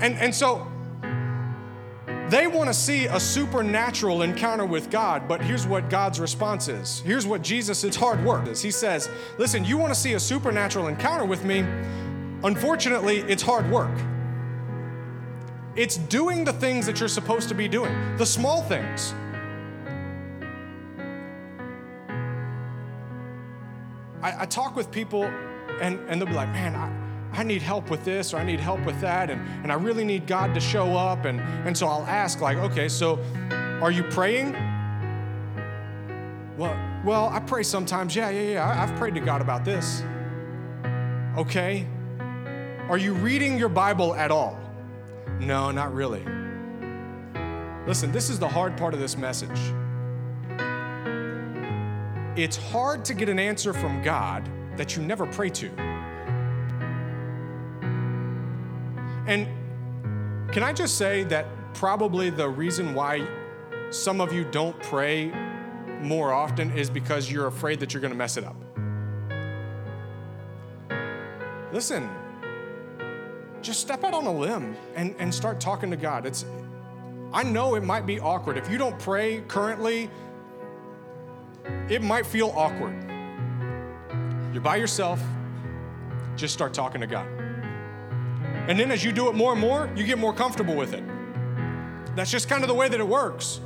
And, 0.00 0.16
and 0.18 0.34
so 0.34 0.66
they 2.28 2.46
want 2.46 2.68
to 2.68 2.74
see 2.74 3.06
a 3.06 3.20
supernatural 3.20 4.22
encounter 4.22 4.66
with 4.66 4.90
God, 4.90 5.28
but 5.28 5.40
here's 5.40 5.66
what 5.66 5.88
God's 5.88 6.18
response 6.18 6.68
is. 6.68 7.00
Here's 7.00 7.26
what 7.26 7.42
Jesus' 7.42 7.84
it's 7.84 7.96
hard 7.96 8.24
work 8.24 8.48
is. 8.48 8.60
He 8.60 8.70
says, 8.70 9.08
Listen, 9.38 9.64
you 9.64 9.78
want 9.78 9.94
to 9.94 9.98
see 9.98 10.14
a 10.14 10.20
supernatural 10.20 10.88
encounter 10.88 11.24
with 11.24 11.44
me? 11.44 11.60
Unfortunately, 12.42 13.18
it's 13.20 13.42
hard 13.42 13.70
work. 13.70 13.96
It's 15.76 15.96
doing 15.96 16.44
the 16.44 16.52
things 16.52 16.86
that 16.86 16.98
you're 16.98 17.08
supposed 17.08 17.48
to 17.50 17.54
be 17.54 17.68
doing, 17.68 18.16
the 18.16 18.26
small 18.26 18.62
things. 18.62 19.14
I, 24.24 24.42
I 24.42 24.46
talk 24.46 24.74
with 24.74 24.90
people 24.90 25.24
and, 25.24 26.00
and 26.08 26.18
they'll 26.18 26.26
be 26.26 26.34
like, 26.34 26.48
man, 26.48 26.74
I, 26.74 27.38
I 27.38 27.42
need 27.42 27.60
help 27.60 27.90
with 27.90 28.04
this 28.04 28.32
or 28.32 28.38
I 28.38 28.44
need 28.44 28.58
help 28.58 28.84
with 28.86 28.98
that, 29.00 29.28
and, 29.28 29.40
and 29.62 29.70
I 29.70 29.74
really 29.74 30.04
need 30.04 30.26
God 30.26 30.54
to 30.54 30.60
show 30.60 30.96
up. 30.96 31.24
And, 31.26 31.40
and 31.40 31.76
so 31.76 31.86
I'll 31.88 32.06
ask, 32.06 32.40
like, 32.40 32.56
okay, 32.56 32.88
so 32.88 33.18
are 33.82 33.90
you 33.90 34.04
praying? 34.04 34.52
Well, 36.56 37.02
well, 37.04 37.28
I 37.28 37.40
pray 37.40 37.64
sometimes. 37.64 38.16
Yeah, 38.16 38.30
yeah, 38.30 38.52
yeah. 38.52 38.82
I've 38.82 38.96
prayed 38.96 39.14
to 39.16 39.20
God 39.20 39.42
about 39.42 39.64
this. 39.64 40.02
Okay. 41.36 41.86
Are 42.88 42.96
you 42.96 43.12
reading 43.14 43.58
your 43.58 43.68
Bible 43.68 44.14
at 44.14 44.30
all? 44.30 44.58
No, 45.40 45.70
not 45.70 45.92
really. 45.92 46.24
Listen, 47.86 48.10
this 48.12 48.30
is 48.30 48.38
the 48.38 48.48
hard 48.48 48.76
part 48.78 48.94
of 48.94 49.00
this 49.00 49.18
message 49.18 49.58
it's 52.36 52.56
hard 52.56 53.04
to 53.04 53.14
get 53.14 53.28
an 53.28 53.38
answer 53.38 53.72
from 53.72 54.02
God 54.02 54.48
that 54.76 54.96
you 54.96 55.02
never 55.02 55.26
pray 55.26 55.50
to. 55.50 55.70
And 59.26 59.48
can 60.52 60.62
I 60.62 60.72
just 60.72 60.98
say 60.98 61.22
that 61.24 61.46
probably 61.74 62.30
the 62.30 62.48
reason 62.48 62.94
why 62.94 63.26
some 63.90 64.20
of 64.20 64.32
you 64.32 64.44
don't 64.44 64.78
pray 64.82 65.32
more 66.00 66.32
often 66.32 66.70
is 66.72 66.90
because 66.90 67.30
you're 67.30 67.46
afraid 67.46 67.80
that 67.80 67.94
you're 67.94 68.00
going 68.00 68.12
to 68.12 68.16
mess 68.16 68.36
it 68.36 68.44
up. 68.44 68.56
Listen, 71.72 72.08
just 73.62 73.80
step 73.80 74.04
out 74.04 74.14
on 74.14 74.26
a 74.26 74.32
limb 74.32 74.76
and, 74.94 75.14
and 75.18 75.34
start 75.34 75.60
talking 75.60 75.90
to 75.90 75.96
God. 75.96 76.26
It's, 76.26 76.44
I 77.32 77.42
know 77.42 77.74
it 77.74 77.82
might 77.82 78.06
be 78.06 78.20
awkward. 78.20 78.58
If 78.58 78.70
you 78.70 78.78
don't 78.78 78.98
pray 78.98 79.42
currently, 79.48 80.10
it 81.88 82.02
might 82.02 82.26
feel 82.26 82.52
awkward. 82.56 82.94
You're 84.52 84.62
by 84.62 84.76
yourself, 84.76 85.20
just 86.36 86.54
start 86.54 86.72
talking 86.72 87.00
to 87.00 87.06
God. 87.06 87.26
And 88.68 88.78
then 88.78 88.90
as 88.90 89.04
you 89.04 89.12
do 89.12 89.28
it 89.28 89.34
more 89.34 89.52
and 89.52 89.60
more, 89.60 89.90
you 89.94 90.04
get 90.04 90.18
more 90.18 90.32
comfortable 90.32 90.74
with 90.74 90.94
it. 90.94 91.04
That's 92.16 92.30
just 92.30 92.48
kind 92.48 92.62
of 92.62 92.68
the 92.68 92.74
way 92.74 92.88
that 92.88 93.00
it 93.00 93.06
works. 93.06 93.60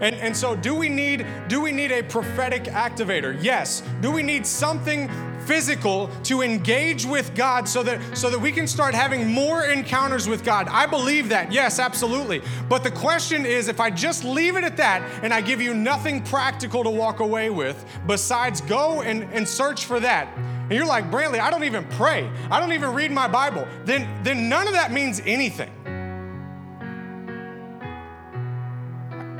And, 0.00 0.14
and 0.14 0.36
so 0.36 0.54
do 0.54 0.74
we 0.74 0.88
need 0.88 1.26
do 1.48 1.60
we 1.60 1.72
need 1.72 1.90
a 1.90 2.02
prophetic 2.02 2.64
activator? 2.64 3.36
Yes. 3.42 3.82
Do 4.00 4.12
we 4.12 4.22
need 4.22 4.46
something 4.46 5.08
physical 5.48 6.10
to 6.24 6.42
engage 6.42 7.06
with 7.06 7.34
God 7.34 7.66
so 7.66 7.82
that 7.82 8.16
so 8.16 8.28
that 8.30 8.38
we 8.38 8.52
can 8.52 8.66
start 8.66 8.94
having 8.94 9.26
more 9.26 9.64
encounters 9.64 10.28
with 10.28 10.44
God? 10.44 10.68
I 10.68 10.86
believe 10.86 11.30
that. 11.30 11.50
Yes, 11.50 11.78
absolutely. 11.78 12.42
But 12.68 12.84
the 12.84 12.90
question 12.90 13.46
is 13.46 13.66
if 13.68 13.80
I 13.80 13.90
just 13.90 14.24
leave 14.24 14.56
it 14.56 14.62
at 14.62 14.76
that 14.76 15.02
and 15.22 15.32
I 15.32 15.40
give 15.40 15.60
you 15.60 15.72
nothing 15.72 16.22
practical 16.22 16.84
to 16.84 16.90
walk 16.90 17.20
away 17.20 17.48
with 17.48 17.84
besides 18.06 18.60
go 18.60 19.00
and, 19.00 19.24
and 19.32 19.48
search 19.48 19.86
for 19.86 19.98
that. 20.00 20.28
And 20.36 20.72
you're 20.72 20.86
like, 20.86 21.10
Brantley, 21.10 21.40
I 21.40 21.50
don't 21.50 21.64
even 21.64 21.84
pray. 21.84 22.30
I 22.50 22.60
don't 22.60 22.74
even 22.74 22.92
read 22.92 23.10
my 23.10 23.26
Bible. 23.26 23.66
Then, 23.86 24.06
then 24.22 24.50
none 24.50 24.66
of 24.68 24.74
that 24.74 24.92
means 24.92 25.22
anything. 25.24 25.70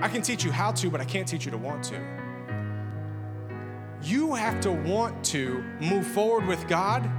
I 0.00 0.08
can 0.08 0.22
teach 0.22 0.42
you 0.42 0.52
how 0.52 0.72
to, 0.72 0.90
but 0.90 1.02
I 1.02 1.04
can't 1.04 1.28
teach 1.28 1.44
you 1.44 1.50
to 1.50 1.58
want 1.58 1.84
to. 1.84 2.17
You 4.02 4.34
have 4.34 4.60
to 4.60 4.70
want 4.72 5.24
to 5.26 5.62
move 5.80 6.06
forward 6.06 6.46
with 6.46 6.68
God 6.68 7.10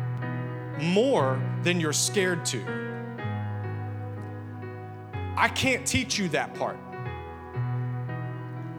more 0.82 1.41
than 1.63 1.80
you're 1.80 1.93
scared 1.93 2.45
to. 2.45 2.63
I 5.36 5.49
can't 5.49 5.86
teach 5.86 6.17
you 6.17 6.30
that 6.30 6.53
part. 6.55 6.77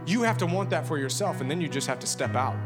You 0.06 0.22
have 0.22 0.38
to 0.38 0.46
want 0.46 0.70
that 0.70 0.86
for 0.86 0.98
yourself, 0.98 1.40
and 1.40 1.50
then 1.50 1.60
you 1.60 1.68
just 1.68 1.86
have 1.86 1.98
to 2.00 2.06
step 2.06 2.34
out. 2.34 2.56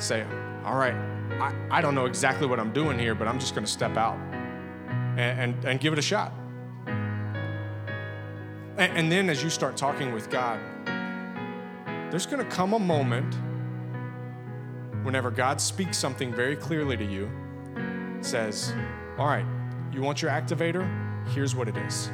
Say, 0.00 0.24
all 0.64 0.76
right, 0.76 0.94
I, 1.40 1.54
I 1.70 1.80
don't 1.80 1.94
know 1.94 2.06
exactly 2.06 2.46
what 2.46 2.60
I'm 2.60 2.72
doing 2.72 2.98
here, 2.98 3.14
but 3.14 3.26
I'm 3.26 3.38
just 3.38 3.54
going 3.54 3.64
to 3.64 3.70
step 3.70 3.96
out 3.96 4.16
and, 5.16 5.40
and, 5.40 5.64
and 5.64 5.80
give 5.80 5.92
it 5.92 5.98
a 5.98 6.02
shot. 6.02 6.32
And, 8.76 8.96
and 8.96 9.12
then 9.12 9.28
as 9.28 9.42
you 9.42 9.50
start 9.50 9.76
talking 9.76 10.12
with 10.12 10.30
God, 10.30 10.60
there's 12.10 12.26
going 12.26 12.42
to 12.42 12.50
come 12.50 12.74
a 12.74 12.78
moment 12.78 13.34
whenever 15.08 15.30
God 15.30 15.58
speaks 15.58 15.96
something 15.96 16.34
very 16.34 16.54
clearly 16.54 16.94
to 16.94 17.02
you, 17.02 17.30
says, 18.20 18.74
All 19.16 19.26
right, 19.26 19.46
you 19.90 20.02
want 20.02 20.20
your 20.20 20.30
activator? 20.30 20.86
Here's 21.28 21.54
what 21.54 21.66
it 21.66 21.78
is. 21.78 22.10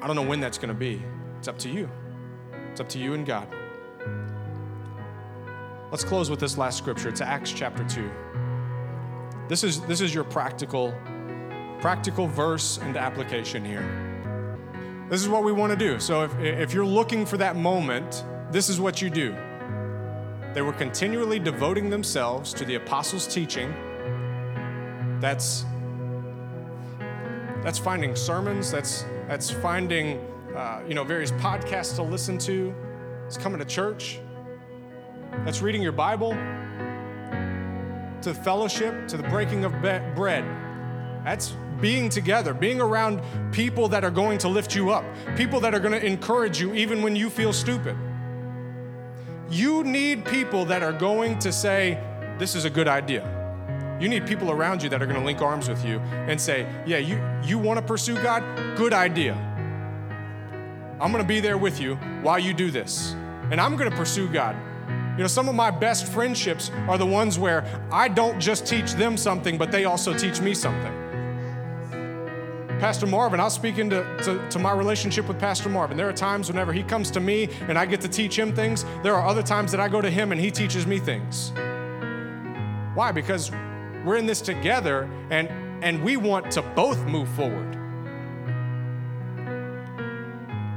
I 0.00 0.06
don't 0.06 0.14
know 0.14 0.22
when 0.22 0.38
that's 0.38 0.56
going 0.56 0.68
to 0.68 0.74
be. 0.74 1.02
It's 1.38 1.48
up 1.48 1.58
to 1.58 1.68
you. 1.68 1.90
It's 2.70 2.80
up 2.80 2.88
to 2.90 3.00
you 3.00 3.14
and 3.14 3.26
God. 3.26 3.48
Let's 5.90 6.04
close 6.04 6.30
with 6.30 6.38
this 6.38 6.56
last 6.56 6.78
scripture. 6.78 7.08
It's 7.08 7.20
Acts 7.20 7.50
chapter 7.50 7.82
2. 7.82 8.08
This 9.48 9.64
is, 9.64 9.80
this 9.80 10.00
is 10.00 10.14
your 10.14 10.22
practical, 10.22 10.94
practical 11.80 12.28
verse 12.28 12.78
and 12.78 12.96
application 12.96 13.64
here. 13.64 15.06
This 15.10 15.20
is 15.20 15.28
what 15.28 15.42
we 15.42 15.50
want 15.50 15.72
to 15.72 15.76
do. 15.76 15.98
So 15.98 16.22
if, 16.22 16.38
if 16.38 16.72
you're 16.72 16.86
looking 16.86 17.26
for 17.26 17.38
that 17.38 17.56
moment, 17.56 18.24
this 18.52 18.68
is 18.68 18.80
what 18.80 19.02
you 19.02 19.10
do. 19.10 19.36
They 20.54 20.62
were 20.62 20.72
continually 20.72 21.40
devoting 21.40 21.90
themselves 21.90 22.54
to 22.54 22.64
the 22.64 22.76
apostles' 22.76 23.26
teaching. 23.26 23.74
That's 25.20 25.64
that's 27.64 27.78
finding 27.78 28.14
sermons. 28.14 28.70
That's 28.70 29.04
that's 29.26 29.50
finding 29.50 30.18
uh, 30.54 30.82
you 30.86 30.94
know 30.94 31.02
various 31.02 31.32
podcasts 31.32 31.96
to 31.96 32.02
listen 32.02 32.38
to. 32.38 32.72
It's 33.26 33.36
coming 33.36 33.58
to 33.58 33.64
church. 33.64 34.20
That's 35.44 35.60
reading 35.60 35.82
your 35.82 35.92
Bible. 35.92 36.30
To 38.22 38.32
fellowship, 38.32 39.08
to 39.08 39.16
the 39.16 39.24
breaking 39.24 39.64
of 39.64 39.72
bread. 39.82 40.44
That's 41.24 41.56
being 41.80 42.08
together, 42.08 42.54
being 42.54 42.80
around 42.80 43.20
people 43.50 43.88
that 43.88 44.04
are 44.04 44.10
going 44.10 44.38
to 44.38 44.48
lift 44.48 44.74
you 44.74 44.90
up, 44.90 45.04
people 45.36 45.58
that 45.60 45.74
are 45.74 45.80
going 45.80 45.98
to 45.98 46.06
encourage 46.06 46.60
you 46.60 46.74
even 46.74 47.02
when 47.02 47.16
you 47.16 47.28
feel 47.28 47.52
stupid. 47.52 47.96
You 49.50 49.84
need 49.84 50.24
people 50.24 50.64
that 50.66 50.82
are 50.82 50.92
going 50.92 51.38
to 51.40 51.52
say, 51.52 51.98
This 52.38 52.54
is 52.54 52.64
a 52.64 52.70
good 52.70 52.88
idea. 52.88 53.30
You 54.00 54.08
need 54.08 54.26
people 54.26 54.50
around 54.50 54.82
you 54.82 54.88
that 54.88 55.00
are 55.02 55.06
going 55.06 55.18
to 55.18 55.24
link 55.24 55.40
arms 55.40 55.68
with 55.68 55.84
you 55.84 55.98
and 56.00 56.40
say, 56.40 56.66
Yeah, 56.86 56.98
you, 56.98 57.22
you 57.44 57.58
want 57.58 57.78
to 57.78 57.84
pursue 57.84 58.20
God? 58.22 58.42
Good 58.76 58.92
idea. 58.92 59.34
I'm 61.00 61.12
going 61.12 61.22
to 61.22 61.28
be 61.28 61.40
there 61.40 61.58
with 61.58 61.80
you 61.80 61.96
while 62.22 62.38
you 62.38 62.54
do 62.54 62.70
this. 62.70 63.12
And 63.50 63.60
I'm 63.60 63.76
going 63.76 63.90
to 63.90 63.96
pursue 63.96 64.28
God. 64.28 64.56
You 65.16 65.22
know, 65.22 65.28
some 65.28 65.48
of 65.48 65.54
my 65.54 65.70
best 65.70 66.06
friendships 66.06 66.70
are 66.88 66.98
the 66.98 67.06
ones 67.06 67.38
where 67.38 67.64
I 67.92 68.08
don't 68.08 68.40
just 68.40 68.66
teach 68.66 68.92
them 68.94 69.16
something, 69.16 69.58
but 69.58 69.70
they 69.70 69.84
also 69.84 70.16
teach 70.16 70.40
me 70.40 70.54
something. 70.54 71.03
Pastor 72.84 73.06
Marvin, 73.06 73.40
I'll 73.40 73.48
speak 73.48 73.78
into 73.78 74.04
to, 74.24 74.46
to, 74.50 74.58
my 74.58 74.70
relationship 74.70 75.26
with 75.26 75.38
Pastor 75.38 75.70
Marvin. 75.70 75.96
There 75.96 76.06
are 76.06 76.12
times 76.12 76.48
whenever 76.48 76.70
he 76.70 76.82
comes 76.82 77.10
to 77.12 77.18
me 77.18 77.48
and 77.66 77.78
I 77.78 77.86
get 77.86 78.02
to 78.02 78.08
teach 78.08 78.38
him 78.38 78.54
things. 78.54 78.84
There 79.02 79.14
are 79.14 79.26
other 79.26 79.42
times 79.42 79.70
that 79.70 79.80
I 79.80 79.88
go 79.88 80.02
to 80.02 80.10
him 80.10 80.32
and 80.32 80.38
he 80.38 80.50
teaches 80.50 80.86
me 80.86 80.98
things. 80.98 81.50
Why? 82.94 83.10
Because 83.10 83.50
we're 84.04 84.18
in 84.18 84.26
this 84.26 84.42
together 84.42 85.08
and, 85.30 85.48
and 85.82 86.04
we 86.04 86.18
want 86.18 86.50
to 86.50 86.60
both 86.60 87.02
move 87.06 87.26
forward. 87.30 87.74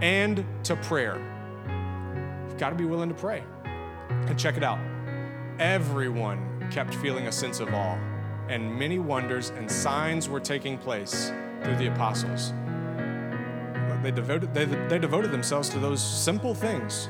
And 0.01 0.45
to 0.63 0.77
prayer. 0.77 1.17
You've 2.47 2.57
got 2.57 2.69
to 2.69 2.77
be 2.77 2.85
willing 2.85 3.09
to 3.09 3.15
pray. 3.15 3.43
And 4.07 4.39
check 4.39 4.55
it 4.55 4.63
out. 4.63 4.79
Everyone 5.59 6.69
kept 6.71 6.95
feeling 6.95 7.27
a 7.27 7.33
sense 7.33 7.59
of 7.59 7.73
awe, 7.73 7.99
and 8.47 8.79
many 8.79 8.97
wonders 8.97 9.49
and 9.49 9.69
signs 9.69 10.29
were 10.29 10.39
taking 10.39 10.77
place 10.77 11.33
through 11.63 11.75
the 11.77 11.87
apostles. 11.87 12.53
They 14.03 14.11
devoted, 14.11 14.53
they, 14.53 14.65
they 14.65 14.99
devoted 14.99 15.31
themselves 15.31 15.69
to 15.69 15.79
those 15.79 16.01
simple 16.01 16.53
things, 16.53 17.09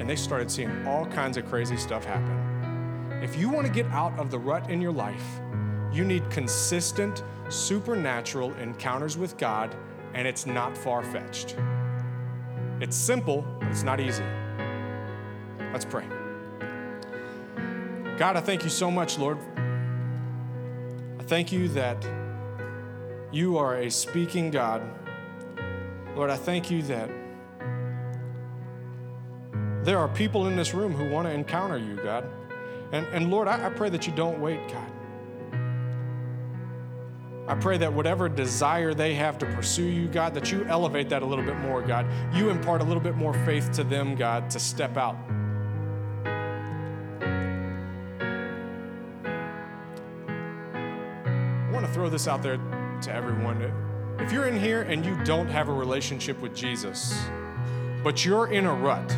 and 0.00 0.08
they 0.08 0.16
started 0.16 0.50
seeing 0.50 0.86
all 0.86 1.06
kinds 1.06 1.36
of 1.36 1.46
crazy 1.46 1.76
stuff 1.76 2.04
happen. 2.04 3.20
If 3.22 3.36
you 3.36 3.50
want 3.50 3.66
to 3.66 3.72
get 3.72 3.86
out 3.86 4.18
of 4.18 4.30
the 4.30 4.38
rut 4.38 4.70
in 4.70 4.80
your 4.80 4.92
life, 4.92 5.40
you 5.92 6.04
need 6.04 6.28
consistent, 6.30 7.22
supernatural 7.50 8.54
encounters 8.54 9.16
with 9.16 9.36
God, 9.36 9.76
and 10.14 10.26
it's 10.26 10.46
not 10.46 10.76
far 10.76 11.02
fetched. 11.02 11.56
It's 12.80 12.96
simple, 12.96 13.44
but 13.60 13.68
it's 13.68 13.82
not 13.82 14.00
easy. 14.00 14.24
Let's 15.72 15.84
pray. 15.84 16.06
God, 18.16 18.36
I 18.36 18.40
thank 18.40 18.64
you 18.64 18.70
so 18.70 18.90
much, 18.90 19.18
Lord. 19.18 19.38
I 21.18 21.22
thank 21.24 21.52
you 21.52 21.68
that 21.68 22.17
you 23.30 23.58
are 23.58 23.76
a 23.76 23.90
speaking 23.90 24.50
God. 24.50 24.82
Lord, 26.16 26.30
I 26.30 26.36
thank 26.36 26.70
you 26.70 26.82
that 26.82 27.10
there 29.84 29.98
are 29.98 30.08
people 30.08 30.46
in 30.46 30.56
this 30.56 30.74
room 30.74 30.92
who 30.92 31.08
want 31.10 31.26
to 31.26 31.32
encounter 31.32 31.78
you, 31.78 31.96
God. 31.96 32.24
And, 32.92 33.06
and 33.08 33.30
Lord, 33.30 33.48
I, 33.48 33.66
I 33.66 33.70
pray 33.70 33.90
that 33.90 34.06
you 34.06 34.12
don't 34.14 34.40
wait, 34.40 34.60
God. 34.68 34.90
I 37.46 37.54
pray 37.54 37.78
that 37.78 37.92
whatever 37.92 38.28
desire 38.28 38.92
they 38.92 39.14
have 39.14 39.38
to 39.38 39.46
pursue 39.46 39.84
you, 39.84 40.08
God, 40.08 40.34
that 40.34 40.52
you 40.52 40.64
elevate 40.64 41.08
that 41.10 41.22
a 41.22 41.26
little 41.26 41.44
bit 41.44 41.56
more, 41.58 41.80
God. 41.80 42.06
You 42.34 42.50
impart 42.50 42.82
a 42.82 42.84
little 42.84 43.02
bit 43.02 43.16
more 43.16 43.32
faith 43.44 43.72
to 43.72 43.84
them, 43.84 44.14
God, 44.14 44.50
to 44.50 44.58
step 44.58 44.96
out. 44.98 45.16
I 51.56 51.70
want 51.72 51.86
to 51.86 51.92
throw 51.92 52.10
this 52.10 52.28
out 52.28 52.42
there 52.42 52.58
to 53.02 53.14
everyone. 53.14 53.62
If 54.18 54.32
you're 54.32 54.46
in 54.46 54.58
here 54.58 54.82
and 54.82 55.04
you 55.04 55.16
don't 55.24 55.48
have 55.48 55.68
a 55.68 55.72
relationship 55.72 56.40
with 56.40 56.54
Jesus, 56.54 57.16
but 58.02 58.24
you're 58.24 58.48
in 58.52 58.66
a 58.66 58.74
rut, 58.74 59.10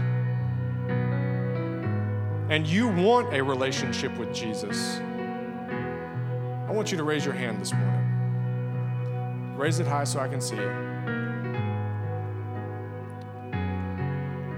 and 2.51 2.67
you 2.67 2.89
want 2.89 3.33
a 3.33 3.43
relationship 3.43 4.17
with 4.19 4.35
Jesus, 4.35 4.99
I 4.99 6.73
want 6.73 6.91
you 6.91 6.99
to 6.99 7.05
raise 7.05 7.25
your 7.25 7.35
hand 7.35 7.61
this 7.61 7.73
morning. 7.73 9.57
Raise 9.57 9.79
it 9.79 9.87
high 9.87 10.05
so 10.05 10.21
I 10.21 10.29
can 10.29 10.41
see 10.41 10.57
it. 10.57 10.69